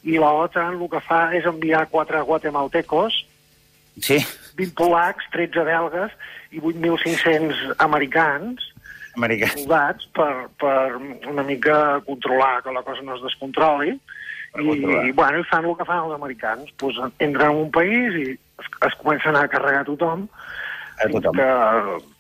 i 0.04 0.20
l'OTAN 0.20 0.76
el 0.76 0.92
que 0.92 1.04
fa 1.08 1.28
és 1.38 1.48
enviar 1.50 1.88
quatre 1.94 2.22
guatemaltecos, 2.28 3.24
Sí, 3.98 4.20
20 4.58 4.76
polacs, 4.78 5.26
13 5.34 5.64
belgues 5.66 6.12
i 6.54 6.62
8.500 6.62 7.74
americans 7.82 8.68
americà. 9.18 9.50
soldats 9.56 10.06
per, 10.14 10.48
per 10.62 10.98
una 11.32 11.44
mica 11.44 12.00
controlar 12.06 12.62
que 12.64 12.74
la 12.76 12.84
cosa 12.86 13.02
no 13.02 13.18
es 13.18 13.26
descontroli. 13.26 13.98
I, 14.58 14.64
i, 14.64 15.12
bueno, 15.14 15.42
i 15.42 15.46
fan 15.50 15.66
el 15.66 15.76
que 15.78 15.86
fan 15.86 16.06
els 16.06 16.16
americans. 16.16 16.70
Pues, 16.78 16.98
entren 17.18 17.52
en 17.52 17.64
un 17.66 17.72
país 17.74 18.16
i 18.18 18.28
es, 18.38 18.70
es 18.88 18.96
comencen 19.02 19.36
a 19.38 19.48
carregar 19.52 19.86
tothom, 19.90 20.28
A 20.98 21.08
tothom. 21.10 21.38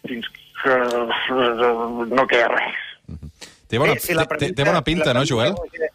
Fins, 0.08 0.28
que, 0.64 0.76
fins 1.28 1.28
que 1.28 2.16
no 2.16 2.28
queda 2.28 2.48
res 2.54 2.84
Té 3.68 3.78
bona, 3.82 3.94
Sí, 3.98 4.08
si 4.08 4.14
la 4.14 4.26
té, 4.26 4.36
té, 4.38 4.46
té 4.48 4.54
premissa- 4.54 4.72
bona 4.72 4.84
pinta, 4.84 5.14
la 5.14 5.20
no, 5.20 5.26
Joel? 5.28 5.54
premissa- 5.56 5.94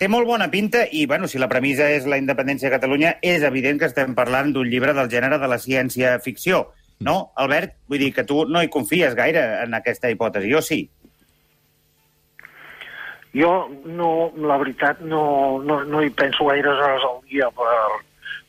Té 0.00 0.08
molt 0.08 0.26
bona 0.26 0.50
pinta 0.50 0.86
i, 0.90 1.04
bueno, 1.06 1.28
si 1.28 1.38
la 1.38 1.48
premissa 1.48 1.90
és 1.92 2.06
la 2.08 2.16
independència 2.16 2.70
de 2.70 2.74
Catalunya, 2.78 3.18
és 3.20 3.42
evident 3.44 3.78
que 3.78 3.84
estem 3.90 4.14
parlant 4.14 4.52
d'un 4.54 4.68
llibre 4.68 4.94
del 4.96 5.10
gènere 5.12 5.38
de 5.38 5.48
la 5.48 5.58
ciència-ficció. 5.60 6.70
No, 7.00 7.32
Albert? 7.36 7.74
Vull 7.88 7.98
dir 8.00 8.12
que 8.14 8.24
tu 8.24 8.46
no 8.48 8.62
hi 8.62 8.68
confies 8.72 9.14
gaire 9.14 9.42
en 9.64 9.74
aquesta 9.76 10.08
hipòtesi. 10.10 10.50
Jo 10.52 10.62
sí. 10.64 10.88
jo 13.32 13.68
no, 13.84 14.32
la 14.36 14.56
veritat 14.58 15.00
no, 15.06 15.60
no, 15.62 15.84
no 15.84 16.00
hi 16.02 16.10
penso 16.10 16.46
gaires 16.48 16.80
hores 16.82 17.04
al 17.06 17.20
dia 17.30 17.46
per, 17.54 17.68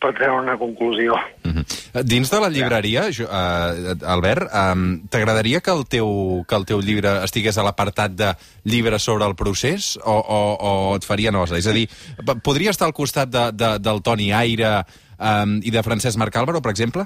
per 0.02 0.12
treure 0.18 0.42
una 0.42 0.58
conclusió 0.58 1.14
Mhm. 1.44 1.64
Dins 2.08 2.30
de 2.32 2.40
la 2.40 2.50
llibreria, 2.50 3.04
jo, 3.12 3.26
uh, 3.26 3.96
Albert, 4.08 4.48
um, 4.56 5.02
t'agradaria 5.10 5.60
que, 5.62 5.72
el 5.72 5.84
teu, 5.90 6.46
que 6.48 6.56
el 6.56 6.66
teu 6.66 6.80
llibre 6.82 7.12
estigués 7.26 7.58
a 7.58 7.64
l'apartat 7.66 8.12
de 8.16 8.30
llibres 8.64 9.04
sobre 9.04 9.26
el 9.28 9.36
procés 9.36 9.98
o, 10.04 10.14
o, 10.16 10.40
o 10.60 10.96
et 10.96 11.04
faria 11.06 11.32
nosa? 11.32 11.58
És 11.60 11.68
a 11.68 11.74
dir, 11.76 11.88
podria 12.44 12.72
estar 12.72 12.88
al 12.88 12.94
costat 12.98 13.30
de, 13.30 13.48
de, 13.52 13.72
del 13.84 14.02
Toni 14.02 14.32
Aire 14.34 14.86
um, 15.20 15.58
i 15.62 15.72
de 15.74 15.84
Francesc 15.84 16.18
Marc 16.18 16.36
Álvaro, 16.40 16.62
per 16.62 16.72
exemple? 16.72 17.06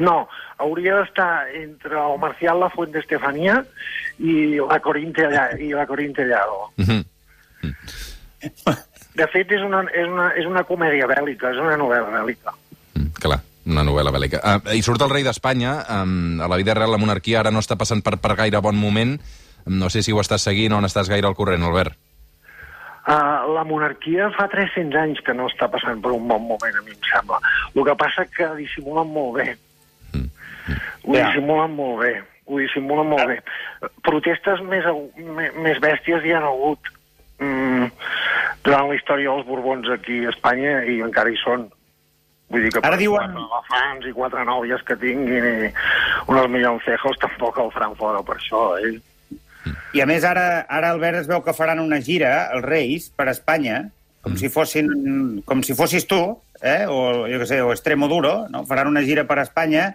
No, 0.00 0.28
hauria 0.62 0.94
d'estar 1.00 1.48
entre 1.58 1.98
el 1.98 2.18
Marcial 2.22 2.60
La 2.60 2.70
Fuente 2.70 3.00
Estefanía 3.02 3.64
i 4.20 4.56
la 4.60 4.78
Corinte, 4.80 5.26
Lla- 5.28 5.58
i 5.58 5.72
la 5.74 5.86
Corinte 5.90 6.24
Llado. 6.24 6.70
Mhm. 6.76 7.02
De 9.14 9.26
fet, 9.32 9.50
és 9.52 9.62
una, 9.66 9.82
és, 9.90 10.06
una, 10.06 10.28
és 10.38 10.46
una 10.46 10.62
comèdia 10.64 11.08
bèl·lica, 11.10 11.50
és 11.50 11.58
una 11.58 11.76
novel·la 11.80 12.10
bèl·lica. 12.14 12.52
Mm, 12.94 13.08
clar, 13.20 13.40
una 13.66 13.82
novel·la 13.84 14.12
bèl·lica. 14.14 14.40
Uh, 14.42 14.74
I 14.78 14.82
surt 14.86 15.02
el 15.02 15.10
rei 15.10 15.24
d'Espanya, 15.26 15.72
um, 16.00 16.40
a 16.40 16.48
la 16.48 16.56
vida 16.60 16.74
real 16.78 16.92
la 16.94 17.00
monarquia 17.02 17.40
ara 17.40 17.50
no 17.50 17.58
està 17.62 17.76
passant 17.76 18.02
per, 18.06 18.16
per 18.22 18.36
gaire 18.38 18.60
bon 18.62 18.78
moment. 18.78 19.16
No 19.66 19.90
sé 19.92 20.02
si 20.02 20.12
ho 20.14 20.20
estàs 20.22 20.46
seguint 20.46 20.72
o 20.72 20.80
no 20.80 20.88
estàs 20.88 21.10
gaire 21.10 21.26
al 21.28 21.34
corrent, 21.36 21.62
Albert. 21.66 21.98
Uh, 23.10 23.50
la 23.56 23.64
monarquia 23.66 24.28
fa 24.36 24.46
300 24.52 24.94
anys 25.00 25.20
que 25.26 25.34
no 25.34 25.48
està 25.50 25.66
passant 25.72 25.98
per 26.04 26.12
un 26.14 26.28
bon 26.28 26.42
moment, 26.46 26.76
a 26.78 26.82
mi 26.86 26.92
em 26.94 27.02
sembla. 27.10 27.40
El 27.74 27.84
que 27.88 27.96
passa 27.98 28.24
que 28.30 28.46
dissimulen 28.60 29.10
molt 29.10 29.40
bé. 29.40 29.56
Ho 31.02 31.16
Ja. 31.16 31.26
dissimulen 31.26 31.74
molt 31.74 32.02
bé. 32.04 32.12
Ho 32.46 32.58
dissimulen 32.60 33.08
molt 33.10 33.26
bé. 33.26 33.38
Protestes 34.06 34.60
més, 34.68 34.84
més 35.56 35.80
bèsties 35.82 36.24
hi 36.24 36.32
han 36.36 36.44
hagut 36.46 36.78
mm, 37.40 37.88
durant 38.64 38.88
la 38.90 38.96
història 38.96 39.30
dels 39.34 39.46
Borbons 39.48 39.88
aquí 39.94 40.24
a 40.26 40.30
Espanya 40.34 40.80
i 40.84 41.00
encara 41.04 41.30
hi 41.32 41.38
són. 41.42 41.68
Vull 42.50 42.64
dir 42.66 42.72
que 42.74 42.80
Ara 42.82 42.96
per 42.96 42.98
diuen- 42.98 43.36
elefants 43.38 44.06
i 44.10 44.12
quatre 44.12 44.42
nòvies 44.44 44.82
que 44.86 44.96
tinguin 44.98 45.46
i 45.46 45.70
uns 46.26 46.48
milloncejos 46.50 47.18
tampoc 47.22 47.58
el 47.62 47.70
faran 47.70 47.94
fora 47.96 48.22
per 48.26 48.36
això, 48.40 48.64
eh? 48.82 48.98
I 49.94 50.00
a 50.00 50.06
més, 50.06 50.24
ara, 50.24 50.64
ara 50.68 50.90
Albert, 50.90 51.18
es 51.20 51.28
veu 51.28 51.42
que 51.44 51.52
faran 51.54 51.78
una 51.82 52.00
gira, 52.00 52.48
els 52.54 52.64
Reis, 52.64 53.10
per 53.14 53.28
Espanya, 53.28 53.90
com, 54.24 54.34
si, 54.40 54.48
fossin, 54.48 55.42
com 55.46 55.62
si 55.62 55.74
fossis 55.76 56.06
tu, 56.08 56.18
eh? 56.62 56.86
o 56.88 57.26
jo 57.28 57.38
què 57.42 57.46
sé, 57.46 57.60
o 57.62 57.70
Extremoduro, 57.72 58.46
no? 58.50 58.64
faran 58.66 58.88
una 58.88 59.02
gira 59.04 59.26
per 59.28 59.38
Espanya, 59.44 59.90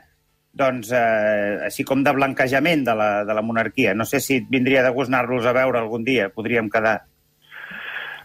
doncs, 0.56 0.92
eh, 0.96 1.60
així 1.68 1.84
com 1.84 2.04
de 2.06 2.14
blanquejament 2.16 2.86
de 2.88 2.96
la, 2.96 3.10
de 3.28 3.34
la 3.36 3.42
monarquia. 3.44 3.94
No 3.98 4.06
sé 4.08 4.22
si 4.24 4.38
et 4.40 4.48
vindria 4.50 4.84
de 4.86 4.94
gust 4.96 5.10
anar-los 5.12 5.46
a 5.46 5.52
veure 5.58 5.82
algun 5.82 6.06
dia, 6.08 6.30
podríem 6.30 6.70
quedar. 6.72 7.02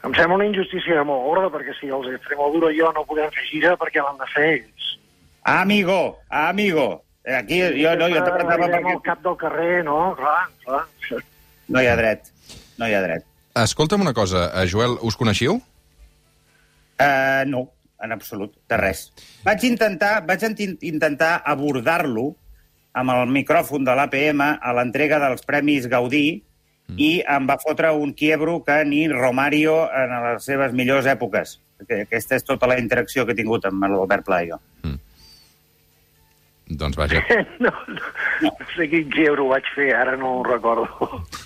Em 0.06 0.14
sembla 0.16 0.38
una 0.38 0.46
injustícia 0.48 1.02
molt 1.04 1.26
gorda, 1.26 1.50
perquè 1.52 1.74
si 1.76 1.90
els 1.92 2.06
Extremoduro 2.14 2.70
i 2.72 2.78
jo 2.78 2.88
no 2.96 3.02
podem 3.08 3.28
fer 3.34 3.44
gira, 3.50 3.74
perquè 3.80 4.00
l'han 4.00 4.16
de 4.20 4.28
fer 4.32 4.46
ells. 4.54 4.86
Amigo, 5.44 6.18
amigo. 6.28 7.02
Eh, 7.24 7.34
Aquí 7.36 7.58
jo, 7.60 7.92
no, 8.00 8.08
jo 8.08 8.22
t'apretava 8.24 8.64
Arribem 8.64 8.78
al 8.78 8.94
perquè 8.96 9.02
cap 9.10 9.20
del 9.26 9.36
carrer, 9.36 9.82
no? 9.84 9.98
Clar, 10.16 10.46
clar. 10.64 10.86
no 11.68 11.82
hi 11.82 11.86
ha 11.90 11.96
dret. 12.00 12.30
No 12.80 12.88
hi 12.88 12.94
ha 12.96 13.02
dret. 13.04 13.26
Escolta'm 13.60 14.00
una 14.00 14.14
cosa, 14.16 14.46
uh, 14.54 14.64
Joel, 14.70 14.96
us 15.04 15.16
coneixiu? 15.20 15.58
Uh, 17.00 17.44
no, 17.48 17.66
en 18.00 18.12
absolut, 18.12 18.54
de 18.68 18.76
res. 18.80 19.06
Vaig 19.44 19.64
intentar, 19.68 20.20
vaig 20.28 20.42
int- 20.48 20.80
intentar 20.84 21.42
abordar-lo 21.44 22.30
amb 22.96 23.12
el 23.14 23.28
micròfon 23.32 23.84
de 23.86 23.94
l'APM 23.96 24.40
a 24.60 24.72
l'entrega 24.76 25.20
dels 25.22 25.44
Premis 25.46 25.86
Gaudí 25.92 26.42
i 26.98 27.22
em 27.28 27.46
va 27.48 27.58
fotre 27.62 27.90
un 27.92 28.12
quiebro 28.14 28.62
que 28.64 28.84
ni 28.84 29.06
Romario 29.08 29.82
en 29.92 30.10
les 30.24 30.44
seves 30.44 30.72
millors 30.72 31.06
èpoques. 31.06 31.58
Que- 31.88 32.02
Aquesta 32.02 32.36
és 32.36 32.44
tota 32.44 32.66
la 32.66 32.78
interacció 32.78 33.24
que 33.26 33.32
he 33.32 33.38
tingut 33.38 33.64
amb 33.66 33.84
l'Albert 33.84 34.24
Pla 34.26 34.42
i 34.44 34.50
jo. 34.50 34.58
Doncs 36.70 36.96
vaja. 36.96 37.18
No, 37.58 37.70
no, 37.88 38.00
no 38.42 38.50
sé 38.76 38.86
quin 38.88 39.10
euro 39.26 39.48
vaig 39.50 39.66
fer, 39.74 39.88
ara 39.96 40.14
no 40.16 40.36
ho 40.38 40.44
recordo. 40.46 40.86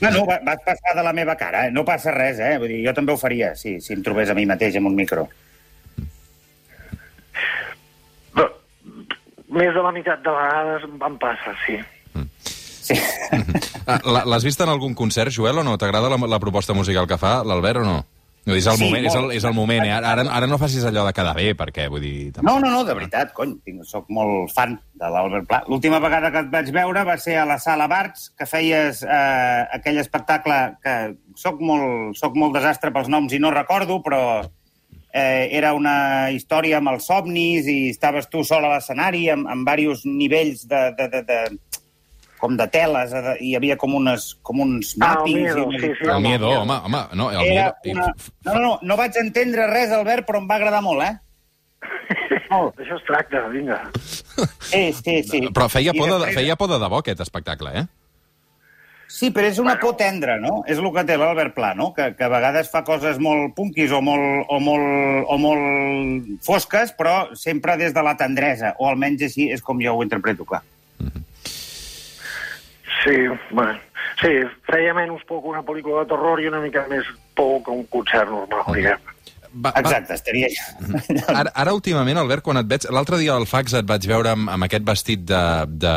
No, 0.03 0.11
no, 0.11 0.27
va- 0.29 0.41
vas 0.45 0.61
passar 0.67 0.93
de 0.95 1.03
la 1.03 1.13
meva 1.17 1.35
cara, 1.37 1.67
eh? 1.67 1.71
no 1.73 1.85
passa 1.85 2.13
res, 2.13 2.39
eh? 2.39 2.59
Vull 2.61 2.69
dir, 2.69 2.83
jo 2.87 2.93
també 2.95 3.13
ho 3.15 3.17
faria, 3.17 3.55
si, 3.57 3.79
si 3.81 3.95
em 3.97 4.03
trobés 4.05 4.29
a 4.31 4.35
mi 4.37 4.45
mateix 4.47 4.77
amb 4.77 4.91
un 4.91 4.95
micro. 4.99 5.25
Però, 8.35 8.47
més 9.57 9.73
de 9.75 9.83
la 9.87 9.93
meitat 9.97 10.23
de 10.27 10.35
vegades 10.37 10.85
em 11.09 11.19
passa, 11.23 11.57
sí. 11.65 11.79
Sí. 12.85 12.95
Ah, 13.85 13.99
L'has 14.25 14.45
vist 14.47 14.61
en 14.65 14.71
algun 14.73 14.95
concert, 14.97 15.29
Joel, 15.35 15.59
o 15.61 15.63
no? 15.67 15.75
T'agrada 15.77 16.09
la, 16.09 16.17
la 16.17 16.39
proposta 16.41 16.73
musical 16.73 17.05
que 17.11 17.19
fa 17.21 17.43
l'Albert 17.45 17.83
o 17.83 17.85
no? 17.85 17.97
No, 18.47 18.55
és 18.57 18.65
el 18.69 18.79
Sí, 18.79 18.85
moment, 18.87 19.05
és 19.09 19.15
el, 19.17 19.23
molt. 19.27 19.35
és 19.37 19.45
el 19.45 19.53
moment, 19.57 19.85
eh? 19.85 19.93
Ara, 19.93 20.25
ara 20.37 20.49
no 20.49 20.57
facis 20.61 20.85
allò 20.89 21.05
de 21.07 21.13
quedar 21.17 21.35
bé, 21.37 21.51
perquè, 21.57 21.85
vull 21.93 22.01
dir... 22.05 22.33
No, 22.45 22.55
no, 22.61 22.71
no, 22.73 22.81
de 22.85 22.97
veritat, 22.97 23.35
cony, 23.37 23.55
tinc, 23.65 23.85
soc 23.89 24.09
molt 24.13 24.53
fan 24.57 24.79
de 25.01 25.09
l'Albert 25.13 25.47
Pla. 25.49 25.61
L'última 25.69 26.01
vegada 26.01 26.31
que 26.33 26.43
et 26.47 26.51
vaig 26.53 26.69
veure 26.77 27.05
va 27.09 27.17
ser 27.21 27.37
a 27.41 27.45
la 27.49 27.59
Sala 27.61 27.87
Barts, 27.93 28.31
que 28.37 28.49
feies 28.49 29.01
eh, 29.05 29.61
aquell 29.79 30.01
espectacle 30.01 30.59
que 30.85 30.97
soc 31.41 31.61
molt, 31.65 32.17
soc 32.21 32.37
molt 32.41 32.57
desastre 32.57 32.93
pels 32.93 33.09
noms 33.13 33.33
i 33.37 33.41
no 33.41 33.53
recordo, 33.53 34.01
però 34.05 34.23
eh, 35.13 35.49
era 35.57 35.73
una 35.77 36.31
història 36.33 36.81
amb 36.81 36.93
els 36.97 37.09
somnis 37.13 37.69
i 37.69 37.79
estaves 37.93 38.29
tu 38.33 38.45
sol 38.45 38.65
a 38.69 38.75
l'escenari 38.77 39.29
amb, 39.33 39.49
amb 39.49 39.69
diversos 39.73 40.05
nivells 40.09 40.65
de, 40.69 40.85
de, 41.01 41.09
de, 41.17 41.23
de, 41.29 41.41
com 42.45 42.59
de 42.61 42.69
teles, 42.69 43.13
eh, 43.17 43.35
hi 43.41 43.55
havia 43.57 43.79
com, 43.81 43.97
unes, 43.97 44.29
com 44.45 44.61
uns 44.61 44.93
Ah, 45.01 45.15
el 45.15 45.19
mappings. 45.25 45.41
miedo, 45.41 45.67
i 45.73 45.81
sí, 45.81 45.93
sí, 45.99 46.09
El 46.13 46.21
miedo, 46.23 46.51
home, 46.61 46.77
home, 46.85 47.03
no, 47.17 47.31
el 47.33 47.41
Era 47.49 47.75
miedo... 47.83 47.99
una... 48.05 48.15
No, 48.45 48.55
no, 48.55 48.61
no, 48.69 48.79
no 48.83 48.97
vaig 49.01 49.17
entendre 49.25 49.67
res, 49.73 49.91
Albert, 49.97 50.29
però 50.29 50.43
em 50.45 50.49
va 50.51 50.61
agradar 50.61 50.85
molt, 50.85 51.03
eh? 51.09 51.15
Molt. 52.55 52.77
D'això 52.79 52.97
es 53.01 53.05
tracta, 53.09 53.41
vinga. 53.51 53.81
Sí, 54.69 54.93
sí, 55.01 55.19
sí. 55.27 55.41
Però 55.57 55.67
feia 55.73 55.93
por, 55.97 56.07
de, 56.07 56.19
després- 56.21 56.37
feia 56.39 56.57
por 56.61 56.69
de 56.71 56.79
debò, 56.79 57.01
aquest 57.03 57.21
espectacle, 57.25 57.73
eh? 57.81 57.87
Sí, 59.15 59.29
però 59.31 59.47
és 59.47 59.59
una 59.63 59.77
por 59.79 59.93
tendra, 59.99 60.37
no? 60.43 60.63
És 60.67 60.79
el 60.81 60.89
que 60.95 61.05
té 61.07 61.17
l'Albert 61.21 61.53
Pla, 61.55 61.73
no? 61.79 61.93
Que, 61.95 62.09
que 62.19 62.25
a 62.27 62.31
vegades 62.33 62.71
fa 62.73 62.81
coses 62.87 63.21
molt 63.23 63.53
punquis 63.55 63.93
o 63.95 64.01
molt, 64.03 64.47
o, 64.51 64.59
molt, 64.65 65.27
o 65.31 65.37
molt 65.39 66.31
fosques, 66.43 66.91
però 66.99 67.29
sempre 67.39 67.77
des 67.79 67.95
de 67.95 68.03
la 68.03 68.17
tendresa, 68.19 68.73
o 68.79 68.89
almenys 68.91 69.23
així 69.29 69.51
és 69.55 69.63
com 69.63 69.79
jo 69.83 69.95
ho 69.95 70.03
interpreto, 70.03 70.47
clar. 70.49 70.63
Sí, 73.05 73.17
bueno, 73.51 73.79
sí, 74.21 74.31
feia 74.71 74.95
menys 74.97 75.25
por 75.29 75.43
que 75.43 75.51
una 75.53 75.63
pel·lícula 75.63 76.05
de 76.05 76.13
terror 76.15 76.41
i 76.41 76.49
una 76.49 76.61
mica 76.63 76.87
més 76.89 77.05
por 77.37 77.59
que 77.65 77.75
un 77.75 77.85
concert 77.93 78.31
normal, 78.33 78.71
diguem. 78.73 79.11
Va, 79.55 79.71
va, 79.71 79.81
Exacte, 79.85 80.17
estaria 80.17 80.49
allà. 80.49 81.25
Ara, 81.31 81.51
ara 81.63 81.75
últimament, 81.77 82.19
Albert, 82.19 82.43
quan 82.43 82.59
et 82.59 82.67
veig... 82.71 82.89
L'altre 82.91 83.21
dia 83.21 83.37
al 83.37 83.47
fax 83.47 83.77
et 83.79 83.87
vaig 83.87 84.09
veure 84.11 84.33
amb, 84.33 84.49
amb 84.51 84.67
aquest 84.67 84.87
vestit 84.89 85.23
de, 85.29 85.43
de, 85.69 85.93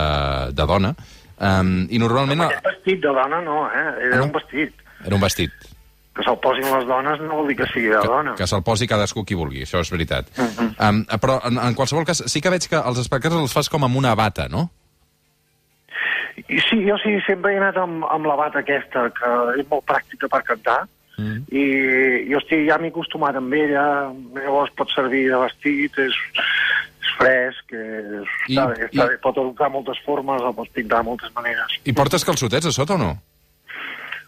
de 0.53 0.67
dona, 0.69 0.91
um, 1.39 1.71
i 1.89 2.01
normalment... 2.01 2.43
Aquest 2.45 2.69
vestit 2.69 3.01
de 3.07 3.15
dona 3.17 3.41
no, 3.41 3.63
eh? 3.71 3.81
Ah, 3.81 3.95
Era 4.11 4.21
no? 4.21 4.27
un 4.29 4.35
vestit. 4.35 4.85
Era 5.05 5.17
un 5.17 5.23
vestit. 5.23 5.65
Que 6.17 6.25
se'l 6.25 6.37
posin 6.41 6.69
les 6.69 6.85
dones 6.89 7.19
no 7.23 7.39
vol 7.39 7.49
dir 7.49 7.57
que 7.57 7.65
sigui 7.71 7.89
de 7.93 7.97
Que, 8.01 8.11
dona. 8.11 8.35
que 8.37 8.45
se'l 8.49 8.65
posi 8.65 8.89
cadascú 8.89 9.25
qui 9.25 9.37
vulgui, 9.37 9.65
això 9.65 9.81
és 9.81 9.91
veritat. 9.93 10.29
Uh 10.37 10.45
-huh. 10.45 10.69
um, 10.89 11.03
però, 11.21 11.39
en, 11.47 11.57
en 11.57 11.73
qualsevol 11.73 12.05
cas, 12.05 12.23
sí 12.27 12.41
que 12.41 12.49
veig 12.49 12.67
que 12.67 12.77
els 12.77 12.99
espectacles 12.99 13.41
els 13.41 13.53
fas 13.53 13.69
com 13.69 13.83
amb 13.83 13.95
una 13.95 14.13
bata, 14.13 14.47
no? 14.49 14.69
I 16.37 16.59
sí, 16.69 16.83
jo 16.85 16.97
sí, 17.01 17.15
sempre 17.25 17.53
he 17.53 17.57
anat 17.57 17.77
amb, 17.81 18.05
amb 18.13 18.25
la 18.29 18.35
bata 18.37 18.59
aquesta, 18.59 19.07
que 19.17 19.31
és 19.59 19.65
molt 19.71 19.85
pràctica 19.89 20.29
per 20.29 20.43
cantar, 20.43 20.83
Mm. 21.17 21.39
i, 21.49 21.61
i 22.29 22.35
hosti, 22.37 22.59
ja 22.67 22.75
m'he 22.77 22.91
acostumat 22.91 23.33
amb 23.39 23.51
ella, 23.57 24.13
llavors 24.35 24.69
pot 24.77 24.91
servir 24.93 25.23
de 25.31 25.39
vestit, 25.41 25.95
és, 25.97 26.13
és 26.13 27.13
fresc, 27.17 27.73
és, 27.73 28.35
I- 28.45 28.53
està, 28.53 28.67
bé, 28.69 28.85
està 28.85 29.07
i- 29.07 29.09
bé, 29.09 29.17
pot 29.23 29.39
adoptar 29.41 29.71
moltes 29.73 29.97
formes, 30.05 30.43
el 30.45 30.53
pots 30.53 30.69
pintar 30.75 30.99
de 31.01 31.07
moltes 31.09 31.33
maneres. 31.33 31.73
I 31.89 31.93
portes 31.97 32.21
calçotets 32.23 32.67
a 32.69 32.71
sota 32.71 32.93
o 32.93 32.97
no? 33.01 33.09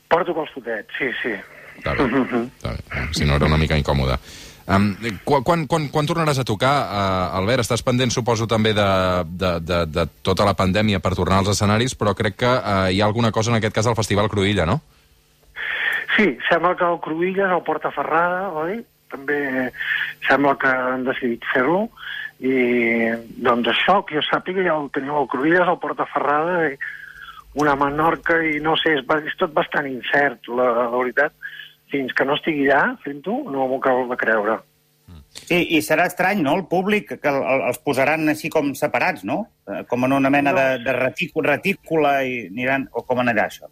Porto 0.09 0.33
calçotets, 0.33 0.89
sí, 0.97 1.11
sí. 1.21 1.35
Està 1.77 1.93
bé, 1.93 2.07
està 2.57 2.73
bé. 2.73 3.05
Si 3.13 3.23
no, 3.29 3.35
era 3.37 3.45
una 3.45 3.61
mica 3.61 3.77
incòmode. 3.77 4.17
Um, 4.69 4.91
quan, 5.25 5.65
quan, 5.65 5.87
quan, 5.89 6.05
tornaràs 6.05 6.43
a 6.43 6.45
tocar, 6.45 6.73
uh, 6.85 7.37
Albert? 7.39 7.63
Estàs 7.63 7.81
pendent, 7.81 8.11
suposo, 8.13 8.45
també 8.45 8.75
de, 8.77 8.85
de, 9.25 9.55
de, 9.65 9.79
de 9.89 10.03
tota 10.21 10.45
la 10.45 10.53
pandèmia 10.53 10.99
per 11.01 11.15
tornar 11.17 11.39
als 11.41 11.49
escenaris, 11.55 11.95
però 11.97 12.13
crec 12.13 12.37
que 12.43 12.51
uh, 12.51 12.85
hi 12.93 13.01
ha 13.01 13.07
alguna 13.09 13.31
cosa, 13.33 13.49
en 13.49 13.57
aquest 13.57 13.73
cas, 13.79 13.89
al 13.89 13.97
Festival 13.97 14.29
Cruïlla, 14.29 14.67
no? 14.69 14.77
Sí, 16.13 16.35
sembla 16.45 16.75
que 16.77 16.85
el 16.85 17.01
Cruïlles 17.01 17.49
el 17.49 17.65
Porta 17.65 17.89
Ferrada, 17.95 18.51
oi? 18.61 18.83
També 19.09 19.39
sembla 20.27 20.53
que 20.61 20.69
han 20.69 21.07
decidit 21.07 21.49
fer-lo. 21.49 21.87
I 22.39 23.09
doncs 23.41 23.73
això, 23.73 24.03
que 24.05 24.19
jo 24.19 24.23
sàpiga, 24.27 24.61
ja 24.67 24.77
el 24.77 24.91
teniu 24.93 25.17
el 25.23 25.29
Cruïlles, 25.33 25.65
el 25.65 25.81
Porta 25.81 26.05
Ferrada, 26.13 26.69
i 26.69 26.77
una 27.57 27.73
Menorca, 27.79 28.37
i 28.45 28.61
no 28.61 28.77
sé, 28.77 28.99
és, 28.99 29.05
és 29.25 29.39
tot 29.41 29.55
bastant 29.55 29.89
incert, 29.89 30.45
la, 30.53 30.69
la 30.83 30.89
veritat. 30.93 31.33
Fins 31.89 32.13
que 32.13 32.25
no 32.25 32.35
estigui 32.37 32.67
allà 32.69 32.97
fent-ho, 33.03 33.39
no 33.49 33.67
m'ho 33.67 33.79
acabo 33.79 34.05
de 34.11 34.17
creure. 34.21 34.59
Sí, 35.33 35.57
i 35.77 35.79
serà 35.85 36.05
estrany, 36.09 36.41
no?, 36.45 36.55
el 36.57 36.65
públic, 36.69 37.15
que 37.21 37.29
el, 37.29 37.37
el, 37.41 37.63
els 37.69 37.79
posaran 37.85 38.27
així 38.29 38.49
com 38.53 38.71
separats, 38.77 39.23
no? 39.25 39.39
Eh, 39.69 39.83
Com 39.89 40.05
en 40.05 40.13
una 40.17 40.29
mena 40.29 40.51
No. 40.53 40.57
de, 40.59 40.79
de 40.85 40.93
retícula, 40.97 41.55
retícula 41.55 42.13
i 42.25 42.47
aniran... 42.49 42.87
O 42.93 43.01
com 43.05 43.21
anirà 43.21 43.45
això? 43.49 43.69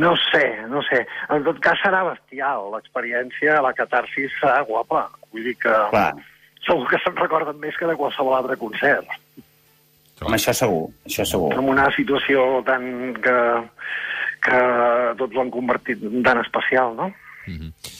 No 0.00 0.12
sé, 0.30 0.44
no 0.70 0.80
sé. 0.86 1.00
En 1.34 1.42
tot 1.44 1.58
cas 1.64 1.80
serà 1.82 2.04
bestial 2.06 2.68
l'experiència, 2.72 3.56
la 3.64 3.72
catarsis 3.76 4.32
serà 4.40 4.60
guapa. 4.68 5.08
Vull 5.32 5.48
dir 5.48 5.56
que 5.58 5.72
Clar. 5.90 6.12
segur 6.66 6.86
que 6.92 7.00
se'n 7.02 7.16
recorden 7.18 7.58
més 7.60 7.76
que 7.76 7.88
de 7.90 7.96
qualsevol 7.98 8.36
altre 8.38 8.56
concert. 8.60 9.08
Home, 10.20 10.36
això 10.36 10.52
segur, 10.54 10.86
això 11.08 11.24
segur. 11.26 11.52
En 11.56 11.68
una 11.72 11.88
situació 11.96 12.60
tan 12.68 13.14
que, 13.24 13.36
que 14.44 14.60
tots 15.18 15.36
ho 15.36 15.42
han 15.42 15.50
convertit 15.54 16.02
en 16.02 16.22
tan 16.26 16.40
especial, 16.44 16.94
no? 16.96 17.10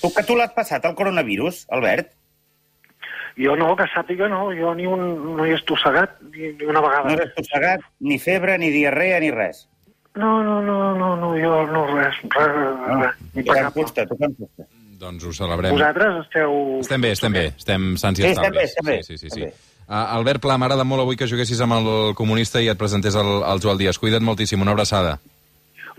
Tu 0.00 0.08
que 0.14 0.22
tu 0.28 0.36
l'has 0.38 0.52
passat, 0.54 0.84
el 0.86 0.94
coronavirus, 0.94 1.64
Albert? 1.74 2.12
Jo 3.40 3.54
no, 3.56 3.72
que 3.78 3.86
sàpiga, 3.94 4.28
no. 4.28 4.50
Jo 4.54 4.74
ni 4.76 4.86
un, 4.86 5.00
no 5.36 5.46
hi 5.46 5.52
he 5.54 5.58
estossegat 5.58 6.18
ni, 6.32 6.50
ni 6.58 6.66
una 6.68 6.80
No 6.80 6.88
vegada. 6.88 7.14
has 7.14 7.20
estossegat 7.28 7.80
ni 8.00 8.18
febre, 8.18 8.58
ni 8.58 8.70
diarrea, 8.74 9.20
ni 9.22 9.30
res. 9.30 9.66
No, 10.18 10.42
no, 10.42 10.60
no, 10.60 10.94
no, 10.98 11.14
no, 11.16 11.30
jo 11.38 11.64
no 11.70 11.86
res, 11.94 12.18
res, 12.34 12.52
res. 13.00 13.24
Em 13.36 13.44
cap. 13.46 13.72
consta, 13.74 14.06
tu 14.06 14.18
que 14.18 14.24
em 14.28 14.34
consta. 14.34 14.66
Doncs 15.00 15.24
ho 15.24 15.32
celebrem. 15.32 15.72
Vosaltres 15.72 16.18
esteu... 16.26 16.52
Estem 16.82 17.00
bé, 17.00 17.12
estem 17.16 17.32
bé. 17.32 17.44
Estem 17.56 17.94
sants 17.96 18.20
i 18.20 18.26
Sí, 18.26 18.28
estem 18.34 18.52
bé, 18.52 18.64
estables. 18.66 18.74
estem 18.74 18.86
bé, 18.90 19.02
Sí, 19.06 19.16
sí, 19.16 19.30
sí. 19.30 19.46
sí. 19.46 19.76
Uh, 19.90 19.94
Albert 20.18 20.42
Pla, 20.44 20.58
m'agrada 20.60 20.84
molt 20.84 21.02
avui 21.02 21.16
que 21.16 21.26
juguessis 21.30 21.58
amb 21.64 21.72
el 21.78 21.88
comunista 22.18 22.60
i 22.62 22.68
et 22.70 22.78
presentés 22.78 23.16
al, 23.16 23.40
al 23.42 23.58
Joel 23.62 23.78
Díaz. 23.80 23.96
Cuida't 23.98 24.22
moltíssim, 24.22 24.60
una 24.62 24.74
abraçada. 24.76 25.16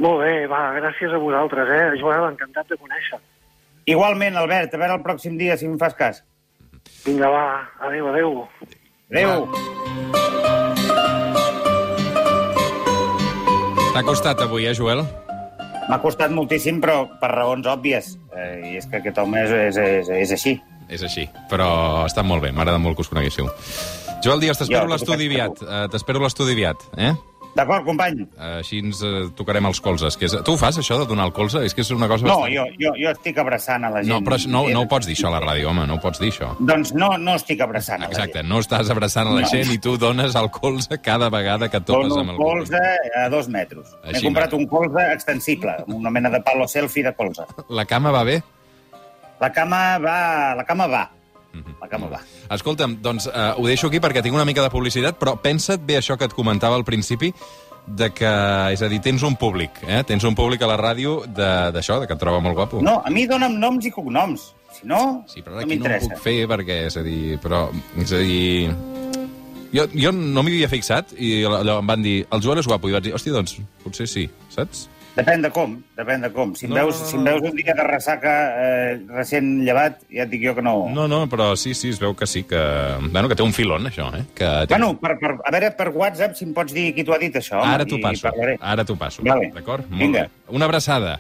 Molt 0.01 0.23
bé, 0.23 0.47
va, 0.49 0.61
gràcies 0.79 1.13
a 1.13 1.19
vosaltres, 1.21 1.69
eh? 1.69 1.99
Joel, 2.01 2.31
encantat 2.31 2.71
de 2.71 2.77
conèixer. 2.81 3.19
Igualment, 3.91 4.37
Albert, 4.39 4.73
a 4.73 4.81
veure 4.81 4.97
el 4.97 5.03
pròxim 5.05 5.37
dia, 5.37 5.57
si 5.57 5.67
em 5.69 5.77
fas 5.81 5.93
cas. 5.97 6.23
Vinga, 7.05 7.29
va, 7.29 7.43
adéu, 7.85 8.09
adéu. 8.09 8.33
Adéu. 9.11 9.45
T'ha 13.91 14.03
costat 14.07 14.41
avui, 14.41 14.65
eh, 14.65 14.73
Joel? 14.73 15.03
M'ha 15.89 16.01
costat 16.01 16.33
moltíssim, 16.33 16.81
però 16.81 17.03
per 17.21 17.29
raons 17.35 17.67
òbvies. 17.69 18.15
Eh, 18.33 18.71
I 18.71 18.77
és 18.81 18.87
que 18.89 19.01
aquest 19.01 19.21
home 19.21 19.41
és, 19.45 19.51
és, 19.69 19.77
és, 19.77 20.13
és 20.23 20.37
així. 20.37 20.57
És 20.89 21.03
així, 21.05 21.27
però 21.51 22.07
està 22.07 22.23
molt 22.25 22.41
bé, 22.41 22.49
m'agrada 22.51 22.81
molt 22.81 22.97
que 22.97 23.05
us 23.05 23.11
coneguéssiu. 23.11 23.51
Joel 24.25 24.41
Díaz, 24.41 24.57
t'espero 24.61 24.89
l'estudi 24.89 25.29
aviat. 25.29 25.61
Uh, 25.61 25.85
t'espero 25.93 26.21
a 26.21 26.25
l'estudi 26.25 26.57
aviat, 26.57 26.89
eh? 26.97 27.13
D'acord, 27.55 27.83
company? 27.83 28.21
Així 28.39 28.77
ens 28.79 29.01
uh, 29.03 29.25
tocarem 29.35 29.65
els 29.67 29.81
colzes. 29.83 30.15
Que 30.15 30.29
és... 30.29 30.35
Tu 30.47 30.53
ho 30.53 30.57
fas, 30.59 30.77
això, 30.79 30.95
de 31.01 31.05
donar 31.09 31.25
el 31.27 31.33
colze? 31.35 31.59
És 31.67 31.73
que 31.75 31.83
és 31.83 31.89
una 31.91 32.07
cosa 32.07 32.23
No, 32.25 32.37
bastant... 32.45 32.53
jo, 32.55 32.63
jo, 32.79 32.93
jo 32.95 33.09
estic 33.11 33.41
abraçant 33.43 33.83
a 33.83 33.89
la 33.91 34.03
gent. 34.05 34.13
No, 34.13 34.21
però 34.23 34.37
no, 34.47 34.61
no 34.71 34.85
ho 34.85 34.87
pots 34.87 35.09
dir, 35.09 35.17
això, 35.17 35.27
a 35.27 35.33
la 35.35 35.41
ràdio, 35.43 35.67
home, 35.73 35.83
no 35.89 35.97
ho 35.97 36.01
pots 36.03 36.21
dir, 36.23 36.29
això. 36.31 36.53
Doncs 36.59 36.93
no, 36.95 37.09
no 37.19 37.35
estic 37.35 37.59
abraçant 37.65 38.05
a 38.05 38.07
la 38.07 38.13
Exacte, 38.15 38.39
gent. 38.39 38.49
no 38.53 38.61
estàs 38.63 38.89
abraçant 38.95 39.27
a 39.27 39.35
la 39.35 39.43
No. 39.43 39.51
gent 39.51 39.73
i 39.75 39.77
tu 39.83 39.97
dones 39.99 40.35
el 40.39 40.47
colze 40.55 41.01
cada 41.03 41.27
vegada 41.33 41.67
que 41.69 41.81
topes 41.83 42.07
Dono 42.09 42.21
amb 42.23 42.35
el 42.37 42.39
colze 42.39 42.81
a 43.19 43.27
dos 43.29 43.49
metres. 43.51 43.91
M'he 44.07 44.21
comprat 44.23 44.53
un 44.55 44.65
colze 44.71 45.09
extensible, 45.11 45.75
una 45.91 46.09
mena 46.09 46.29
de 46.31 46.39
palo 46.41 46.67
selfie 46.71 47.03
de 47.03 47.13
colze. 47.19 47.43
La 47.69 47.83
cama 47.85 48.11
va 48.15 48.23
bé? 48.23 48.41
La 49.41 49.51
cama 49.51 49.97
va... 49.99 50.55
La 50.55 50.63
cama 50.63 50.87
va. 50.87 51.09
Mhm. 51.53 51.75
La 51.81 51.87
cama 51.89 52.07
va. 52.07 52.21
Escolta'm, 52.55 52.97
doncs 53.01 53.25
uh, 53.27 53.53
ho 53.57 53.65
deixo 53.67 53.87
aquí 53.87 53.99
perquè 53.99 54.21
tinc 54.23 54.35
una 54.35 54.45
mica 54.45 54.61
de 54.63 54.69
publicitat, 54.71 55.17
però 55.19 55.35
pensa't 55.41 55.81
bé 55.85 55.97
això 55.99 56.17
que 56.17 56.25
et 56.29 56.33
comentava 56.33 56.75
al 56.75 56.85
principi, 56.87 57.33
de 57.87 58.11
que, 58.13 58.29
és 58.71 58.81
a 58.81 58.87
dir, 58.87 59.01
tens 59.01 59.23
un 59.25 59.35
públic, 59.35 59.71
eh? 59.87 60.03
Tens 60.07 60.23
un 60.23 60.35
públic 60.37 60.61
a 60.61 60.67
la 60.69 60.77
ràdio 60.77 61.25
de- 61.25 61.71
d'això, 61.73 61.95
de, 61.97 62.01
de 62.05 62.07
que 62.07 62.13
et 62.13 62.19
troba 62.19 62.39
molt 62.39 62.55
guapo. 62.55 62.81
No, 62.81 63.01
a 63.03 63.09
mi 63.09 63.25
dona'm 63.27 63.57
noms 63.59 63.85
i 63.85 63.91
cognoms. 63.91 64.53
Si 64.71 64.85
no, 64.87 65.25
Sí, 65.27 65.41
però 65.41 65.55
no 65.57 65.61
aquí 65.65 65.75
no 65.75 65.85
ho 65.89 65.99
puc 65.99 66.17
fer 66.21 66.47
perquè, 66.47 66.85
és 66.87 66.95
a 66.95 67.01
dir, 67.03 67.37
però, 67.43 67.65
és 67.99 68.11
a 68.13 68.17
dir... 68.23 68.71
Jo, 69.73 69.85
jo 69.95 70.11
no 70.11 70.43
m'hi 70.43 70.51
havia 70.57 70.67
fixat 70.71 71.13
i 71.17 71.43
allò 71.47 71.79
em 71.79 71.87
van 71.87 72.01
dir, 72.03 72.25
el 72.31 72.41
Joel 72.43 72.59
és 72.59 72.67
guapo, 72.67 72.89
i 72.89 72.95
vaig 72.95 73.03
dir, 73.03 73.13
hòstia, 73.15 73.31
doncs, 73.33 73.57
potser 73.83 74.07
sí, 74.07 74.29
saps? 74.51 74.89
Depèn 75.11 75.41
de 75.43 75.49
com, 75.51 75.73
depèn 75.99 76.21
de 76.23 76.29
com. 76.31 76.53
Si 76.55 76.65
em, 76.65 76.71
No, 76.71 76.77
veus, 76.79 76.95
no, 76.95 77.03
no, 77.03 77.09
si 77.09 77.17
em 77.17 77.25
veus 77.27 77.41
un 77.49 77.57
dia 77.57 77.73
de 77.75 77.83
ressaca 77.83 78.35
eh, 78.63 78.93
recent 79.11 79.49
llevat, 79.65 79.97
ja 80.07 80.23
et 80.23 80.31
dic 80.31 80.45
jo 80.45 80.53
que 80.55 80.63
no... 80.63 80.75
No, 80.95 81.07
no, 81.11 81.25
però 81.31 81.49
sí, 81.59 81.73
sí, 81.75 81.89
es 81.91 81.99
veu 81.99 82.15
que 82.15 82.27
sí, 82.29 82.45
que... 82.47 82.61
Bueno, 83.09 83.27
que 83.27 83.35
té 83.35 83.43
un 83.43 83.51
filon, 83.51 83.89
això, 83.91 84.07
eh? 84.15 84.23
Que 84.37 84.51
té... 84.69 84.71
Bueno, 84.77 84.93
per, 85.01 85.17
per, 85.19 85.33
a 85.43 85.51
veure, 85.51 85.73
per 85.75 85.89
WhatsApp, 85.91 86.37
si 86.39 86.47
em 86.47 86.53
pots 86.55 86.71
dir 86.71 86.93
qui 86.95 87.03
t'ho 87.03 87.17
ha 87.17 87.19
dit, 87.19 87.35
això. 87.35 87.59
ara 87.59 87.83
t'ho 87.87 87.99
passo, 88.03 88.31
ara 88.59 88.85
t'ho 88.87 88.95
passo, 88.95 89.25
Vale. 89.27 89.51
d'acord? 89.57 89.83
Molt 89.91 89.99
Vinga. 90.05 90.29
bé. 90.29 90.55
Una 90.55 90.71
abraçada. 90.71 91.17